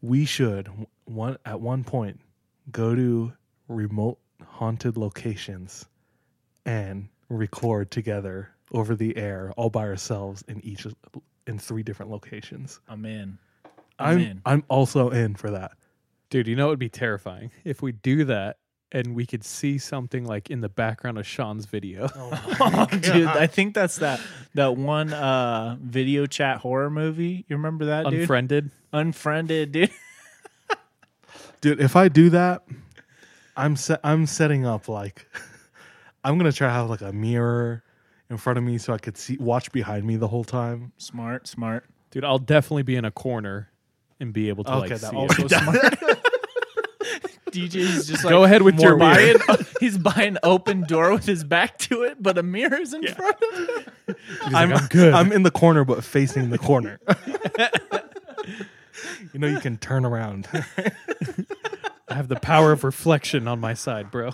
We 0.02 0.24
should, 0.24 0.68
one, 1.04 1.38
at 1.46 1.60
one 1.60 1.84
point, 1.84 2.20
go 2.72 2.96
to 2.96 3.32
remote 3.68 4.18
haunted 4.44 4.96
locations 4.96 5.86
and 6.66 7.08
record 7.28 7.90
together 7.92 8.50
over 8.72 8.96
the 8.96 9.16
air 9.16 9.52
all 9.56 9.70
by 9.70 9.82
ourselves 9.82 10.42
in 10.48 10.64
each 10.64 10.86
in 11.46 11.58
three 11.58 11.82
different 11.84 12.10
locations. 12.10 12.80
I'm 12.88 13.04
in. 13.04 13.38
I'm, 14.00 14.18
I'm 14.18 14.18
in. 14.18 14.42
I'm 14.44 14.64
also 14.68 15.10
in 15.10 15.34
for 15.34 15.50
that. 15.50 15.72
Dude, 16.30 16.46
you 16.46 16.56
know 16.56 16.66
it 16.66 16.70
would 16.70 16.78
be 16.78 16.88
terrifying 16.88 17.50
if 17.64 17.82
we 17.82 17.92
do 17.92 18.24
that 18.24 18.58
and 18.92 19.14
we 19.14 19.26
could 19.26 19.44
see 19.44 19.78
something 19.78 20.24
like 20.24 20.50
in 20.50 20.60
the 20.60 20.68
background 20.68 21.18
of 21.18 21.26
Sean's 21.26 21.66
video. 21.66 22.08
Oh, 22.14 22.86
dude, 23.00 23.26
I 23.26 23.46
think 23.46 23.74
that's 23.74 23.96
that 23.96 24.20
that 24.54 24.76
one 24.76 25.12
uh 25.12 25.76
video 25.80 26.26
chat 26.26 26.58
horror 26.58 26.90
movie. 26.90 27.44
You 27.48 27.56
remember 27.56 27.86
that, 27.86 28.06
dude? 28.06 28.20
Unfriended. 28.20 28.70
Unfriended, 28.92 29.72
dude. 29.72 29.90
Dude, 31.60 31.78
if 31.78 31.94
I 31.94 32.08
do 32.08 32.30
that, 32.30 32.62
I'm 33.54 33.76
set 33.76 34.00
I'm 34.02 34.24
setting 34.24 34.64
up 34.64 34.88
like 34.88 35.26
I'm 36.24 36.38
gonna 36.38 36.52
try 36.52 36.68
to 36.68 36.72
have 36.72 36.88
like 36.88 37.02
a 37.02 37.12
mirror 37.12 37.84
in 38.30 38.38
front 38.38 38.58
of 38.58 38.64
me 38.64 38.78
so 38.78 38.94
I 38.94 38.98
could 38.98 39.18
see 39.18 39.36
watch 39.36 39.70
behind 39.70 40.06
me 40.06 40.16
the 40.16 40.28
whole 40.28 40.44
time. 40.44 40.92
Smart, 40.96 41.46
smart. 41.46 41.84
Dude, 42.10 42.24
I'll 42.24 42.38
definitely 42.38 42.84
be 42.84 42.96
in 42.96 43.04
a 43.04 43.10
corner 43.10 43.69
and 44.20 44.32
be 44.32 44.48
able 44.48 44.64
to 44.64 44.70
Okay, 44.70 44.80
like 44.80 44.90
that 45.00 45.10
see 45.10 45.16
also 45.16 45.44
it. 45.44 45.50
smart. 45.50 45.98
DJ's 47.50 48.06
just 48.06 48.22
like 48.24 48.30
Go 48.30 48.44
ahead 48.44 48.62
with 48.62 48.78
your 48.78 48.96
more 48.96 49.12
mirror. 49.12 49.38
buying- 49.48 49.58
he's 49.80 49.98
buying 49.98 50.36
open 50.44 50.82
door 50.82 51.12
with 51.12 51.26
his 51.26 51.42
back 51.42 51.78
to 51.78 52.04
it, 52.04 52.22
but 52.22 52.38
a 52.38 52.44
mirror's 52.44 52.94
in 52.94 53.04
front 53.08 53.36
of 53.42 53.58
him. 54.06 54.16
I'm, 54.54 54.72
I'm 54.72 54.86
good. 54.86 55.12
I'm 55.14 55.32
in 55.32 55.42
the 55.42 55.50
corner, 55.50 55.84
but 55.84 56.04
facing 56.04 56.50
the 56.50 56.58
corner. 56.58 57.00
you 59.32 59.40
know, 59.40 59.48
you 59.48 59.58
can 59.58 59.78
turn 59.78 60.04
around. 60.04 60.46
I 62.08 62.14
have 62.14 62.28
the 62.28 62.38
power 62.38 62.70
of 62.70 62.84
reflection 62.84 63.48
on 63.48 63.58
my 63.58 63.74
side, 63.74 64.12
bro. 64.12 64.30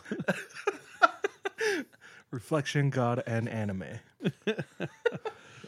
Reflection, 2.31 2.90
God, 2.90 3.22
and 3.27 3.49
anime. 3.49 3.85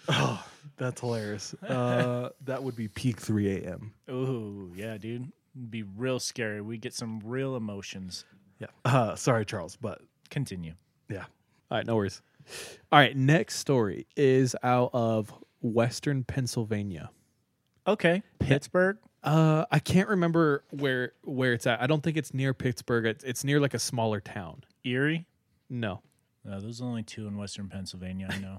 oh, 0.08 0.44
that's 0.78 1.00
hilarious. 1.00 1.54
Uh, 1.68 2.30
that 2.44 2.62
would 2.62 2.76
be 2.76 2.88
peak 2.88 3.20
3 3.20 3.56
a.m. 3.64 3.92
Ooh, 4.10 4.72
yeah, 4.76 4.96
dude. 4.96 5.30
It'd 5.54 5.70
be 5.70 5.82
real 5.82 6.18
scary. 6.20 6.60
We 6.60 6.78
get 6.78 6.94
some 6.94 7.20
real 7.24 7.56
emotions. 7.56 8.24
Yeah. 8.58 8.68
Uh, 8.84 9.14
sorry, 9.16 9.44
Charles, 9.44 9.76
but 9.76 10.00
Continue. 10.30 10.74
yeah. 11.08 11.24
All 11.70 11.78
right, 11.78 11.86
no 11.86 11.96
worries. 11.96 12.22
All 12.90 12.98
right, 12.98 13.16
next 13.16 13.56
story 13.58 14.06
is 14.16 14.56
out 14.62 14.90
of 14.92 15.32
Western 15.60 16.24
Pennsylvania. 16.24 17.10
Okay. 17.86 18.22
Pittsburgh. 18.38 18.98
Uh, 19.22 19.64
I 19.70 19.78
can't 19.80 20.08
remember 20.08 20.64
where 20.70 21.12
where 21.24 21.52
it's 21.52 21.66
at. 21.66 21.82
I 21.82 21.86
don't 21.86 22.02
think 22.02 22.16
it's 22.16 22.32
near 22.32 22.54
Pittsburgh. 22.54 23.04
It's, 23.06 23.24
it's 23.24 23.44
near 23.44 23.60
like 23.60 23.74
a 23.74 23.78
smaller 23.78 24.20
town. 24.20 24.62
Erie. 24.84 25.26
No. 25.68 26.02
No, 26.44 26.60
those 26.60 26.80
are 26.80 26.84
only 26.84 27.02
two 27.02 27.26
in 27.26 27.36
Western 27.36 27.68
Pennsylvania. 27.68 28.28
I 28.30 28.38
know. 28.38 28.58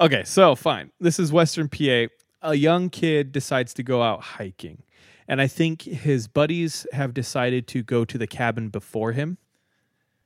Okay, 0.00 0.24
so 0.24 0.54
fine. 0.54 0.90
This 0.98 1.18
is 1.18 1.30
Western 1.30 1.68
PA. 1.68 2.06
A 2.42 2.54
young 2.54 2.88
kid 2.88 3.32
decides 3.32 3.74
to 3.74 3.82
go 3.82 4.02
out 4.02 4.22
hiking. 4.22 4.82
And 5.28 5.42
I 5.42 5.46
think 5.46 5.82
his 5.82 6.26
buddies 6.26 6.86
have 6.92 7.12
decided 7.12 7.68
to 7.68 7.82
go 7.82 8.06
to 8.06 8.16
the 8.16 8.26
cabin 8.26 8.70
before 8.70 9.12
him. 9.12 9.36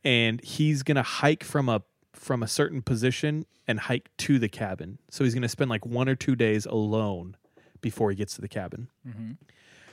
And 0.05 0.41
he's 0.43 0.85
going 0.85 0.97
to 0.97 1.03
hike 1.03 1.43
from 1.43 1.69
a 1.69 1.83
from 2.13 2.43
a 2.43 2.47
certain 2.47 2.81
position 2.81 3.45
and 3.67 3.81
hike 3.81 4.09
to 4.19 4.39
the 4.39 4.49
cabin. 4.49 4.99
So 5.11 5.25
he's 5.25 5.35
going 5.35 5.43
to 5.43 5.49
spend 5.49 5.69
like 5.69 5.85
one 5.85 6.09
or 6.09 6.15
two 6.15 6.37
days 6.37 6.65
alone 6.65 7.37
before 7.81 8.11
he 8.11 8.17
gets 8.17 8.35
to 8.37 8.41
the 8.41 8.49
cabin. 8.49 8.89
Mm-hmm. 9.07 9.33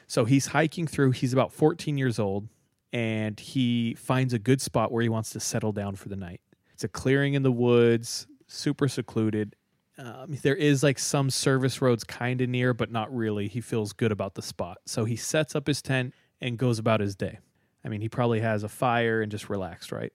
So 0.05 0.25
he's 0.25 0.47
hiking 0.47 0.85
through. 0.85 1.11
He's 1.11 1.33
about 1.33 1.51
14 1.51 1.97
years 1.97 2.19
old 2.19 2.47
and 2.93 3.39
he 3.39 3.95
finds 3.95 4.33
a 4.33 4.39
good 4.39 4.61
spot 4.61 4.91
where 4.91 5.01
he 5.01 5.09
wants 5.09 5.31
to 5.31 5.39
settle 5.39 5.71
down 5.71 5.95
for 5.95 6.09
the 6.09 6.15
night. 6.15 6.41
It's 6.73 6.83
a 6.83 6.87
clearing 6.87 7.33
in 7.33 7.41
the 7.41 7.51
woods, 7.51 8.27
super 8.47 8.87
secluded. 8.87 9.55
Um, 10.01 10.35
there 10.41 10.55
is 10.55 10.81
like 10.81 10.97
some 10.97 11.29
service 11.29 11.81
roads 11.81 12.03
kind 12.03 12.41
of 12.41 12.49
near, 12.49 12.73
but 12.73 12.91
not 12.91 13.15
really. 13.15 13.47
He 13.47 13.61
feels 13.61 13.93
good 13.93 14.11
about 14.11 14.33
the 14.33 14.41
spot. 14.41 14.79
So 14.85 15.05
he 15.05 15.15
sets 15.15 15.55
up 15.55 15.67
his 15.67 15.81
tent 15.81 16.15
and 16.39 16.57
goes 16.57 16.79
about 16.79 17.01
his 17.01 17.15
day. 17.15 17.37
I 17.85 17.89
mean, 17.89 18.01
he 18.01 18.09
probably 18.09 18.39
has 18.39 18.63
a 18.63 18.69
fire 18.69 19.21
and 19.21 19.31
just 19.31 19.49
relaxed, 19.49 19.91
right? 19.91 20.11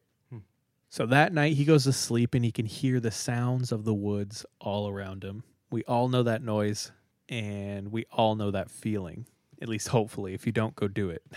So 0.88 1.06
that 1.06 1.32
night 1.32 1.54
he 1.54 1.64
goes 1.64 1.84
to 1.84 1.92
sleep 1.92 2.34
and 2.34 2.44
he 2.44 2.52
can 2.52 2.66
hear 2.66 3.00
the 3.00 3.10
sounds 3.10 3.70
of 3.70 3.84
the 3.84 3.94
woods 3.94 4.46
all 4.60 4.88
around 4.88 5.24
him. 5.24 5.42
We 5.70 5.84
all 5.84 6.08
know 6.08 6.22
that 6.22 6.42
noise 6.42 6.90
and 7.28 7.92
we 7.92 8.06
all 8.10 8.34
know 8.34 8.50
that 8.52 8.70
feeling, 8.70 9.26
at 9.60 9.68
least 9.68 9.88
hopefully, 9.88 10.32
if 10.32 10.46
you 10.46 10.52
don't 10.52 10.76
go 10.76 10.88
do 10.88 11.10
it. 11.10 11.22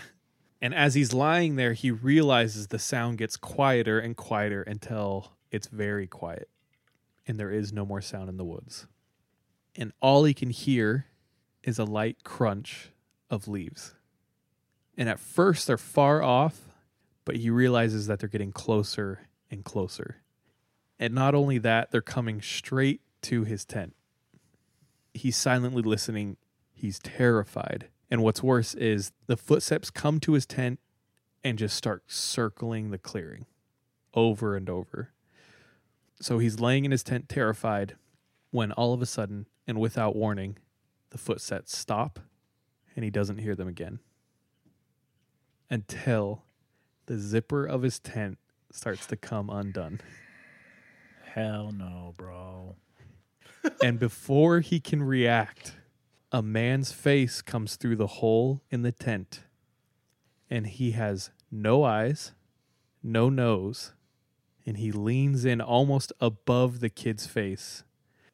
And 0.62 0.74
as 0.74 0.92
he's 0.92 1.14
lying 1.14 1.56
there, 1.56 1.72
he 1.72 1.90
realizes 1.90 2.66
the 2.66 2.78
sound 2.78 3.16
gets 3.16 3.38
quieter 3.38 3.98
and 3.98 4.14
quieter 4.14 4.60
until 4.60 5.32
it's 5.50 5.68
very 5.68 6.06
quiet 6.06 6.50
and 7.30 7.38
there 7.38 7.52
is 7.52 7.72
no 7.72 7.86
more 7.86 8.00
sound 8.00 8.28
in 8.28 8.36
the 8.36 8.44
woods. 8.44 8.88
And 9.76 9.92
all 10.02 10.24
he 10.24 10.34
can 10.34 10.50
hear 10.50 11.06
is 11.62 11.78
a 11.78 11.84
light 11.84 12.24
crunch 12.24 12.90
of 13.30 13.46
leaves. 13.46 13.94
And 14.98 15.08
at 15.08 15.20
first 15.20 15.68
they're 15.68 15.78
far 15.78 16.24
off, 16.24 16.58
but 17.24 17.36
he 17.36 17.48
realizes 17.48 18.08
that 18.08 18.18
they're 18.18 18.28
getting 18.28 18.50
closer 18.50 19.28
and 19.48 19.64
closer. 19.64 20.16
And 20.98 21.14
not 21.14 21.36
only 21.36 21.58
that, 21.58 21.92
they're 21.92 22.00
coming 22.00 22.42
straight 22.42 23.00
to 23.22 23.44
his 23.44 23.64
tent. 23.64 23.94
He's 25.14 25.36
silently 25.36 25.82
listening. 25.82 26.36
He's 26.72 26.98
terrified. 26.98 27.90
And 28.10 28.24
what's 28.24 28.42
worse 28.42 28.74
is 28.74 29.12
the 29.28 29.36
footsteps 29.36 29.88
come 29.88 30.18
to 30.20 30.32
his 30.32 30.46
tent 30.46 30.80
and 31.44 31.58
just 31.58 31.76
start 31.76 32.02
circling 32.08 32.90
the 32.90 32.98
clearing 32.98 33.46
over 34.14 34.56
and 34.56 34.68
over. 34.68 35.10
So 36.20 36.38
he's 36.38 36.60
laying 36.60 36.84
in 36.84 36.90
his 36.90 37.02
tent 37.02 37.28
terrified 37.28 37.96
when 38.50 38.72
all 38.72 38.92
of 38.92 39.00
a 39.00 39.06
sudden 39.06 39.46
and 39.66 39.78
without 39.80 40.16
warning, 40.16 40.58
the 41.10 41.18
footsteps 41.18 41.76
stop 41.76 42.20
and 42.94 43.04
he 43.04 43.10
doesn't 43.10 43.38
hear 43.38 43.54
them 43.54 43.68
again. 43.68 44.00
Until 45.70 46.42
the 47.06 47.18
zipper 47.18 47.64
of 47.64 47.82
his 47.82 47.98
tent 47.98 48.38
starts 48.72 49.06
to 49.06 49.16
come 49.16 49.48
undone. 49.48 50.00
Hell 51.24 51.72
no, 51.72 52.14
bro. 52.16 52.76
and 53.82 53.98
before 53.98 54.60
he 54.60 54.80
can 54.80 55.02
react, 55.02 55.76
a 56.32 56.42
man's 56.42 56.92
face 56.92 57.40
comes 57.42 57.76
through 57.76 57.96
the 57.96 58.06
hole 58.06 58.62
in 58.70 58.82
the 58.82 58.92
tent. 58.92 59.44
And 60.48 60.66
he 60.66 60.92
has 60.92 61.30
no 61.50 61.84
eyes, 61.84 62.32
no 63.02 63.28
nose, 63.28 63.92
and 64.66 64.76
he 64.76 64.92
leans 64.92 65.44
in 65.44 65.60
almost 65.60 66.12
above 66.20 66.80
the 66.80 66.90
kid's 66.90 67.26
face. 67.26 67.84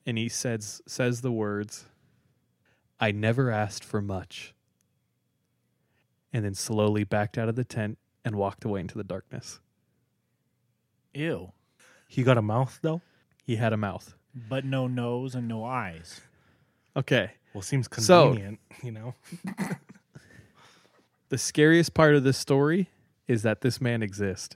And 0.04 0.16
he 0.18 0.28
says 0.28 0.80
says 0.86 1.20
the 1.20 1.32
words, 1.32 1.86
I 3.00 3.10
never 3.12 3.50
asked 3.50 3.84
for 3.84 4.00
much. 4.00 4.54
And 6.32 6.44
then 6.44 6.54
slowly 6.54 7.04
backed 7.04 7.38
out 7.38 7.48
of 7.48 7.56
the 7.56 7.64
tent 7.64 7.98
and 8.24 8.36
walked 8.36 8.64
away 8.64 8.80
into 8.80 8.96
the 8.98 9.04
darkness. 9.04 9.60
Ew. 11.14 11.52
He 12.08 12.22
got 12.22 12.38
a 12.38 12.42
mouth, 12.42 12.78
though? 12.82 13.00
He 13.44 13.56
had 13.56 13.72
a 13.72 13.76
mouth. 13.76 14.14
But 14.48 14.64
no 14.64 14.86
nose 14.86 15.34
and 15.34 15.48
no 15.48 15.64
eyes. 15.64 16.20
Okay. 16.96 17.30
Well, 17.54 17.62
seems 17.62 17.88
So- 17.98 18.26
convenient, 18.28 18.60
you 18.82 18.92
know? 18.92 19.14
The 21.28 21.38
scariest 21.38 21.92
part 21.92 22.14
of 22.14 22.22
this 22.22 22.38
story 22.38 22.88
is 23.26 23.42
that 23.42 23.60
this 23.60 23.80
man 23.80 24.00
exists. 24.02 24.54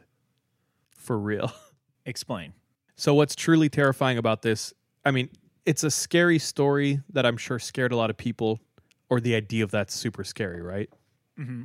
For 1.01 1.19
real. 1.19 1.53
Explain. 2.07 2.53
So, 2.97 3.15
what's 3.15 3.35
truly 3.35 3.69
terrifying 3.69 4.19
about 4.19 4.43
this? 4.43 4.75
I 5.05 5.11
mean, 5.11 5.31
it's 5.65 5.83
a 5.83 5.91
scary 5.91 6.39
story 6.39 7.01
that 7.11 7.25
I'm 7.25 7.39
sure 7.39 7.59
scared 7.59 7.93
a 7.93 7.97
lot 7.97 8.11
of 8.11 8.17
people, 8.17 8.61
or 9.09 9.21
the 9.21 9.35
idea 9.35 9.65
of 9.65 9.71
that's 9.71 9.95
super 9.95 10.25
scary, 10.25 10.61
right? 10.61 10.91
Mm-hmm. 11.39 11.63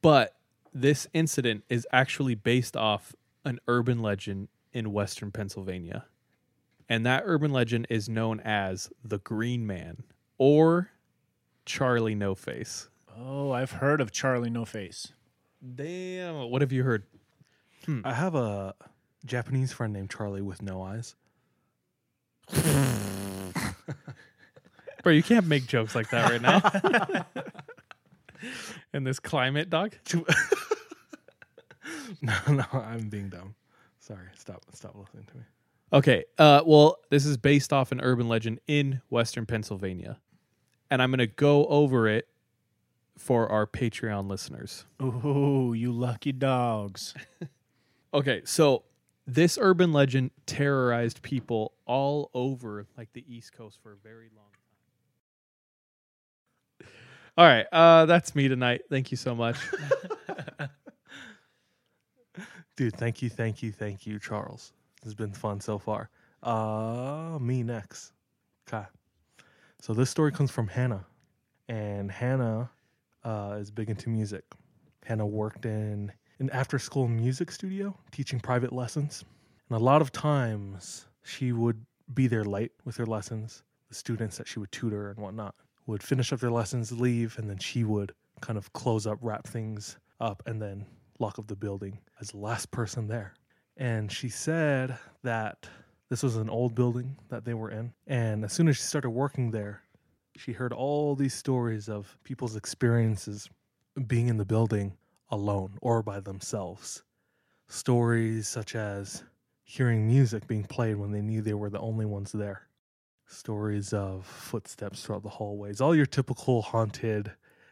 But 0.00 0.34
this 0.72 1.06
incident 1.12 1.64
is 1.68 1.86
actually 1.92 2.34
based 2.34 2.76
off 2.76 3.14
an 3.44 3.58
urban 3.68 4.00
legend 4.00 4.48
in 4.72 4.92
Western 4.92 5.30
Pennsylvania. 5.30 6.06
And 6.88 7.04
that 7.04 7.22
urban 7.26 7.52
legend 7.52 7.86
is 7.90 8.08
known 8.08 8.40
as 8.40 8.90
the 9.04 9.18
Green 9.18 9.66
Man 9.66 10.04
or 10.38 10.90
Charlie 11.66 12.14
No 12.14 12.34
Face. 12.34 12.88
Oh, 13.14 13.50
I've 13.50 13.72
heard 13.72 14.00
of 14.00 14.10
Charlie 14.10 14.48
No 14.48 14.64
Face. 14.64 15.12
Damn. 15.74 16.50
What 16.50 16.62
have 16.62 16.72
you 16.72 16.84
heard? 16.84 17.04
I 18.04 18.12
have 18.12 18.34
a 18.34 18.74
Japanese 19.24 19.72
friend 19.72 19.92
named 19.92 20.10
Charlie 20.10 20.42
with 20.42 20.60
no 20.62 20.82
eyes. 20.82 21.14
Bro, 25.02 25.12
you 25.12 25.22
can't 25.22 25.46
make 25.46 25.66
jokes 25.66 25.94
like 25.94 26.10
that 26.10 26.30
right 26.30 26.42
now. 26.42 27.24
In 28.94 29.04
this 29.04 29.20
climate, 29.20 29.70
dog. 29.70 29.94
No, 32.22 32.34
no, 32.48 32.64
I'm 32.72 33.08
being 33.08 33.28
dumb. 33.28 33.54
Sorry, 34.00 34.26
stop, 34.34 34.64
stop 34.72 34.96
listening 34.96 35.24
to 35.30 35.36
me. 35.36 35.42
Okay. 35.92 36.24
Uh, 36.38 36.62
well, 36.64 36.96
this 37.10 37.26
is 37.26 37.36
based 37.36 37.72
off 37.72 37.92
an 37.92 38.00
urban 38.00 38.28
legend 38.28 38.60
in 38.66 39.02
Western 39.10 39.46
Pennsylvania, 39.46 40.18
and 40.90 41.02
I'm 41.02 41.10
going 41.10 41.18
to 41.18 41.26
go 41.26 41.66
over 41.66 42.08
it 42.08 42.26
for 43.16 43.48
our 43.50 43.66
Patreon 43.66 44.28
listeners. 44.28 44.84
Ooh, 45.02 45.74
you 45.76 45.92
lucky 45.92 46.32
dogs. 46.32 47.14
Okay, 48.12 48.42
so 48.44 48.84
this 49.26 49.58
urban 49.60 49.92
legend 49.92 50.30
terrorized 50.46 51.20
people 51.22 51.74
all 51.86 52.30
over 52.32 52.86
like 52.96 53.12
the 53.12 53.24
East 53.28 53.52
Coast 53.52 53.78
for 53.82 53.92
a 53.92 53.96
very 53.96 54.30
long 54.34 54.46
time. 56.80 56.88
All 57.36 57.44
right, 57.46 57.66
uh, 57.70 58.06
that's 58.06 58.34
me 58.34 58.48
tonight. 58.48 58.80
Thank 58.90 59.10
you 59.10 59.16
so 59.16 59.34
much. 59.34 59.58
Dude, 62.76 62.96
thank 62.96 63.20
you, 63.22 63.28
thank 63.28 63.62
you, 63.62 63.72
thank 63.72 64.06
you, 64.06 64.18
Charles. 64.18 64.72
It's 65.04 65.14
been 65.14 65.32
fun 65.32 65.60
so 65.60 65.78
far. 65.78 66.10
Uh, 66.42 67.38
me 67.40 67.62
next. 67.62 68.12
Okay. 68.68 68.86
So 69.80 69.92
this 69.94 70.10
story 70.10 70.32
comes 70.32 70.50
from 70.50 70.66
Hannah, 70.68 71.04
and 71.68 72.10
Hannah 72.10 72.70
uh, 73.24 73.58
is 73.60 73.70
big 73.70 73.90
into 73.90 74.08
music. 74.08 74.44
Hannah 75.04 75.26
worked 75.26 75.66
in 75.66 76.12
an 76.40 76.50
after-school 76.50 77.08
music 77.08 77.50
studio 77.50 77.96
teaching 78.12 78.38
private 78.38 78.72
lessons, 78.72 79.24
and 79.68 79.76
a 79.76 79.82
lot 79.82 80.00
of 80.00 80.12
times 80.12 81.06
she 81.24 81.52
would 81.52 81.84
be 82.14 82.26
there 82.26 82.44
late 82.44 82.72
with 82.84 82.96
her 82.96 83.06
lessons. 83.06 83.62
The 83.88 83.94
students 83.94 84.36
that 84.38 84.46
she 84.46 84.58
would 84.58 84.72
tutor 84.72 85.10
and 85.10 85.18
whatnot 85.18 85.54
would 85.86 86.02
finish 86.02 86.32
up 86.32 86.40
their 86.40 86.50
lessons, 86.50 86.92
leave, 86.92 87.38
and 87.38 87.48
then 87.48 87.58
she 87.58 87.84
would 87.84 88.12
kind 88.40 88.58
of 88.58 88.72
close 88.72 89.06
up, 89.06 89.18
wrap 89.22 89.46
things 89.46 89.96
up, 90.20 90.42
and 90.46 90.60
then 90.60 90.86
lock 91.18 91.38
up 91.38 91.46
the 91.46 91.56
building 91.56 91.98
as 92.20 92.30
the 92.30 92.36
last 92.36 92.70
person 92.70 93.08
there. 93.08 93.34
And 93.76 94.12
she 94.12 94.28
said 94.28 94.96
that 95.22 95.68
this 96.10 96.22
was 96.22 96.36
an 96.36 96.50
old 96.50 96.74
building 96.74 97.16
that 97.30 97.44
they 97.44 97.54
were 97.54 97.70
in. 97.70 97.92
And 98.06 98.44
as 98.44 98.52
soon 98.52 98.68
as 98.68 98.76
she 98.76 98.82
started 98.82 99.10
working 99.10 99.50
there, 99.50 99.82
she 100.36 100.52
heard 100.52 100.72
all 100.72 101.16
these 101.16 101.34
stories 101.34 101.88
of 101.88 102.16
people's 102.24 102.56
experiences 102.56 103.48
being 104.06 104.28
in 104.28 104.36
the 104.36 104.44
building 104.44 104.97
alone 105.30 105.78
or 105.80 106.02
by 106.02 106.20
themselves. 106.20 107.02
Stories 107.68 108.48
such 108.48 108.74
as 108.74 109.24
hearing 109.64 110.06
music 110.06 110.46
being 110.46 110.64
played 110.64 110.96
when 110.96 111.12
they 111.12 111.20
knew 111.20 111.42
they 111.42 111.54
were 111.54 111.70
the 111.70 111.80
only 111.80 112.06
ones 112.06 112.32
there. 112.32 112.62
Stories 113.26 113.92
of 113.92 114.24
footsteps 114.26 115.02
throughout 115.04 115.22
the 115.22 115.28
hallways, 115.28 115.80
all 115.80 115.94
your 115.94 116.06
typical 116.06 116.62
haunted 116.62 117.30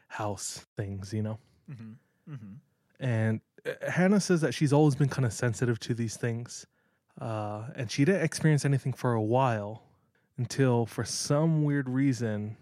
house 0.08 0.66
things, 0.76 1.14
you 1.14 1.22
know? 1.22 1.38
Mm-hmm. 1.70 2.34
Mm-hmm. 2.34 2.52
And 3.00 3.40
uh, 3.66 3.90
Hannah 3.90 4.20
says 4.20 4.42
that 4.42 4.52
she's 4.52 4.72
always 4.72 4.94
been 4.94 5.08
kind 5.08 5.24
of 5.24 5.32
sensitive 5.32 5.78
to 5.80 5.94
these 5.94 6.16
things. 6.16 6.66
Uh, 7.18 7.68
and 7.74 7.90
she 7.90 8.04
didn't 8.04 8.22
experience 8.22 8.66
anything 8.66 8.92
for 8.92 9.14
a 9.14 9.22
while 9.22 9.82
until, 10.36 10.84
for 10.84 11.04
some 11.04 11.64
weird 11.64 11.88
reason, 11.88 12.58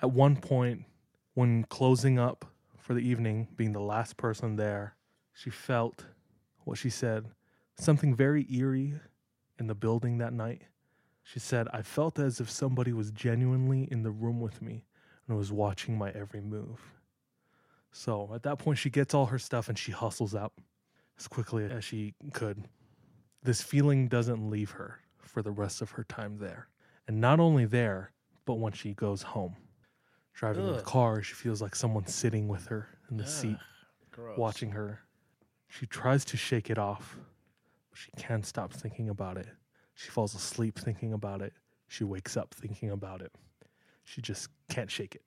at 0.00 0.10
one 0.10 0.36
point, 0.36 0.84
when 1.34 1.64
closing 1.64 2.18
up 2.18 2.46
for 2.88 2.94
the 2.94 3.00
evening, 3.00 3.46
being 3.54 3.72
the 3.74 3.80
last 3.80 4.16
person 4.16 4.56
there, 4.56 4.96
she 5.34 5.50
felt 5.50 6.06
what 6.64 6.78
she 6.78 6.88
said 6.88 7.26
something 7.78 8.16
very 8.16 8.46
eerie 8.50 8.94
in 9.58 9.66
the 9.66 9.74
building 9.74 10.16
that 10.16 10.32
night. 10.32 10.62
She 11.22 11.38
said, 11.38 11.68
I 11.70 11.82
felt 11.82 12.18
as 12.18 12.40
if 12.40 12.48
somebody 12.48 12.94
was 12.94 13.10
genuinely 13.10 13.86
in 13.90 14.04
the 14.04 14.10
room 14.10 14.40
with 14.40 14.62
me 14.62 14.86
and 15.28 15.36
was 15.36 15.52
watching 15.52 15.98
my 15.98 16.12
every 16.12 16.40
move. 16.40 16.80
So 17.92 18.30
at 18.34 18.42
that 18.44 18.58
point, 18.58 18.78
she 18.78 18.88
gets 18.88 19.12
all 19.12 19.26
her 19.26 19.38
stuff 19.38 19.68
and 19.68 19.78
she 19.78 19.92
hustles 19.92 20.34
out 20.34 20.54
as 21.18 21.28
quickly 21.28 21.66
as 21.66 21.84
she 21.84 22.14
could. 22.32 22.64
This 23.42 23.60
feeling 23.60 24.08
doesn't 24.08 24.48
leave 24.48 24.70
her 24.70 25.00
for 25.18 25.42
the 25.42 25.52
rest 25.52 25.82
of 25.82 25.90
her 25.90 26.04
time 26.04 26.38
there. 26.38 26.68
And 27.06 27.20
not 27.20 27.38
only 27.38 27.66
there, 27.66 28.12
but 28.46 28.54
when 28.54 28.72
she 28.72 28.94
goes 28.94 29.20
home. 29.20 29.56
Driving 30.38 30.68
in 30.68 30.76
the 30.76 30.82
car, 30.82 31.20
she 31.20 31.34
feels 31.34 31.60
like 31.60 31.74
someone's 31.74 32.14
sitting 32.14 32.46
with 32.46 32.64
her 32.68 32.86
in 33.10 33.16
the 33.16 33.26
seat, 33.26 33.56
Gross. 34.12 34.38
watching 34.38 34.70
her. 34.70 35.00
She 35.66 35.84
tries 35.86 36.24
to 36.26 36.36
shake 36.36 36.70
it 36.70 36.78
off, 36.78 37.16
but 37.90 37.98
she 37.98 38.12
can't 38.16 38.46
stop 38.46 38.72
thinking 38.72 39.08
about 39.08 39.36
it. 39.36 39.48
She 39.94 40.10
falls 40.10 40.36
asleep 40.36 40.78
thinking 40.78 41.12
about 41.12 41.42
it. 41.42 41.54
She 41.88 42.04
wakes 42.04 42.36
up 42.36 42.54
thinking 42.54 42.90
about 42.90 43.20
it. 43.20 43.32
She 44.04 44.22
just 44.22 44.48
can't 44.70 44.88
shake 44.88 45.16
it. 45.16 45.22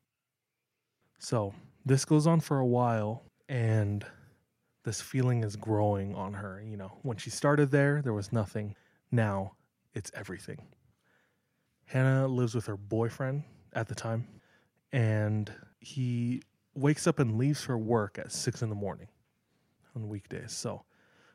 So 1.19 1.53
this 1.85 2.05
goes 2.05 2.25
on 2.25 2.39
for 2.39 2.59
a 2.59 2.65
while, 2.65 3.23
and 3.49 4.05
this 4.85 5.01
feeling 5.01 5.43
is 5.43 5.57
growing 5.57 6.15
on 6.15 6.35
her. 6.35 6.63
You 6.65 6.77
know, 6.77 6.99
when 7.01 7.17
she 7.17 7.29
started 7.29 7.69
there, 7.69 8.01
there 8.01 8.13
was 8.13 8.31
nothing. 8.31 8.75
Now 9.11 9.57
it's 9.93 10.09
everything. 10.13 10.69
Hannah 11.83 12.29
lives 12.29 12.55
with 12.55 12.67
her 12.67 12.77
boyfriend 12.77 13.43
at 13.73 13.89
the 13.89 13.95
time, 13.95 14.25
and 14.91 15.51
he 15.79 16.41
wakes 16.75 17.07
up 17.07 17.19
and 17.19 17.37
leaves 17.37 17.61
for 17.61 17.77
work 17.77 18.17
at 18.19 18.31
six 18.31 18.61
in 18.61 18.69
the 18.69 18.75
morning 18.75 19.07
on 19.95 20.07
weekdays. 20.09 20.51
So 20.51 20.83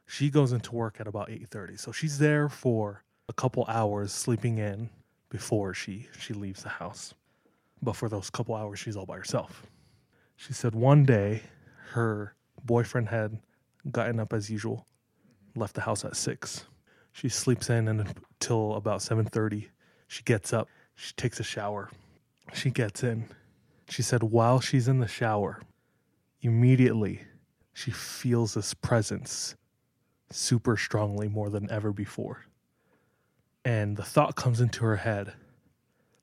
she 0.07 0.31
goes 0.31 0.53
into 0.53 0.75
work 0.75 1.01
at 1.01 1.07
about 1.07 1.31
eight 1.31 1.49
thirty. 1.49 1.77
So 1.77 1.92
she's 1.92 2.19
there 2.19 2.49
for 2.49 3.05
a 3.29 3.33
couple 3.33 3.64
hours 3.69 4.12
sleeping 4.12 4.59
in 4.59 4.88
before 5.29 5.75
she 5.75 6.09
she 6.19 6.33
leaves 6.33 6.62
the 6.62 6.69
house. 6.69 7.14
But 7.83 7.97
for 7.97 8.09
those 8.09 8.31
couple 8.31 8.55
hours, 8.55 8.79
she's 8.79 8.97
all 8.97 9.07
by 9.07 9.16
herself. 9.16 9.66
She 10.37 10.53
said 10.53 10.75
one 10.75 11.05
day 11.05 11.42
her 11.90 12.35
boyfriend 12.64 13.09
had 13.09 13.38
gotten 13.90 14.19
up 14.21 14.33
as 14.33 14.51
usual, 14.51 14.87
left 15.55 15.75
the 15.75 15.81
house 15.83 16.05
at 16.05 16.16
six. 16.16 16.64
She 17.12 17.29
sleeps 17.29 17.71
in 17.71 17.88
until 17.88 18.75
about 18.75 19.03
seven 19.03 19.25
thirty. 19.25 19.71
She 20.09 20.23
gets 20.23 20.53
up. 20.53 20.69
She 20.95 21.12
takes 21.14 21.40
a 21.40 21.45
shower. 21.45 21.90
She 22.55 22.71
gets 22.71 23.03
in. 23.03 23.25
She 23.88 24.03
said 24.03 24.22
while 24.22 24.61
she's 24.61 24.88
in 24.88 24.99
the 25.01 25.09
shower, 25.09 25.61
immediately 26.42 27.22
she 27.72 27.90
feels 27.90 28.55
this 28.55 28.75
presence 28.75 29.55
super 30.31 30.77
strongly 30.77 31.29
more 31.29 31.51
than 31.51 31.70
ever 31.70 31.92
before. 31.92 32.46
And 33.64 33.96
the 33.96 34.03
thought 34.03 34.35
comes 34.37 34.61
into 34.61 34.85
her 34.85 34.96
head 34.96 35.33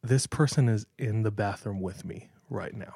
this 0.06 0.28
person 0.28 0.68
is 0.68 0.86
in 0.98 1.24
the 1.24 1.32
bathroom 1.32 1.80
with 1.80 2.04
me 2.04 2.30
right 2.50 2.74
now. 2.74 2.96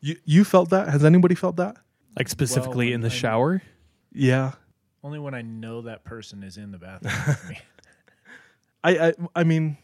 You 0.00 0.16
you 0.24 0.44
felt 0.44 0.70
that? 0.70 0.88
Has 0.88 1.04
anybody 1.04 1.34
felt 1.34 1.56
that? 1.56 1.76
Like 2.16 2.28
specifically 2.28 2.86
Well, 2.88 2.94
in 2.94 3.00
the 3.00 3.06
I- 3.08 3.10
shower? 3.10 3.62
Yeah. 4.12 4.52
Only 5.02 5.18
when 5.18 5.34
I 5.34 5.42
know 5.42 5.82
that 5.82 6.04
person 6.04 6.42
is 6.44 6.56
in 6.56 6.70
the 6.70 6.78
bathroom 6.78 7.12
with 7.26 7.48
me. 7.48 7.58
I, 8.84 9.08
I 9.08 9.12
I 9.34 9.44
mean, 9.44 9.76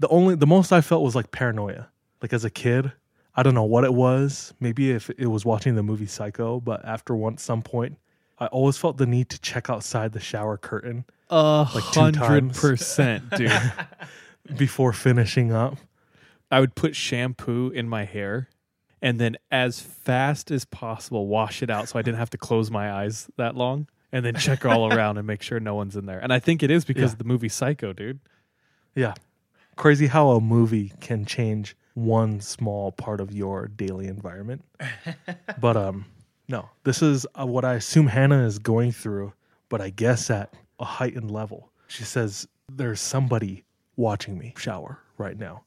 the 0.00 0.08
only 0.08 0.34
the 0.34 0.46
most 0.46 0.72
I 0.72 0.80
felt 0.80 1.02
was 1.04 1.14
like 1.14 1.30
paranoia. 1.30 1.88
Like 2.20 2.32
as 2.32 2.44
a 2.44 2.50
kid, 2.50 2.92
I 3.34 3.42
don't 3.44 3.54
know 3.54 3.62
what 3.64 3.84
it 3.84 3.94
was. 3.94 4.52
Maybe 4.60 4.90
if 4.90 5.08
it 5.10 5.28
was 5.28 5.44
watching 5.44 5.76
the 5.76 5.82
movie 5.84 6.06
Psycho, 6.06 6.58
but 6.60 6.84
after 6.84 7.14
one 7.14 7.38
some 7.38 7.62
point, 7.62 7.96
I 8.38 8.46
always 8.46 8.76
felt 8.76 8.96
the 8.96 9.06
need 9.06 9.28
to 9.30 9.40
check 9.40 9.70
outside 9.70 10.12
the 10.12 10.20
shower 10.20 10.56
curtain 10.56 11.04
A 11.30 11.64
hundred 11.64 12.52
percent, 12.54 13.30
dude. 13.36 13.52
before 14.56 14.92
finishing 14.92 15.52
up. 15.52 15.76
I 16.50 16.58
would 16.60 16.74
put 16.74 16.96
shampoo 16.96 17.68
in 17.70 17.88
my 17.88 18.04
hair 18.04 18.48
and 19.00 19.20
then 19.20 19.36
as 19.52 19.80
fast 19.80 20.50
as 20.50 20.64
possible 20.64 21.26
wash 21.28 21.62
it 21.62 21.70
out 21.70 21.88
so 21.88 21.98
I 21.98 22.02
didn't 22.02 22.18
have 22.18 22.30
to 22.30 22.38
close 22.38 22.70
my 22.70 22.92
eyes 22.92 23.30
that 23.36 23.54
long 23.56 23.86
and 24.12 24.24
then 24.24 24.34
check 24.34 24.66
all 24.66 24.92
around 24.92 25.16
and 25.16 25.26
make 25.26 25.42
sure 25.42 25.60
no 25.60 25.74
one's 25.76 25.94
in 25.96 26.06
there. 26.06 26.18
And 26.18 26.32
I 26.32 26.38
think 26.40 26.62
it 26.62 26.70
is 26.70 26.84
because 26.84 27.02
Yeah. 27.10 27.12
of 27.12 27.18
the 27.18 27.24
movie 27.24 27.48
Psycho, 27.48 27.92
dude. 27.92 28.18
Yeah. 28.96 29.14
Crazy 29.80 30.08
how 30.08 30.32
a 30.32 30.42
movie 30.42 30.92
can 31.00 31.24
change 31.24 31.74
one 31.94 32.38
small 32.42 32.92
part 32.92 33.18
of 33.18 33.32
your 33.32 33.66
daily 33.66 34.08
environment. 34.08 34.62
but 35.58 35.74
um 35.74 36.04
no, 36.48 36.68
this 36.84 37.00
is 37.00 37.26
uh, 37.34 37.46
what 37.46 37.64
I 37.64 37.76
assume 37.76 38.06
Hannah 38.06 38.44
is 38.44 38.58
going 38.58 38.92
through, 38.92 39.32
but 39.70 39.80
I 39.80 39.88
guess 39.88 40.28
at 40.28 40.52
a 40.80 40.84
heightened 40.84 41.30
level. 41.30 41.70
She 41.88 42.04
says 42.04 42.46
there's 42.70 43.00
somebody 43.00 43.64
watching 43.96 44.36
me 44.36 44.52
shower 44.58 44.98
right 45.16 45.38
now. 45.38 45.64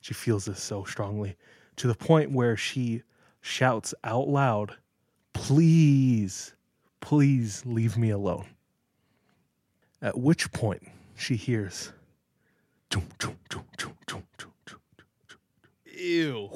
She 0.00 0.12
feels 0.12 0.46
this 0.46 0.60
so 0.60 0.82
strongly 0.82 1.36
to 1.76 1.86
the 1.86 1.94
point 1.94 2.32
where 2.32 2.56
she 2.56 3.04
shouts 3.42 3.94
out 4.02 4.26
loud, 4.26 4.76
"Please, 5.34 6.52
please 7.00 7.64
leave 7.64 7.96
me 7.96 8.10
alone." 8.10 8.46
At 10.02 10.18
which 10.18 10.50
point 10.50 10.82
she 11.14 11.36
hears 11.36 11.92
Ew. 15.98 16.50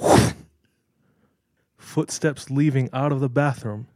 footsteps 1.79 2.51
leaving 2.51 2.91
out 2.93 3.13
of 3.13 3.21
the 3.21 3.29
bathroom 3.29 3.87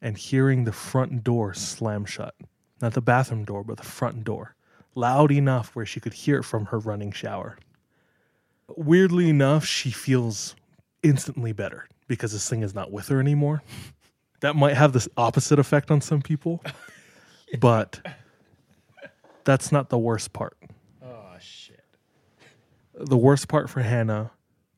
and 0.00 0.16
hearing 0.16 0.64
the 0.64 0.72
front 0.72 1.22
door 1.22 1.52
slam 1.52 2.04
shut. 2.04 2.34
Not 2.80 2.94
the 2.94 3.02
bathroom 3.02 3.44
door, 3.44 3.62
but 3.64 3.76
the 3.76 3.82
front 3.82 4.24
door. 4.24 4.54
Loud 4.94 5.30
enough 5.30 5.76
where 5.76 5.84
she 5.84 6.00
could 6.00 6.14
hear 6.14 6.38
it 6.38 6.44
from 6.44 6.66
her 6.66 6.78
running 6.78 7.12
shower. 7.12 7.58
Weirdly 8.76 9.28
enough, 9.28 9.64
she 9.64 9.90
feels 9.90 10.54
instantly 11.02 11.52
better 11.52 11.86
because 12.06 12.32
this 12.32 12.48
thing 12.48 12.62
is 12.62 12.74
not 12.74 12.90
with 12.90 13.08
her 13.08 13.20
anymore. 13.20 13.62
That 14.40 14.56
might 14.56 14.76
have 14.76 14.92
this 14.92 15.08
opposite 15.16 15.58
effect 15.58 15.90
on 15.90 16.00
some 16.00 16.22
people, 16.22 16.62
but 17.58 18.00
that's 19.44 19.70
not 19.70 19.90
the 19.90 19.98
worst 19.98 20.32
part. 20.32 20.56
The 23.02 23.16
worst 23.16 23.48
part 23.48 23.70
for 23.70 23.80
Hannah 23.80 24.30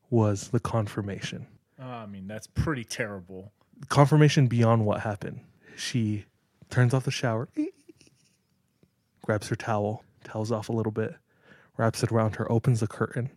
was 0.09 0.49
the 0.49 0.59
confirmation. 0.59 1.47
Oh, 1.79 1.83
I 1.85 2.05
mean, 2.05 2.27
that's 2.27 2.47
pretty 2.47 2.83
terrible. 2.85 3.51
confirmation 3.89 4.47
beyond 4.47 4.85
what 4.85 5.01
happened. 5.01 5.41
She 5.75 6.25
turns 6.69 6.93
off 6.93 7.03
the 7.03 7.11
shower, 7.11 7.49
grabs 9.23 9.47
her 9.49 9.55
towel, 9.55 10.03
towels 10.23 10.51
off 10.51 10.69
a 10.69 10.73
little 10.73 10.91
bit, 10.91 11.15
wraps 11.77 12.03
it 12.03 12.11
around 12.11 12.35
her, 12.35 12.49
opens 12.51 12.79
the 12.79 12.87
curtain, 12.87 13.29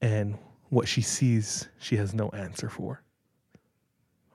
and 0.00 0.36
what 0.70 0.88
she 0.88 1.00
sees, 1.02 1.68
she 1.78 1.96
has 1.96 2.14
no 2.14 2.28
answer 2.30 2.68
for. 2.68 3.02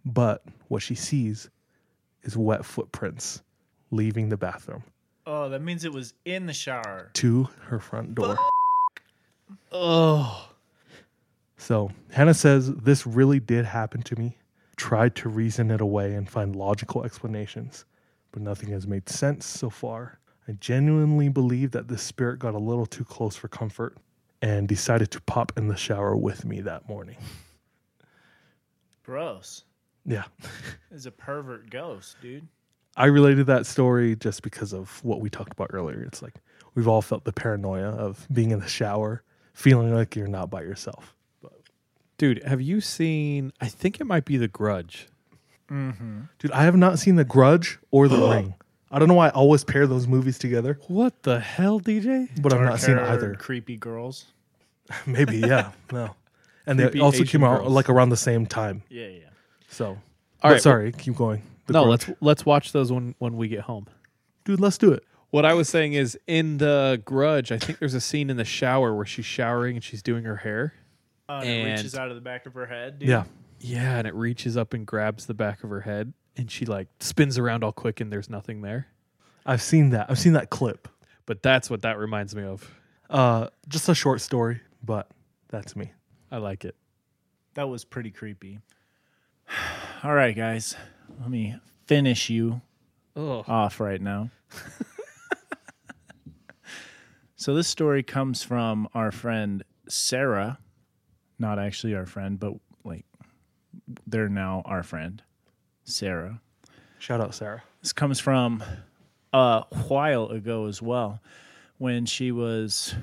But 0.06 0.44
what 0.68 0.82
she 0.82 0.96
sees 0.96 1.50
is 2.24 2.38
wet 2.38 2.64
footprints 2.66 3.42
leaving 3.92 4.30
the 4.30 4.38
bathroom 4.38 4.84
Oh, 5.26 5.48
that 5.50 5.62
means 5.62 5.86
it 5.86 5.94
was 5.94 6.14
in 6.26 6.46
the 6.48 6.54
shower. 6.54 7.10
to 7.14 7.48
her 7.68 7.80
front 7.80 8.14
door. 8.16 8.38
Oh. 9.72 10.50
So 11.58 11.92
Hannah 12.12 12.34
says 12.34 12.74
this 12.74 13.08
really 13.08 13.40
did 13.40 13.66
happen 13.66 14.02
to 14.04 14.16
me. 14.18 14.38
Tried 14.76 15.16
to 15.16 15.30
reason 15.30 15.72
it 15.72 15.82
away 15.82 16.14
and 16.16 16.30
find 16.30 16.56
logical 16.56 17.04
explanations, 17.04 17.86
but 18.32 18.42
nothing 18.42 18.70
has 18.70 18.88
made 18.88 19.08
sense 19.08 19.46
so 19.46 19.70
far. 19.70 20.20
I 20.48 20.54
genuinely 20.54 21.30
believe 21.30 21.72
that 21.72 21.88
this 21.88 22.02
spirit 22.02 22.40
got 22.40 22.54
a 22.54 22.60
little 22.60 22.86
too 22.86 23.06
close 23.06 23.36
for 23.36 23.48
comfort 23.48 23.98
and 24.42 24.68
decided 24.68 25.10
to 25.12 25.22
pop 25.22 25.54
in 25.58 25.70
the 25.70 25.78
shower 25.78 26.18
with 26.18 26.44
me 26.44 26.60
that 26.62 26.90
morning. 26.90 27.16
Gross. 29.04 29.64
Yeah. 30.06 30.26
Is 30.92 31.06
a 31.06 31.12
pervert 31.12 31.70
ghost, 31.70 32.18
dude. 32.22 32.48
I 32.96 33.06
related 33.06 33.48
that 33.48 33.66
story 33.66 34.16
just 34.16 34.44
because 34.44 34.74
of 34.74 35.04
what 35.04 35.22
we 35.22 35.30
talked 35.30 35.54
about 35.54 35.70
earlier. 35.74 36.04
It's 36.04 36.22
like 36.22 36.36
we've 36.76 36.88
all 36.88 37.02
felt 37.02 37.24
the 37.24 37.34
paranoia 37.34 37.90
of 37.90 38.28
being 38.32 38.52
in 38.52 38.60
the 38.60 38.68
shower, 38.68 39.24
feeling 39.54 39.94
like 39.94 40.16
you're 40.16 40.28
not 40.28 40.50
by 40.50 40.62
yourself. 40.62 41.16
Dude, 42.18 42.44
have 42.44 42.62
you 42.62 42.80
seen? 42.80 43.52
I 43.60 43.68
think 43.68 44.00
it 44.00 44.06
might 44.06 44.24
be 44.26 44.38
The 44.38 44.48
Grudge. 44.48 45.08
Mm-hmm. 45.70 46.22
Dude, 46.40 46.52
I 46.52 46.64
have 46.64 46.76
not 46.78 47.00
seen 47.00 47.16
The 47.16 47.26
Grudge 47.26 47.80
or 47.92 48.08
The 48.08 48.18
Ring. 48.30 48.56
I 48.92 49.00
don't 49.00 49.08
know 49.08 49.16
why 49.16 49.28
I 49.28 49.32
always 49.32 49.64
pair 49.64 49.88
those 49.88 50.08
movies 50.08 50.38
together, 50.38 50.80
What 50.88 51.24
the 51.24 51.40
hell, 51.40 51.80
DJ? 51.82 52.30
but 52.42 52.54
I've 52.54 52.62
not 52.62 52.80
seen 52.80 52.96
Dark-haired, 52.96 53.18
either. 53.24 53.36
Creepy 53.36 53.76
girls. 53.78 54.26
Maybe, 55.08 55.38
yeah. 55.40 55.72
No. 55.92 56.16
And 56.68 56.78
they 56.80 56.84
Creepy 56.84 57.00
also 57.02 57.24
Asian 57.24 57.28
came 57.28 57.44
out 57.44 57.62
girls. 57.62 57.74
like 57.74 57.90
around 57.90 58.10
the 58.10 58.18
same 58.18 58.46
time. 58.46 58.84
Yeah, 58.90 59.08
yeah. 59.08 59.20
So, 59.70 59.88
All 59.88 59.98
but 60.44 60.52
right, 60.52 60.62
sorry, 60.62 60.92
keep 60.92 61.16
going. 61.16 61.42
The 61.66 61.74
no, 61.74 61.86
Grudge. 61.86 62.08
let's 62.08 62.22
let's 62.22 62.46
watch 62.46 62.72
those 62.72 62.92
when 62.92 63.16
when 63.18 63.36
we 63.36 63.48
get 63.48 63.62
home. 63.62 63.88
dude, 64.46 64.60
let's 64.60 64.78
do 64.78 64.92
it. 64.92 65.04
What 65.34 65.46
I 65.46 65.56
was 65.56 65.68
saying 65.68 65.94
is 65.94 66.16
in 66.28 66.60
the 66.60 67.02
Grudge, 67.06 67.52
I 67.52 67.58
think 67.58 67.80
there's 67.80 67.96
a 67.96 68.00
scene 68.00 68.30
in 68.30 68.38
the 68.38 68.46
shower 68.46 68.94
where 68.96 69.04
she's 69.04 69.26
showering 69.26 69.76
and 69.78 69.84
she's 69.84 70.04
doing 70.04 70.26
her 70.26 70.36
hair. 70.36 70.76
Oh, 71.28 71.38
and 71.40 71.50
it 71.50 71.72
reaches 71.74 71.96
out 71.96 72.10
of 72.10 72.14
the 72.16 72.22
back 72.22 72.46
of 72.46 72.54
her 72.54 72.68
head. 72.68 73.00
Dude. 73.00 73.10
Yeah. 73.10 73.24
Yeah, 73.60 73.98
and 73.98 74.08
it 74.08 74.14
reaches 74.14 74.56
up 74.58 74.76
and 74.76 74.86
grabs 74.86 75.26
the 75.26 75.34
back 75.34 75.64
of 75.64 75.72
her 75.72 75.82
head, 75.82 76.14
and 76.38 76.52
she 76.52 76.68
like 76.68 76.88
spins 77.00 77.40
around 77.40 77.64
all 77.64 77.72
quick, 77.72 78.00
and 78.00 78.14
there's 78.14 78.30
nothing 78.30 78.62
there. 78.62 78.90
I've 79.44 79.64
seen 79.64 79.90
that. 79.90 80.06
I've 80.08 80.20
seen 80.20 80.34
that 80.34 80.52
clip. 80.52 80.88
But 81.26 81.42
that's 81.42 81.68
what 81.68 81.82
that 81.82 81.98
reminds 81.98 82.36
me 82.36 82.44
of. 82.44 82.70
Uh, 83.10 83.48
just 83.68 83.90
a 83.90 83.96
short 83.96 84.22
story, 84.22 84.62
but 84.84 85.10
that's 85.50 85.76
me. 85.76 85.94
I 86.32 86.38
like 86.38 86.64
it. 86.64 86.76
That 87.56 87.70
was 87.70 87.86
pretty 87.86 88.12
creepy. 88.12 88.60
All 90.04 90.14
right, 90.14 90.36
guys. 90.36 90.76
Let 91.20 91.32
me 91.32 91.56
finish 91.88 92.30
you 92.30 92.62
Oh, 93.16 93.44
off 93.48 93.80
right 93.80 94.00
now. 94.00 94.30
so 97.44 97.54
this 97.54 97.68
story 97.68 98.04
comes 98.04 98.42
from 98.42 98.88
our 98.94 99.12
friend 99.12 99.64
Sarah, 99.90 100.60
not 101.38 101.60
actually 101.60 101.94
our 101.94 102.06
friend, 102.06 102.40
but 102.40 102.54
like 102.86 103.04
they're 104.08 104.30
now 104.30 104.62
our 104.64 104.82
friend, 104.82 105.22
Sarah. 105.84 106.40
Shout 107.00 107.20
out, 107.20 107.36
Sarah. 107.36 107.62
This 107.82 107.92
comes 107.92 108.22
from 108.22 108.64
a 109.34 109.66
while 109.90 110.28
ago 110.28 110.68
as 110.68 110.82
well, 110.82 111.20
when 111.80 112.06
she 112.06 112.32
was 112.32 112.96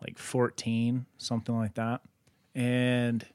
like 0.00 0.18
14, 0.18 1.04
something 1.18 1.56
like 1.56 1.74
that. 1.74 2.00
And 2.54 3.26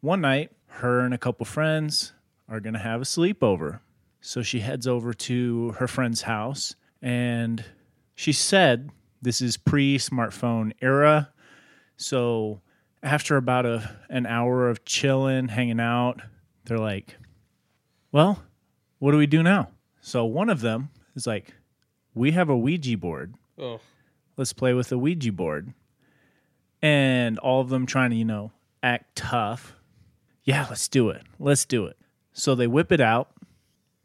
one 0.00 0.22
night, 0.22 0.52
her 0.68 1.00
and 1.00 1.12
a 1.12 1.18
couple 1.18 1.44
friends 1.44 2.14
are 2.48 2.60
going 2.60 2.72
to 2.72 2.80
have 2.80 3.02
a 3.02 3.04
sleepover. 3.04 3.80
So 4.22 4.40
she 4.40 4.60
heads 4.60 4.86
over 4.86 5.12
to 5.12 5.72
her 5.72 5.86
friend's 5.86 6.22
house 6.22 6.76
and 7.02 7.62
she 8.14 8.32
said 8.32 8.88
this 9.22 9.40
is 9.40 9.56
pre 9.56 9.98
smartphone 9.98 10.72
era. 10.80 11.30
So 11.96 12.60
after 13.02 13.36
about 13.36 13.66
a, 13.66 13.96
an 14.08 14.26
hour 14.26 14.68
of 14.68 14.84
chilling, 14.84 15.48
hanging 15.48 15.80
out, 15.80 16.20
they're 16.64 16.78
like, 16.78 17.16
well, 18.12 18.42
what 18.98 19.12
do 19.12 19.18
we 19.18 19.26
do 19.26 19.42
now? 19.42 19.70
So 20.00 20.24
one 20.24 20.48
of 20.48 20.60
them 20.60 20.90
is 21.14 21.26
like, 21.26 21.54
we 22.14 22.32
have 22.32 22.48
a 22.48 22.56
Ouija 22.56 22.96
board. 22.96 23.34
oh, 23.58 23.80
Let's 24.36 24.52
play 24.52 24.72
with 24.72 24.88
the 24.88 24.98
Ouija 24.98 25.32
board. 25.32 25.72
And 26.80 27.38
all 27.40 27.60
of 27.60 27.68
them 27.70 27.86
trying 27.86 28.10
to, 28.10 28.16
you 28.16 28.24
know, 28.24 28.52
act 28.82 29.16
tough. 29.16 29.74
Yeah, 30.44 30.66
let's 30.70 30.86
do 30.88 31.10
it. 31.10 31.22
Let's 31.38 31.64
do 31.64 31.86
it. 31.86 31.96
So 32.32 32.54
they 32.54 32.68
whip 32.68 32.92
it 32.92 33.00
out 33.00 33.30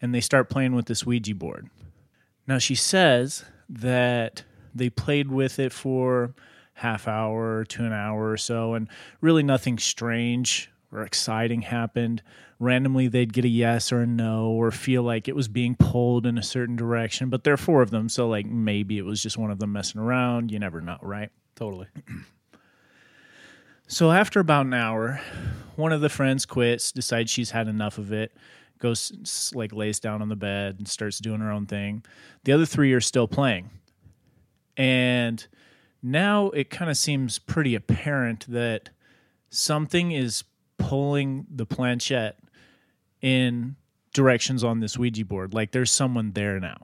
and 0.01 0.13
they 0.13 0.21
start 0.21 0.49
playing 0.49 0.73
with 0.75 0.87
this 0.87 1.05
Ouija 1.05 1.35
board. 1.35 1.69
Now 2.47 2.57
she 2.57 2.73
says 2.75 3.45
that 3.69 4.43
they 4.73 4.89
played 4.89 5.31
with 5.31 5.59
it 5.59 5.71
for 5.71 6.33
half 6.75 7.07
hour 7.07 7.63
to 7.65 7.85
an 7.85 7.93
hour 7.93 8.31
or 8.31 8.37
so 8.37 8.73
and 8.73 8.87
really 9.21 9.43
nothing 9.43 9.77
strange 9.77 10.71
or 10.91 11.03
exciting 11.03 11.61
happened. 11.61 12.21
Randomly 12.59 13.07
they'd 13.07 13.33
get 13.33 13.45
a 13.45 13.49
yes 13.49 13.91
or 13.91 14.01
a 14.01 14.07
no 14.07 14.49
or 14.49 14.71
feel 14.71 15.03
like 15.03 15.27
it 15.27 15.35
was 15.35 15.47
being 15.47 15.75
pulled 15.75 16.25
in 16.25 16.37
a 16.37 16.43
certain 16.43 16.75
direction, 16.75 17.29
but 17.29 17.43
there 17.43 17.53
are 17.53 17.57
four 17.57 17.81
of 17.81 17.91
them, 17.91 18.09
so 18.09 18.27
like 18.27 18.45
maybe 18.45 18.97
it 18.97 19.05
was 19.05 19.21
just 19.21 19.37
one 19.37 19.51
of 19.51 19.59
them 19.59 19.71
messing 19.71 20.01
around, 20.01 20.51
you 20.51 20.59
never 20.59 20.81
know, 20.81 20.97
right? 21.01 21.29
totally. 21.55 21.87
So 23.87 24.11
after 24.11 24.39
about 24.39 24.65
an 24.65 24.73
hour, 24.73 25.21
one 25.75 25.91
of 25.91 26.01
the 26.01 26.09
friends 26.09 26.45
quits, 26.45 26.91
decides 26.91 27.29
she's 27.29 27.51
had 27.51 27.67
enough 27.67 27.97
of 27.97 28.11
it, 28.11 28.31
goes 28.79 29.51
like 29.53 29.71
lays 29.71 29.99
down 29.99 30.21
on 30.21 30.29
the 30.29 30.35
bed 30.35 30.75
and 30.79 30.87
starts 30.87 31.19
doing 31.19 31.41
her 31.41 31.51
own 31.51 31.65
thing. 31.65 32.03
The 32.43 32.53
other 32.53 32.65
three 32.65 32.93
are 32.93 33.01
still 33.01 33.27
playing. 33.27 33.69
And 34.77 35.45
now 36.01 36.49
it 36.49 36.69
kind 36.69 36.89
of 36.89 36.97
seems 36.97 37.39
pretty 37.39 37.75
apparent 37.75 38.45
that 38.49 38.89
something 39.49 40.11
is 40.11 40.43
pulling 40.77 41.45
the 41.53 41.65
planchette 41.65 42.39
in 43.21 43.75
directions 44.13 44.63
on 44.63 44.79
this 44.79 44.97
Ouija 44.97 45.25
board. 45.25 45.53
Like 45.53 45.71
there's 45.71 45.91
someone 45.91 46.31
there 46.33 46.59
now. 46.59 46.77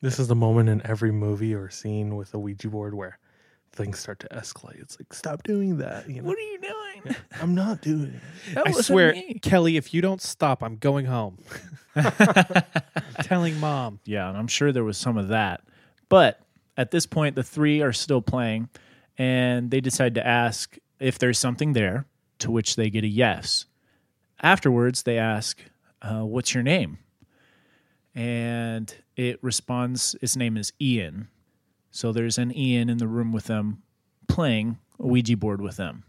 This 0.00 0.18
is 0.18 0.28
the 0.28 0.34
moment 0.34 0.68
in 0.68 0.84
every 0.84 1.12
movie 1.12 1.54
or 1.54 1.70
scene 1.70 2.16
with 2.16 2.34
a 2.34 2.38
Ouija 2.38 2.68
board 2.68 2.94
where 2.94 3.18
things 3.72 3.98
start 3.98 4.18
to 4.20 4.28
escalate. 4.28 4.80
It's 4.80 4.98
like, 4.98 5.12
stop 5.14 5.42
doing 5.44 5.78
that. 5.78 6.08
You 6.08 6.22
know? 6.22 6.28
What 6.28 6.36
are 6.36 6.40
you 6.40 6.58
doing? 6.60 7.16
I'm 7.40 7.54
not 7.54 7.80
doing 7.80 8.14
it. 8.14 8.20
That 8.54 8.66
I 8.68 8.72
swear, 8.72 9.12
me. 9.12 9.38
Kelly, 9.40 9.76
if 9.76 9.94
you 9.94 10.02
don't 10.02 10.20
stop, 10.20 10.62
I'm 10.62 10.76
going 10.76 11.06
home. 11.06 11.38
I'm 11.96 12.12
telling 13.22 13.58
mom. 13.60 14.00
Yeah, 14.04 14.28
and 14.28 14.36
I'm 14.36 14.48
sure 14.48 14.72
there 14.72 14.84
was 14.84 14.98
some 14.98 15.16
of 15.16 15.28
that. 15.28 15.62
But 16.08 16.40
at 16.76 16.90
this 16.90 17.06
point, 17.06 17.36
the 17.36 17.42
three 17.42 17.82
are 17.82 17.92
still 17.92 18.22
playing, 18.22 18.68
and 19.18 19.70
they 19.70 19.80
decide 19.80 20.14
to 20.14 20.26
ask 20.26 20.76
if 20.98 21.18
there's 21.18 21.38
something 21.38 21.72
there, 21.72 22.06
to 22.38 22.50
which 22.50 22.76
they 22.76 22.90
get 22.90 23.04
a 23.04 23.08
yes. 23.08 23.66
Afterwards, 24.40 25.02
they 25.02 25.18
ask, 25.18 25.60
uh, 26.00 26.24
What's 26.24 26.54
your 26.54 26.62
name? 26.62 26.98
And 28.14 28.94
it 29.16 29.38
responds, 29.42 30.16
Its 30.20 30.36
name 30.36 30.56
is 30.56 30.72
Ian. 30.80 31.28
So 31.90 32.12
there's 32.12 32.38
an 32.38 32.56
Ian 32.56 32.88
in 32.88 32.98
the 32.98 33.06
room 33.06 33.32
with 33.32 33.44
them 33.44 33.82
playing 34.26 34.78
a 34.98 35.06
Ouija 35.06 35.36
board 35.36 35.60
with 35.60 35.76
them. 35.76 36.04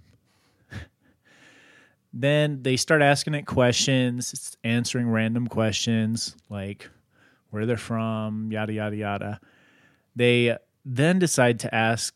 then 2.13 2.63
they 2.63 2.77
start 2.77 3.01
asking 3.01 3.33
it 3.33 3.45
questions, 3.45 4.31
it's 4.31 4.57
answering 4.63 5.09
random 5.09 5.47
questions 5.47 6.35
like 6.49 6.89
where 7.49 7.65
they're 7.65 7.77
from, 7.77 8.51
yada, 8.51 8.73
yada, 8.73 8.95
yada. 8.95 9.39
They 10.15 10.57
then 10.85 11.19
decide 11.19 11.59
to 11.61 11.73
ask 11.73 12.15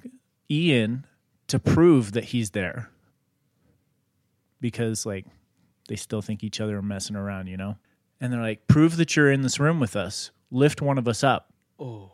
Ian 0.50 1.06
to 1.48 1.60
prove 1.60 2.12
that 2.14 2.26
he's 2.26 2.52
there 2.52 2.90
because, 4.60 5.06
like, 5.06 5.26
they 5.88 5.96
still 5.96 6.22
think 6.22 6.44
each 6.44 6.60
other 6.60 6.78
are 6.78 6.82
messing 6.82 7.16
around, 7.16 7.48
you 7.48 7.58
know? 7.58 7.78
And 8.20 8.34
they're 8.34 8.42
like, 8.42 8.68
prove 8.68 8.98
that 8.98 9.16
you're 9.16 9.32
in 9.32 9.42
this 9.42 9.60
room 9.60 9.80
with 9.80 9.96
us. 9.96 10.32
Lift 10.52 10.82
one 10.82 10.98
of 10.98 11.08
us 11.08 11.24
up. 11.24 11.54
Oh, 11.80 12.12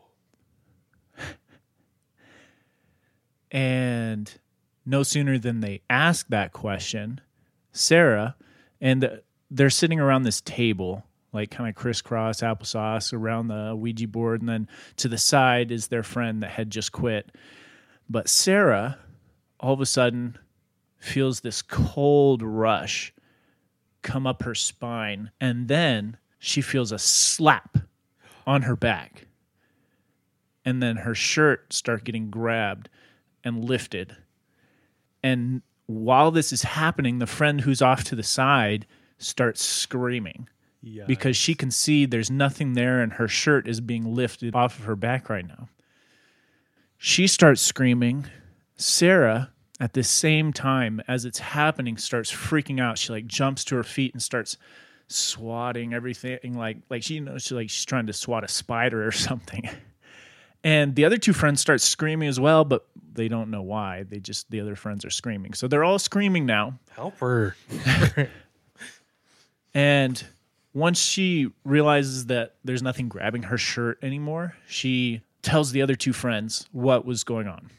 And 3.54 4.32
no 4.84 5.04
sooner 5.04 5.38
than 5.38 5.60
they 5.60 5.80
ask 5.88 6.26
that 6.26 6.52
question, 6.52 7.20
Sarah, 7.70 8.34
and 8.80 9.20
they're 9.48 9.70
sitting 9.70 10.00
around 10.00 10.24
this 10.24 10.40
table, 10.40 11.04
like 11.34 11.50
kind 11.50 11.68
of 11.68 11.74
crisscross 11.74 12.40
applesauce 12.40 13.12
around 13.12 13.48
the 13.48 13.74
Ouija 13.76 14.08
board. 14.08 14.40
And 14.40 14.48
then 14.48 14.68
to 14.96 15.08
the 15.08 15.18
side 15.18 15.70
is 15.70 15.88
their 15.88 16.02
friend 16.02 16.42
that 16.42 16.50
had 16.50 16.70
just 16.70 16.92
quit. 16.92 17.32
But 18.08 18.28
Sarah, 18.28 18.98
all 19.58 19.74
of 19.74 19.80
a 19.80 19.86
sudden, 19.86 20.38
feels 20.98 21.40
this 21.40 21.60
cold 21.60 22.42
rush 22.42 23.12
come 24.02 24.26
up 24.26 24.42
her 24.44 24.54
spine. 24.54 25.30
And 25.40 25.68
then 25.68 26.16
she 26.38 26.60
feels 26.60 26.92
a 26.92 26.98
slap 26.98 27.78
on 28.46 28.62
her 28.62 28.76
back. 28.76 29.26
And 30.64 30.82
then 30.82 30.96
her 30.96 31.14
shirt 31.14 31.72
start 31.72 32.04
getting 32.04 32.30
grabbed 32.30 32.88
and 33.42 33.64
lifted. 33.64 34.16
And 35.22 35.62
while 35.86 36.30
this 36.30 36.52
is 36.52 36.62
happening, 36.62 37.18
the 37.18 37.26
friend 37.26 37.60
who's 37.60 37.82
off 37.82 38.04
to 38.04 38.16
the 38.16 38.22
side 38.22 38.86
starts 39.18 39.64
screaming 39.64 40.48
yeah. 40.84 41.04
because 41.06 41.36
she 41.36 41.54
can 41.54 41.70
see 41.70 42.06
there's 42.06 42.30
nothing 42.30 42.74
there 42.74 43.00
and 43.02 43.14
her 43.14 43.28
shirt 43.28 43.68
is 43.68 43.80
being 43.80 44.14
lifted 44.14 44.54
off 44.54 44.78
of 44.78 44.84
her 44.84 44.96
back 44.96 45.28
right 45.28 45.46
now. 45.46 45.68
She 46.98 47.26
starts 47.26 47.60
screaming. 47.60 48.26
Sarah, 48.76 49.50
at 49.80 49.92
the 49.92 50.02
same 50.02 50.52
time 50.52 51.00
as 51.06 51.24
it's 51.24 51.38
happening, 51.38 51.96
starts 51.96 52.32
freaking 52.32 52.80
out. 52.80 52.98
She 52.98 53.12
like 53.12 53.26
jumps 53.26 53.64
to 53.64 53.76
her 53.76 53.82
feet 53.82 54.12
and 54.14 54.22
starts 54.22 54.56
swatting 55.06 55.92
everything 55.92 56.56
like 56.56 56.78
like 56.88 57.02
she 57.02 57.20
knows 57.20 57.42
she 57.42 57.54
like 57.54 57.68
she's 57.68 57.84
trying 57.84 58.06
to 58.06 58.12
swat 58.12 58.42
a 58.42 58.48
spider 58.48 59.06
or 59.06 59.12
something. 59.12 59.68
And 60.62 60.94
the 60.94 61.04
other 61.04 61.18
two 61.18 61.34
friends 61.34 61.60
start 61.60 61.82
screaming 61.82 62.26
as 62.26 62.40
well, 62.40 62.64
but 62.64 62.86
they 63.12 63.28
don't 63.28 63.50
know 63.50 63.60
why. 63.60 64.04
They 64.04 64.18
just 64.18 64.50
the 64.50 64.60
other 64.60 64.76
friends 64.76 65.04
are 65.04 65.10
screaming. 65.10 65.52
So 65.52 65.68
they're 65.68 65.84
all 65.84 65.98
screaming 65.98 66.46
now. 66.46 66.78
Help 66.90 67.18
her. 67.18 67.54
And 69.74 70.24
Once 70.74 70.98
she 70.98 71.48
realizes 71.64 72.26
that 72.26 72.56
there's 72.64 72.82
nothing 72.82 73.08
grabbing 73.08 73.44
her 73.44 73.56
shirt 73.56 73.96
anymore, 74.02 74.56
she 74.66 75.22
tells 75.40 75.70
the 75.70 75.80
other 75.80 75.94
two 75.94 76.12
friends 76.12 76.68
what 76.72 77.06
was 77.06 77.22
going 77.22 77.46
on. 77.46 77.70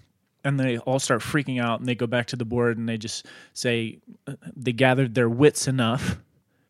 And 0.46 0.60
they 0.60 0.78
all 0.78 1.00
start 1.00 1.22
freaking 1.22 1.62
out 1.62 1.80
and 1.80 1.90
they 1.90 1.96
go 1.96 2.08
back 2.08 2.28
to 2.28 2.36
the 2.36 2.46
board 2.46 2.78
and 2.78 2.88
they 2.88 2.98
just 2.98 3.26
say 3.54 4.00
uh, 4.28 4.36
they 4.56 4.72
gathered 4.72 5.14
their 5.14 5.30
wits 5.30 5.68
enough 5.68 6.18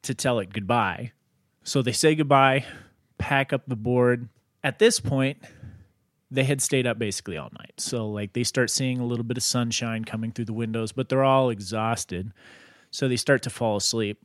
to 0.03 0.13
tell 0.13 0.39
it 0.39 0.51
goodbye. 0.51 1.11
So 1.63 1.81
they 1.81 1.91
say 1.91 2.15
goodbye, 2.15 2.65
pack 3.17 3.53
up 3.53 3.63
the 3.67 3.75
board. 3.75 4.29
At 4.63 4.79
this 4.79 4.99
point, 4.99 5.37
they 6.31 6.43
had 6.43 6.61
stayed 6.61 6.87
up 6.87 6.97
basically 6.97 7.37
all 7.37 7.51
night. 7.59 7.73
So 7.77 8.07
like 8.07 8.33
they 8.33 8.43
start 8.43 8.69
seeing 8.69 8.99
a 8.99 9.05
little 9.05 9.23
bit 9.23 9.37
of 9.37 9.43
sunshine 9.43 10.05
coming 10.05 10.31
through 10.31 10.45
the 10.45 10.53
windows, 10.53 10.91
but 10.91 11.09
they're 11.09 11.23
all 11.23 11.49
exhausted. 11.49 12.31
So 12.91 13.07
they 13.07 13.17
start 13.17 13.43
to 13.43 13.49
fall 13.49 13.75
asleep, 13.75 14.19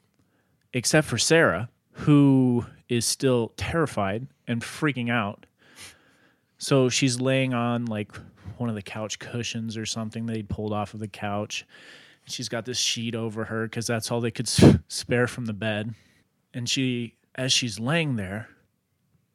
except 0.72 1.06
for 1.06 1.18
Sarah, 1.18 1.68
who 2.00 2.64
is 2.88 3.04
still 3.04 3.52
terrified 3.56 4.26
and 4.48 4.62
freaking 4.62 5.10
out. 5.10 5.44
So 6.58 6.88
she's 6.88 7.20
laying 7.20 7.52
on 7.52 7.84
like 7.86 8.12
one 8.56 8.68
of 8.68 8.74
the 8.74 8.82
couch 8.82 9.18
cushions 9.18 9.76
or 9.76 9.84
something 9.86 10.26
they'd 10.26 10.48
pulled 10.48 10.72
off 10.72 10.94
of 10.94 11.00
the 11.00 11.08
couch. 11.08 11.66
She's 12.24 12.48
got 12.48 12.64
this 12.64 12.78
sheet 12.78 13.14
over 13.14 13.44
her 13.44 13.64
because 13.64 13.86
that's 13.86 14.10
all 14.10 14.20
they 14.20 14.30
could 14.30 14.46
s- 14.46 14.76
spare 14.88 15.26
from 15.26 15.44
the 15.46 15.52
bed. 15.52 15.94
And 16.54 16.68
she, 16.68 17.14
as 17.34 17.52
she's 17.52 17.78
laying 17.78 18.16
there, 18.16 18.48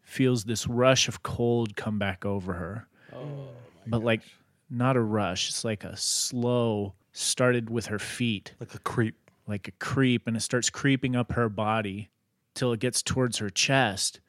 feels 0.02 0.44
this 0.44 0.68
rush 0.68 1.08
of 1.08 1.22
cold 1.24 1.76
come 1.76 2.00
back 2.00 2.26
over 2.26 2.54
her. 2.54 2.88
Oh, 3.14 3.48
but 3.88 4.04
like 4.04 4.22
not 4.70 4.96
a 4.96 5.02
rush. 5.02 5.50
It's 5.50 5.64
like 5.64 5.84
a 5.84 5.96
slow, 5.98 6.94
started 7.14 7.70
with 7.70 7.86
her 7.88 8.00
feet. 8.00 8.54
Like 8.60 8.74
a 8.74 8.80
creep. 8.80 9.16
Like 9.48 9.68
a 9.68 9.72
creep. 9.74 10.28
And 10.28 10.36
it 10.36 10.42
starts 10.42 10.70
creeping 10.70 11.16
up 11.16 11.32
her 11.34 11.48
body 11.50 12.10
till 12.56 12.74
it 12.74 12.80
gets 12.80 13.04
towards 13.04 13.38
her 13.38 13.50
chest. 13.50 14.20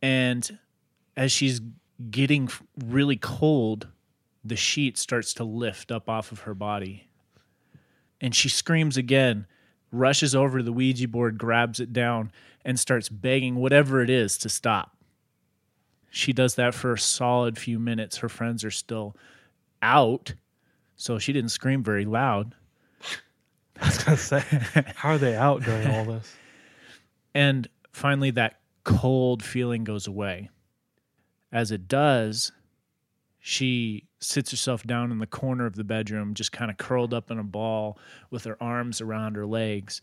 And 0.00 0.58
as 1.16 1.32
she's 1.32 1.60
getting 2.10 2.48
really 2.78 3.16
cold, 3.16 3.88
the 4.44 4.56
sheet 4.56 4.96
starts 4.96 5.34
to 5.34 5.44
lift 5.44 5.90
up 5.90 6.08
off 6.08 6.32
of 6.32 6.40
her 6.40 6.54
body. 6.54 7.08
And 8.20 8.34
she 8.34 8.48
screams 8.48 8.96
again, 8.96 9.46
rushes 9.90 10.34
over 10.34 10.58
to 10.58 10.64
the 10.64 10.72
Ouija 10.72 11.08
board, 11.08 11.38
grabs 11.38 11.80
it 11.80 11.92
down, 11.92 12.30
and 12.64 12.78
starts 12.78 13.08
begging 13.08 13.56
whatever 13.56 14.02
it 14.02 14.10
is 14.10 14.38
to 14.38 14.48
stop. 14.48 14.96
She 16.10 16.32
does 16.32 16.56
that 16.56 16.74
for 16.74 16.92
a 16.92 16.98
solid 16.98 17.58
few 17.58 17.78
minutes. 17.78 18.18
Her 18.18 18.28
friends 18.28 18.64
are 18.64 18.70
still 18.70 19.16
out, 19.80 20.34
so 20.96 21.18
she 21.18 21.32
didn't 21.32 21.50
scream 21.50 21.82
very 21.82 22.04
loud. 22.04 22.54
I 23.80 23.86
was 23.86 24.04
gonna 24.04 24.16
say, 24.16 24.40
how 24.96 25.10
are 25.10 25.18
they 25.18 25.36
out 25.36 25.62
during 25.62 25.86
all 25.88 26.04
this? 26.06 26.34
And 27.34 27.68
finally, 27.92 28.30
that 28.32 28.60
cold 28.84 29.42
feeling 29.42 29.84
goes 29.84 30.06
away. 30.06 30.50
As 31.52 31.70
it 31.70 31.88
does, 31.88 32.52
she 33.38 34.06
sits 34.20 34.50
herself 34.50 34.82
down 34.84 35.10
in 35.10 35.18
the 35.18 35.26
corner 35.26 35.66
of 35.66 35.74
the 35.74 35.84
bedroom, 35.84 36.34
just 36.34 36.52
kind 36.52 36.70
of 36.70 36.76
curled 36.76 37.14
up 37.14 37.30
in 37.30 37.38
a 37.38 37.44
ball 37.44 37.98
with 38.30 38.44
her 38.44 38.56
arms 38.62 39.00
around 39.00 39.36
her 39.36 39.46
legs, 39.46 40.00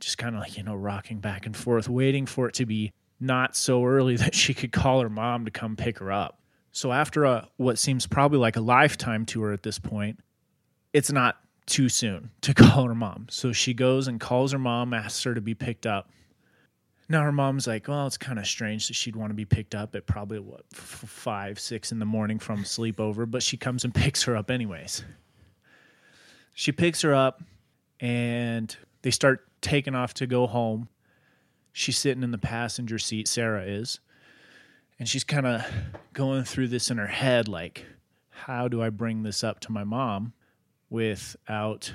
just 0.00 0.18
kind 0.18 0.34
of 0.34 0.40
like, 0.40 0.56
you 0.56 0.62
know, 0.62 0.74
rocking 0.74 1.18
back 1.18 1.46
and 1.46 1.56
forth, 1.56 1.88
waiting 1.88 2.26
for 2.26 2.48
it 2.48 2.54
to 2.54 2.66
be 2.66 2.92
not 3.20 3.54
so 3.54 3.84
early 3.84 4.16
that 4.18 4.34
she 4.34 4.54
could 4.54 4.72
call 4.72 5.00
her 5.00 5.10
mom 5.10 5.44
to 5.44 5.50
come 5.50 5.76
pick 5.76 5.98
her 5.98 6.10
up. 6.10 6.40
So, 6.74 6.90
after 6.90 7.24
a, 7.24 7.48
what 7.58 7.78
seems 7.78 8.06
probably 8.06 8.38
like 8.38 8.56
a 8.56 8.60
lifetime 8.60 9.26
to 9.26 9.42
her 9.42 9.52
at 9.52 9.62
this 9.62 9.78
point, 9.78 10.18
it's 10.94 11.12
not 11.12 11.36
too 11.66 11.88
soon 11.88 12.30
to 12.42 12.54
call 12.54 12.86
her 12.86 12.94
mom. 12.94 13.26
So 13.30 13.52
she 13.52 13.74
goes 13.74 14.08
and 14.08 14.20
calls 14.20 14.52
her 14.52 14.58
mom, 14.58 14.94
asks 14.94 15.22
her 15.24 15.34
to 15.34 15.40
be 15.40 15.54
picked 15.54 15.86
up. 15.86 16.10
Now 17.12 17.24
her 17.24 17.30
mom's 17.30 17.66
like, 17.66 17.88
well, 17.88 18.06
it's 18.06 18.16
kind 18.16 18.38
of 18.38 18.46
strange 18.46 18.88
that 18.88 18.94
she'd 18.94 19.16
want 19.16 19.28
to 19.28 19.34
be 19.34 19.44
picked 19.44 19.74
up 19.74 19.94
at 19.94 20.06
probably 20.06 20.38
what 20.38 20.64
f- 20.72 21.04
five, 21.06 21.60
six 21.60 21.92
in 21.92 21.98
the 21.98 22.06
morning 22.06 22.38
from 22.38 22.64
sleepover, 22.64 23.30
but 23.30 23.42
she 23.42 23.58
comes 23.58 23.84
and 23.84 23.94
picks 23.94 24.22
her 24.22 24.34
up 24.34 24.50
anyways. 24.50 25.04
She 26.54 26.72
picks 26.72 27.02
her 27.02 27.14
up, 27.14 27.42
and 28.00 28.74
they 29.02 29.10
start 29.10 29.46
taking 29.60 29.94
off 29.94 30.14
to 30.14 30.26
go 30.26 30.46
home. 30.46 30.88
She's 31.74 31.98
sitting 31.98 32.22
in 32.22 32.30
the 32.30 32.38
passenger 32.38 32.98
seat. 32.98 33.28
Sarah 33.28 33.64
is, 33.64 34.00
and 34.98 35.06
she's 35.06 35.22
kind 35.22 35.46
of 35.46 35.66
going 36.14 36.44
through 36.44 36.68
this 36.68 36.90
in 36.90 36.96
her 36.96 37.08
head, 37.08 37.46
like, 37.46 37.84
how 38.30 38.68
do 38.68 38.80
I 38.80 38.88
bring 38.88 39.22
this 39.22 39.44
up 39.44 39.60
to 39.60 39.72
my 39.72 39.84
mom 39.84 40.32
without? 40.88 41.92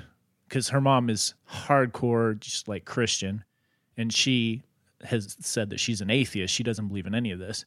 Because 0.48 0.68
her 0.68 0.80
mom 0.80 1.10
is 1.10 1.34
hardcore, 1.50 2.38
just 2.38 2.68
like 2.68 2.84
Christian, 2.84 3.42
and 3.96 4.14
she 4.14 4.62
has 5.04 5.36
said 5.40 5.70
that 5.70 5.80
she's 5.80 6.00
an 6.00 6.10
atheist. 6.10 6.54
She 6.54 6.62
doesn't 6.62 6.88
believe 6.88 7.06
in 7.06 7.14
any 7.14 7.30
of 7.30 7.38
this. 7.38 7.64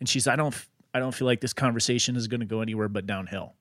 And 0.00 0.08
she's 0.08 0.26
I 0.26 0.36
don't 0.36 0.54
I 0.92 0.98
don't 0.98 1.14
feel 1.14 1.26
like 1.26 1.40
this 1.40 1.52
conversation 1.52 2.16
is 2.16 2.28
going 2.28 2.40
to 2.40 2.46
go 2.46 2.60
anywhere 2.60 2.88
but 2.88 3.06
downhill. 3.06 3.54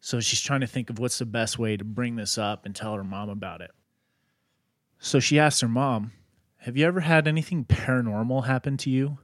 So 0.00 0.20
she's 0.20 0.40
trying 0.40 0.62
to 0.62 0.66
think 0.66 0.90
of 0.90 0.98
what's 0.98 1.18
the 1.18 1.26
best 1.26 1.58
way 1.58 1.76
to 1.76 1.84
bring 1.84 2.16
this 2.16 2.38
up 2.38 2.66
and 2.66 2.74
tell 2.74 2.94
her 2.94 3.04
mom 3.04 3.28
about 3.28 3.60
it. 3.60 3.70
So 4.98 5.20
she 5.20 5.38
asks 5.38 5.60
her 5.60 5.68
mom, 5.68 6.12
"Have 6.58 6.76
you 6.76 6.86
ever 6.86 7.00
had 7.00 7.28
anything 7.28 7.64
paranormal 7.64 8.46
happen 8.46 8.76
to 8.78 8.90
you?" 8.90 9.18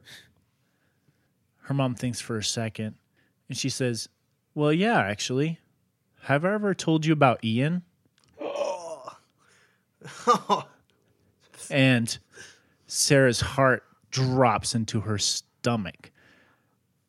Her 1.62 1.74
mom 1.74 1.94
thinks 1.94 2.20
for 2.20 2.38
a 2.38 2.44
second 2.44 2.96
and 3.48 3.56
she 3.56 3.68
says, 3.68 4.08
"Well, 4.54 4.72
yeah, 4.72 4.98
actually. 4.98 5.60
Have 6.22 6.44
I 6.44 6.54
ever 6.54 6.74
told 6.74 7.06
you 7.06 7.12
about 7.12 7.44
Ian?" 7.44 7.82
and 11.70 12.18
Sarah's 12.88 13.40
heart 13.40 13.84
drops 14.10 14.74
into 14.74 15.02
her 15.02 15.18
stomach. 15.18 16.10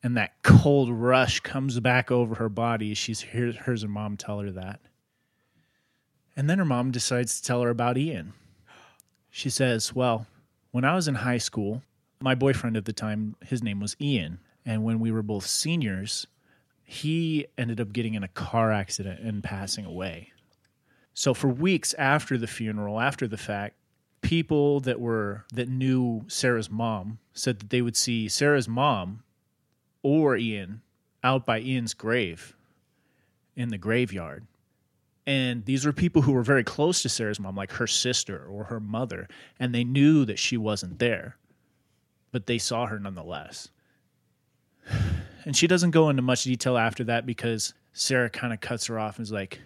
And 0.02 0.16
that 0.16 0.42
cold 0.42 0.90
rush 0.90 1.40
comes 1.40 1.80
back 1.80 2.10
over 2.10 2.36
her 2.36 2.48
body 2.48 2.92
as 2.92 2.98
she's 2.98 3.20
hears, 3.20 3.56
hears 3.64 3.82
her 3.82 3.88
mom 3.88 4.16
tell 4.16 4.38
her 4.38 4.50
that. 4.52 4.80
And 6.36 6.48
then 6.48 6.58
her 6.58 6.64
mom 6.64 6.90
decides 6.90 7.40
to 7.40 7.46
tell 7.46 7.62
her 7.62 7.70
about 7.70 7.98
Ian. 7.98 8.34
She 9.30 9.50
says, 9.50 9.94
Well, 9.94 10.26
when 10.70 10.84
I 10.84 10.94
was 10.94 11.08
in 11.08 11.16
high 11.16 11.38
school, 11.38 11.82
my 12.20 12.34
boyfriend 12.34 12.76
at 12.76 12.84
the 12.84 12.92
time, 12.92 13.36
his 13.44 13.62
name 13.62 13.80
was 13.80 13.96
Ian. 14.00 14.38
And 14.64 14.84
when 14.84 15.00
we 15.00 15.10
were 15.10 15.22
both 15.22 15.46
seniors, 15.46 16.26
he 16.84 17.46
ended 17.56 17.80
up 17.80 17.92
getting 17.92 18.14
in 18.14 18.22
a 18.22 18.28
car 18.28 18.70
accident 18.72 19.20
and 19.20 19.42
passing 19.42 19.84
away. 19.84 20.32
So 21.14 21.34
for 21.34 21.48
weeks 21.48 21.94
after 21.94 22.38
the 22.38 22.46
funeral, 22.46 23.00
after 23.00 23.26
the 23.26 23.36
fact, 23.36 23.76
people 24.20 24.80
that 24.80 25.00
were 25.00 25.44
that 25.52 25.68
knew 25.68 26.24
Sarah's 26.28 26.70
mom 26.70 27.18
said 27.32 27.58
that 27.60 27.70
they 27.70 27.82
would 27.82 27.96
see 27.96 28.28
Sarah's 28.28 28.68
mom 28.68 29.22
or 30.02 30.36
Ian 30.36 30.82
out 31.22 31.46
by 31.46 31.60
Ian's 31.60 31.94
grave 31.94 32.56
in 33.56 33.68
the 33.68 33.78
graveyard. 33.78 34.46
And 35.26 35.64
these 35.64 35.84
were 35.84 35.92
people 35.92 36.22
who 36.22 36.32
were 36.32 36.42
very 36.42 36.64
close 36.64 37.02
to 37.02 37.08
Sarah's 37.08 37.38
mom, 37.38 37.54
like 37.54 37.72
her 37.72 37.86
sister 37.86 38.44
or 38.46 38.64
her 38.64 38.80
mother, 38.80 39.28
and 39.58 39.74
they 39.74 39.84
knew 39.84 40.24
that 40.24 40.38
she 40.38 40.56
wasn't 40.56 40.98
there, 40.98 41.36
but 42.32 42.46
they 42.46 42.58
saw 42.58 42.86
her 42.86 42.98
nonetheless. 42.98 43.68
And 45.46 45.56
she 45.56 45.66
doesn't 45.66 45.92
go 45.92 46.10
into 46.10 46.20
much 46.20 46.44
detail 46.44 46.76
after 46.76 47.02
that 47.04 47.24
because 47.24 47.72
Sarah 47.94 48.28
kind 48.28 48.52
of 48.52 48.60
cuts 48.60 48.84
her 48.88 48.98
off 48.98 49.16
and 49.16 49.24
is 49.24 49.32
like, 49.32 49.58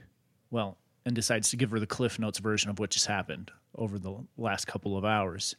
well, 0.49 0.79
and 1.05 1.17
decides 1.17 1.51
to 1.51 1.57
give 1.57 1.73
her 1.73 1.81
the 1.81 1.87
Cliff 1.87 2.17
Notes 2.17 2.39
version 2.39 2.71
of 2.71 2.79
what 2.79 2.91
just 2.91 3.07
happened 3.07 3.51
over 3.77 3.99
the 3.99 4.14
last 4.37 4.66
couple 4.66 4.97
of 4.97 5.05
hours. 5.05 5.57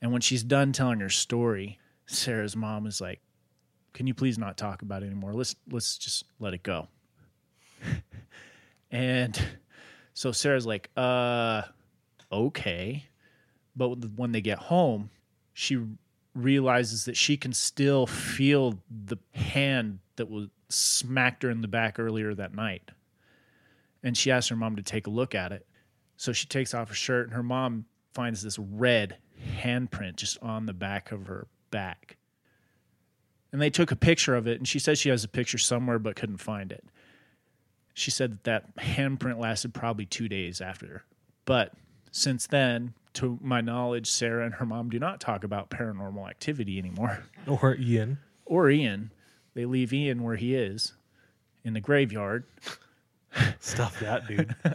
And 0.00 0.12
when 0.12 0.20
she's 0.20 0.42
done 0.42 0.72
telling 0.72 1.00
her 1.00 1.08
story, 1.08 1.78
Sarah's 2.06 2.56
mom 2.56 2.86
is 2.86 3.00
like, 3.00 3.20
"Can 3.92 4.06
you 4.06 4.14
please 4.14 4.38
not 4.38 4.56
talk 4.56 4.82
about 4.82 5.02
it 5.02 5.06
anymore? 5.06 5.32
Let's 5.32 5.56
let's 5.70 5.98
just 5.98 6.24
let 6.38 6.54
it 6.54 6.62
go." 6.62 6.88
and 8.90 9.40
so 10.14 10.32
Sarah's 10.32 10.66
like, 10.66 10.90
"Uh, 10.96 11.62
okay." 12.30 13.06
But 13.74 13.96
when 14.16 14.32
they 14.32 14.40
get 14.40 14.58
home, 14.58 15.10
she 15.52 15.78
realizes 16.34 17.06
that 17.06 17.16
she 17.16 17.36
can 17.36 17.52
still 17.52 18.06
feel 18.06 18.78
the 18.90 19.18
hand 19.34 19.98
that 20.16 20.30
was 20.30 20.48
smacked 20.68 21.42
her 21.42 21.50
in 21.50 21.60
the 21.60 21.68
back 21.68 21.98
earlier 21.98 22.34
that 22.34 22.54
night. 22.54 22.90
And 24.02 24.16
she 24.16 24.30
asks 24.30 24.48
her 24.50 24.56
mom 24.56 24.76
to 24.76 24.82
take 24.82 25.06
a 25.06 25.10
look 25.10 25.34
at 25.34 25.52
it. 25.52 25.66
So 26.16 26.32
she 26.32 26.46
takes 26.46 26.74
off 26.74 26.88
her 26.88 26.94
shirt, 26.94 27.26
and 27.26 27.34
her 27.34 27.42
mom 27.42 27.86
finds 28.12 28.42
this 28.42 28.58
red 28.58 29.16
handprint 29.60 30.16
just 30.16 30.38
on 30.42 30.66
the 30.66 30.72
back 30.72 31.12
of 31.12 31.26
her 31.26 31.46
back. 31.70 32.16
And 33.52 33.60
they 33.60 33.70
took 33.70 33.90
a 33.90 33.96
picture 33.96 34.34
of 34.34 34.46
it, 34.46 34.58
and 34.58 34.66
she 34.66 34.78
says 34.78 34.98
she 34.98 35.08
has 35.10 35.24
a 35.24 35.28
picture 35.28 35.58
somewhere 35.58 35.98
but 35.98 36.16
couldn't 36.16 36.38
find 36.38 36.72
it. 36.72 36.84
She 37.94 38.10
said 38.10 38.38
that 38.44 38.44
that 38.44 38.76
handprint 38.76 39.38
lasted 39.38 39.72
probably 39.72 40.04
two 40.04 40.28
days 40.28 40.60
after. 40.60 41.04
But 41.44 41.72
since 42.10 42.46
then, 42.46 42.94
to 43.14 43.38
my 43.42 43.60
knowledge, 43.62 44.10
Sarah 44.10 44.44
and 44.44 44.54
her 44.54 44.66
mom 44.66 44.90
do 44.90 44.98
not 44.98 45.20
talk 45.20 45.44
about 45.44 45.70
paranormal 45.70 46.28
activity 46.28 46.78
anymore. 46.78 47.24
Or 47.46 47.76
Ian. 47.76 48.18
Or 48.44 48.68
Ian. 48.68 49.12
They 49.54 49.64
leave 49.64 49.92
Ian 49.92 50.22
where 50.22 50.36
he 50.36 50.54
is 50.54 50.92
in 51.64 51.72
the 51.72 51.80
graveyard. 51.80 52.44
Stop 53.60 53.94
that, 54.00 54.26
dude. 54.26 54.54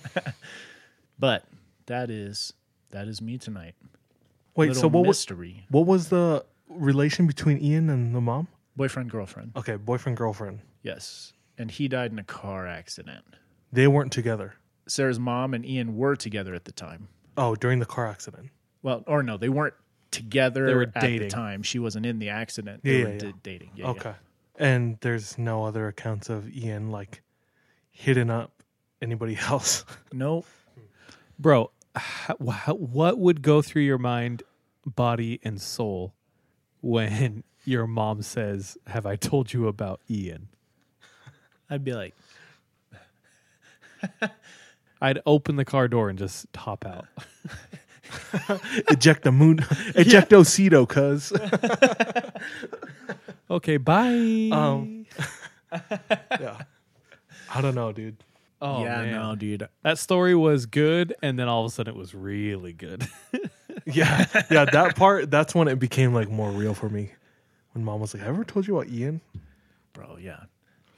But 1.22 1.46
that 1.86 2.10
is 2.10 2.52
that 2.90 3.08
is 3.08 3.22
me 3.22 3.38
tonight. 3.38 3.76
Wait, 4.56 4.68
so 4.76 4.88
little 4.88 4.90
what 4.90 5.08
was 5.08 5.18
mystery. 5.20 5.66
what 5.70 5.86
was 5.86 6.10
the 6.10 6.44
relation 6.68 7.26
between 7.28 7.58
Ian 7.60 7.90
and 7.90 8.14
the 8.14 8.20
mom? 8.20 8.50
boyfriend 8.76 9.10
girlfriend? 9.12 9.52
Okay, 9.56 9.76
boyfriend 9.78 10.18
girlfriend. 10.18 10.60
Yes, 10.84 11.32
and 11.58 11.70
he 11.72 11.88
died 11.88 12.12
in 12.12 12.20
a 12.20 12.24
car 12.24 12.68
accident. 12.68 13.24
They 13.72 13.88
weren't 13.88 14.12
together. 14.12 14.56
Sarah's 14.88 15.20
mom 15.20 15.54
and 15.54 15.66
Ian 15.66 15.96
were 15.96 16.16
together 16.18 16.54
at 16.56 16.66
the 16.66 16.72
time. 16.72 17.08
Oh, 17.38 17.56
during 17.56 17.80
the 17.80 17.86
car 17.86 18.08
accident. 18.08 18.50
Well, 18.82 19.04
or 19.08 19.22
no, 19.24 19.38
they 19.38 19.48
weren't 19.50 19.76
together 20.10 20.66
They 20.66 20.74
were 20.74 20.82
at 20.84 21.00
dating. 21.00 21.20
the 21.20 21.28
time. 21.30 21.62
She 21.64 21.80
wasn't 21.80 22.06
in 22.06 22.20
the 22.20 22.30
accident. 22.30 22.82
Yeah, 22.84 22.92
They 22.92 23.00
yeah, 23.00 23.06
were 23.06 23.12
yeah. 23.14 23.20
d- 23.20 23.34
dating. 23.44 23.72
Yeah, 23.76 23.88
okay. 23.90 24.14
And 24.58 24.98
there's 25.02 25.38
no 25.38 25.64
other 25.64 25.88
accounts 25.88 26.30
of 26.30 26.50
Ian 26.54 26.90
like 26.92 27.22
hitting 27.92 28.30
up 28.30 28.64
anybody 29.02 29.38
else. 29.50 29.86
Yeah. 30.12 30.46
Nope. 31.42 31.44
Bro, 31.44 31.72
h- 31.98 32.36
what 32.40 33.18
would 33.18 33.42
go 33.42 33.62
through 33.62 33.82
your 33.84 33.98
mind, 33.98 34.44
body, 34.86 35.40
and 35.44 35.62
soul 35.62 36.14
when 36.82 37.44
your 37.66 37.88
mom 37.88 38.22
says, 38.22 38.78
Have 38.88 39.06
I 39.06 39.16
told 39.16 39.54
you 39.54 39.68
about 39.68 40.02
Ian? 40.10 40.48
I'd 41.70 41.84
be 41.84 41.94
like, 41.94 42.14
I'd 45.02 45.20
open 45.26 45.56
the 45.56 45.66
car 45.66 45.88
door 45.88 46.10
and 46.10 46.20
just 46.20 46.46
hop 46.56 46.86
out. 46.86 47.06
Eject 48.90 49.24
the 49.24 49.32
moon. 49.32 49.58
Ejectocito, 49.96 50.88
cuz. 50.88 51.32
Okay, 53.50 53.78
bye. 53.78 54.50
Um, 54.52 55.06
yeah. 56.40 56.62
I 57.54 57.62
don't 57.62 57.76
know, 57.76 57.92
dude. 57.94 58.18
Oh, 58.62 58.84
yeah, 58.84 59.02
man. 59.02 59.12
no, 59.12 59.36
dude. 59.36 59.68
That 59.84 59.98
story 59.98 60.36
was 60.36 60.66
good, 60.66 61.14
and 61.22 61.38
then 61.38 61.48
all 61.48 61.66
of 61.66 61.72
a 61.72 61.74
sudden 61.74 61.94
it 61.94 61.98
was 61.98 62.14
really 62.14 62.74
good. 62.74 63.08
Yeah. 63.86 64.26
Yeah, 64.52 64.66
that 64.66 64.96
part 64.96 65.32
that's 65.32 65.56
when 65.56 65.68
it 65.68 65.80
became 65.80 66.14
like 66.14 66.30
more 66.30 66.52
real 66.52 66.74
for 66.76 66.88
me. 66.88 67.14
When 67.74 67.84
mom 67.84 68.00
was 68.00 68.14
like, 68.14 68.22
I 68.22 68.28
ever 68.28 68.44
told 68.44 68.68
you 68.68 68.78
about 68.78 68.92
Ian? 68.94 69.22
bro. 69.94 70.18
Yeah, 70.22 70.42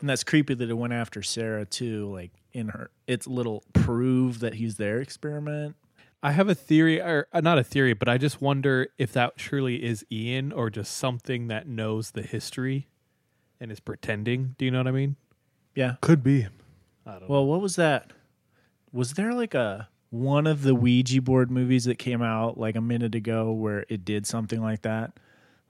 and 0.02 0.10
that's 0.10 0.24
creepy 0.24 0.54
that 0.56 0.70
it 0.70 0.74
went 0.74 0.92
after 0.92 1.24
Sarah 1.24 1.66
too. 1.66 2.12
Like 2.12 2.32
in 2.52 2.70
her, 2.70 2.90
it's 3.08 3.26
little 3.26 3.64
prove 3.74 4.40
that 4.40 4.56
he's 4.56 4.76
there 4.76 5.00
experiment. 5.00 5.76
I 6.22 6.32
have 6.34 6.50
a 6.50 6.56
theory, 6.56 7.00
or 7.02 7.28
uh, 7.32 7.42
not 7.42 7.58
a 7.58 7.64
theory, 7.64 7.94
but 7.94 8.10
I 8.10 8.18
just 8.18 8.42
wonder 8.42 8.88
if 8.98 9.14
that 9.14 9.38
truly 9.38 9.84
is 9.84 10.06
Ian 10.12 10.52
or 10.52 10.70
just 10.70 10.96
something 10.98 11.48
that 11.48 11.68
knows 11.68 12.12
the 12.12 12.22
history 12.22 12.88
and 13.60 13.72
is 13.72 13.80
pretending. 13.80 14.56
Do 14.58 14.66
you 14.66 14.72
know 14.72 14.80
what 14.80 14.88
I 14.88 14.92
mean? 14.92 15.16
Yeah. 15.76 15.96
Could 16.02 16.22
be. 16.24 16.48
I 17.06 17.12
don't 17.12 17.22
know. 17.22 17.28
Well, 17.30 17.46
what 17.46 17.62
was 17.62 17.76
that? 17.78 18.12
Was 18.92 19.14
there 19.14 19.34
like 19.34 19.54
a 19.54 19.90
one 20.10 20.46
of 20.46 20.62
the 20.62 20.76
Ouija 20.76 21.22
board 21.22 21.50
movies 21.50 21.86
that 21.86 21.98
came 21.98 22.22
out 22.22 22.58
like 22.60 22.76
a 22.76 22.82
minute 22.82 23.16
ago 23.16 23.52
where 23.52 23.86
it 23.90 24.06
did 24.06 24.28
something 24.28 24.62
like 24.62 24.84
that? 24.84 25.14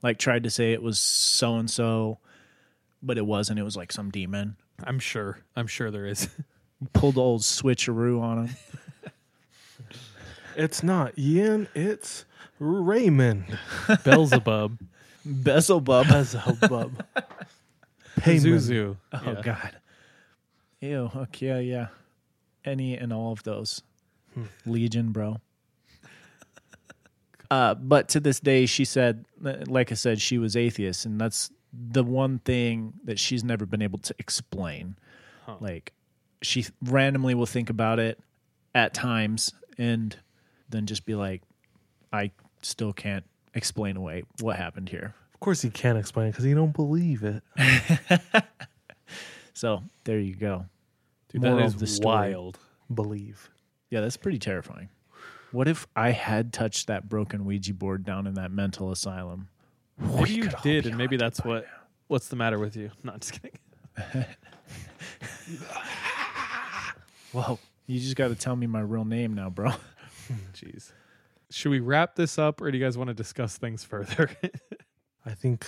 Like 0.02 0.18
tried 0.18 0.42
to 0.44 0.50
say 0.50 0.72
it 0.72 0.82
was 0.82 0.98
so 0.98 1.56
and 1.56 1.70
so, 1.70 2.18
but 3.02 3.16
it 3.18 3.24
wasn't. 3.26 3.58
It 3.58 3.62
was 3.62 3.76
like 3.76 3.90
some 3.92 4.10
demon. 4.10 4.56
I'm 4.82 4.98
sure. 4.98 5.38
I'm 5.56 5.66
sure 5.66 5.90
there 5.90 6.06
is. 6.06 6.28
Pulled 6.92 7.14
the 7.14 7.22
old 7.22 7.40
switcheroo 7.40 8.20
on 8.20 8.46
him. 8.48 8.56
It's 10.56 10.82
not 10.82 11.18
Ian, 11.18 11.66
it's 11.74 12.24
Raymond. 12.60 13.58
Beelzebub. 14.04 14.78
Beelzebub. 15.42 16.06
Beelzebub. 16.06 17.04
Payment. 18.16 18.44
Zuzu. 18.44 18.96
Oh 19.12 19.20
Yeah. 19.24 19.40
God. 19.42 19.76
Ew. 20.84 21.10
Okay. 21.16 21.46
Yeah. 21.46 21.58
Yeah. 21.58 21.86
Any 22.64 22.96
and 22.96 23.12
all 23.12 23.32
of 23.32 23.42
those. 23.42 23.82
Legion, 24.66 25.12
bro. 25.12 25.36
Uh, 27.50 27.74
but 27.74 28.08
to 28.08 28.20
this 28.20 28.40
day, 28.40 28.66
she 28.66 28.84
said, 28.84 29.24
like 29.40 29.92
I 29.92 29.94
said, 29.94 30.20
she 30.20 30.38
was 30.38 30.56
atheist, 30.56 31.04
and 31.04 31.20
that's 31.20 31.50
the 31.72 32.02
one 32.02 32.40
thing 32.40 32.94
that 33.04 33.18
she's 33.18 33.44
never 33.44 33.64
been 33.64 33.82
able 33.82 33.98
to 34.00 34.14
explain. 34.18 34.96
Like, 35.60 35.92
she 36.42 36.64
randomly 36.82 37.34
will 37.34 37.46
think 37.46 37.70
about 37.70 38.00
it 38.00 38.18
at 38.74 38.92
times, 38.92 39.52
and 39.78 40.16
then 40.68 40.86
just 40.86 41.04
be 41.04 41.14
like, 41.14 41.42
"I 42.12 42.32
still 42.62 42.92
can't 42.92 43.24
explain 43.54 43.96
away 43.96 44.24
what 44.40 44.56
happened 44.56 44.88
here." 44.88 45.14
Of 45.34 45.40
course 45.40 45.60
he 45.62 45.70
can't 45.70 45.98
explain 45.98 46.28
it 46.28 46.30
because 46.30 46.44
he 46.44 46.54
don't 46.54 46.74
believe 46.74 47.22
it. 47.22 47.42
So 49.54 49.82
there 50.02 50.18
you 50.18 50.34
go. 50.34 50.66
Dude, 51.34 51.42
that 51.42 51.50
Moral 51.50 51.66
is 51.66 51.74
of 51.74 51.80
the 51.80 51.86
story. 51.86 52.06
wild. 52.32 52.58
Believe. 52.94 53.50
Yeah, 53.90 54.00
that's 54.00 54.16
pretty 54.16 54.38
terrifying. 54.38 54.88
What 55.52 55.68
if 55.68 55.86
I 55.94 56.10
had 56.12 56.52
touched 56.52 56.86
that 56.86 57.08
broken 57.08 57.44
Ouija 57.44 57.74
board 57.74 58.04
down 58.04 58.26
in 58.26 58.34
that 58.34 58.50
mental 58.50 58.90
asylum? 58.90 59.48
Maybe 59.98 60.30
you 60.32 60.42
could 60.44 60.54
all 60.54 60.62
did, 60.62 60.84
be 60.84 60.90
and 60.90 60.98
maybe 60.98 61.16
haunted 61.16 61.20
that's 61.20 61.40
by 61.40 61.48
what. 61.48 61.66
What's 62.06 62.28
the 62.28 62.36
matter 62.36 62.58
with 62.58 62.76
you? 62.76 62.90
Not 63.02 63.20
just 63.20 63.40
kidding. 63.42 63.58
Whoa, 67.32 67.58
you 67.86 67.98
just 68.00 68.16
got 68.16 68.28
to 68.28 68.34
tell 68.36 68.54
me 68.56 68.66
my 68.66 68.80
real 68.80 69.04
name 69.04 69.34
now, 69.34 69.50
bro. 69.50 69.70
Jeez. 70.54 70.92
Should 71.50 71.70
we 71.70 71.80
wrap 71.80 72.14
this 72.14 72.38
up, 72.38 72.60
or 72.60 72.70
do 72.70 72.78
you 72.78 72.84
guys 72.84 72.96
want 72.96 73.08
to 73.08 73.14
discuss 73.14 73.56
things 73.58 73.82
further? 73.84 74.30
I 75.26 75.32
think 75.34 75.66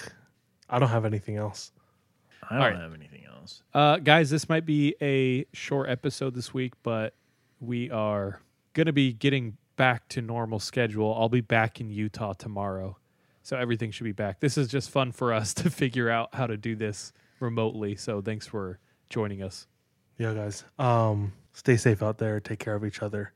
I 0.71 0.79
don't 0.79 0.89
have 0.89 1.05
anything 1.05 1.37
else. 1.37 1.73
I 2.43 2.55
don't 2.55 2.63
All 2.63 2.71
right. 2.71 2.79
have 2.81 2.95
anything 2.95 3.25
else. 3.47 3.63
Uh, 3.73 3.99
guys, 3.99 4.31
this 4.31 4.49
might 4.49 4.67
be 4.67 4.95
a 5.01 5.47
short 5.53 5.89
episode 5.89 6.35
this 6.35 6.53
week, 6.53 6.75
but 6.83 7.15
we 7.61 7.91
are 7.91 8.41
going 8.75 8.87
to 8.87 8.93
be 8.93 9.13
getting 9.13 9.57
back 9.77 10.09
to 10.09 10.23
normal 10.23 10.59
schedule. 10.59 11.15
I'll 11.15 11.29
be 11.29 11.41
back 11.41 11.81
in 11.81 11.91
Utah 11.91 12.33
tomorrow, 12.33 12.97
so 13.43 13.57
everything 13.57 13.91
should 13.91 14.05
be 14.05 14.13
back. 14.13 14.41
This 14.41 14.59
is 14.59 14.69
just 14.69 14.91
fun 14.91 15.13
for 15.13 15.33
us 15.33 15.55
to 15.63 15.71
figure 15.71 16.11
out 16.11 16.35
how 16.35 16.47
to 16.47 16.57
do 16.57 16.75
this 16.75 17.13
remotely. 17.41 17.95
So 17.97 18.21
thanks 18.21 18.47
for 18.47 18.79
joining 19.09 19.43
us. 19.43 19.67
Yeah, 20.19 20.35
guys. 20.35 20.65
Um, 20.79 21.33
stay 21.53 21.77
safe 21.77 22.03
out 22.03 22.19
there. 22.19 22.41
Take 22.41 22.59
care 22.59 22.75
of 22.75 22.85
each 22.85 23.03
other. 23.03 23.33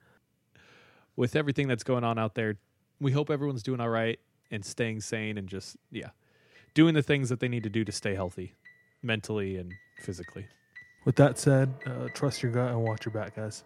With 1.16 1.36
everything 1.36 1.68
that's 1.68 1.84
going 1.84 2.04
on 2.04 2.18
out 2.18 2.34
there, 2.34 2.56
we 3.00 3.12
hope 3.12 3.30
everyone's 3.30 3.62
doing 3.62 3.80
all 3.80 3.88
right 3.88 4.18
and 4.50 4.64
staying 4.64 5.00
sane 5.00 5.38
and 5.38 5.48
just 5.48 5.76
yeah, 5.90 6.10
doing 6.74 6.94
the 6.94 7.02
things 7.02 7.28
that 7.28 7.40
they 7.40 7.48
need 7.48 7.62
to 7.62 7.70
do 7.70 7.84
to 7.84 7.92
stay 7.92 8.14
healthy, 8.14 8.54
mentally 9.02 9.56
and 9.56 9.72
physically. 10.00 10.46
With 11.04 11.16
that 11.16 11.38
said, 11.38 11.74
uh, 11.86 12.08
trust 12.12 12.42
your 12.42 12.52
gut 12.52 12.70
and 12.70 12.82
watch 12.82 13.06
your 13.06 13.12
back, 13.12 13.36
guys. 13.36 13.64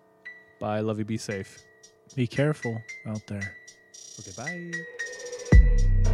Bye. 0.60 0.80
Love 0.80 0.98
you. 0.98 1.04
Be 1.04 1.18
safe. 1.18 1.58
Be 2.14 2.26
careful 2.26 2.80
out 3.06 3.26
there. 3.26 3.54
Okay. 4.20 4.70
Bye. 6.02 6.13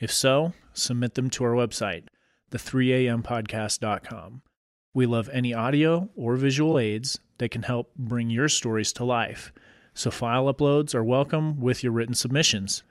If 0.00 0.12
so, 0.12 0.52
submit 0.72 1.14
them 1.14 1.28
to 1.30 1.44
our 1.44 1.52
website, 1.52 2.04
the3ampodcast.com. 2.50 4.42
We 4.94 5.06
love 5.06 5.28
any 5.32 5.52
audio 5.52 6.08
or 6.14 6.36
visual 6.36 6.78
aids 6.78 7.18
that 7.38 7.50
can 7.50 7.62
help 7.62 7.94
bring 7.96 8.30
your 8.30 8.48
stories 8.48 8.92
to 8.94 9.04
life. 9.04 9.52
So 9.94 10.10
file 10.10 10.52
uploads 10.52 10.94
are 10.94 11.04
welcome 11.04 11.60
with 11.60 11.82
your 11.82 11.92
written 11.92 12.14
submissions. 12.14 12.84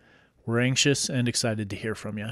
We're 0.46 0.60
anxious 0.60 1.10
and 1.10 1.28
excited 1.28 1.70
to 1.70 1.76
hear 1.76 1.96
from 1.96 2.18
you. 2.18 2.32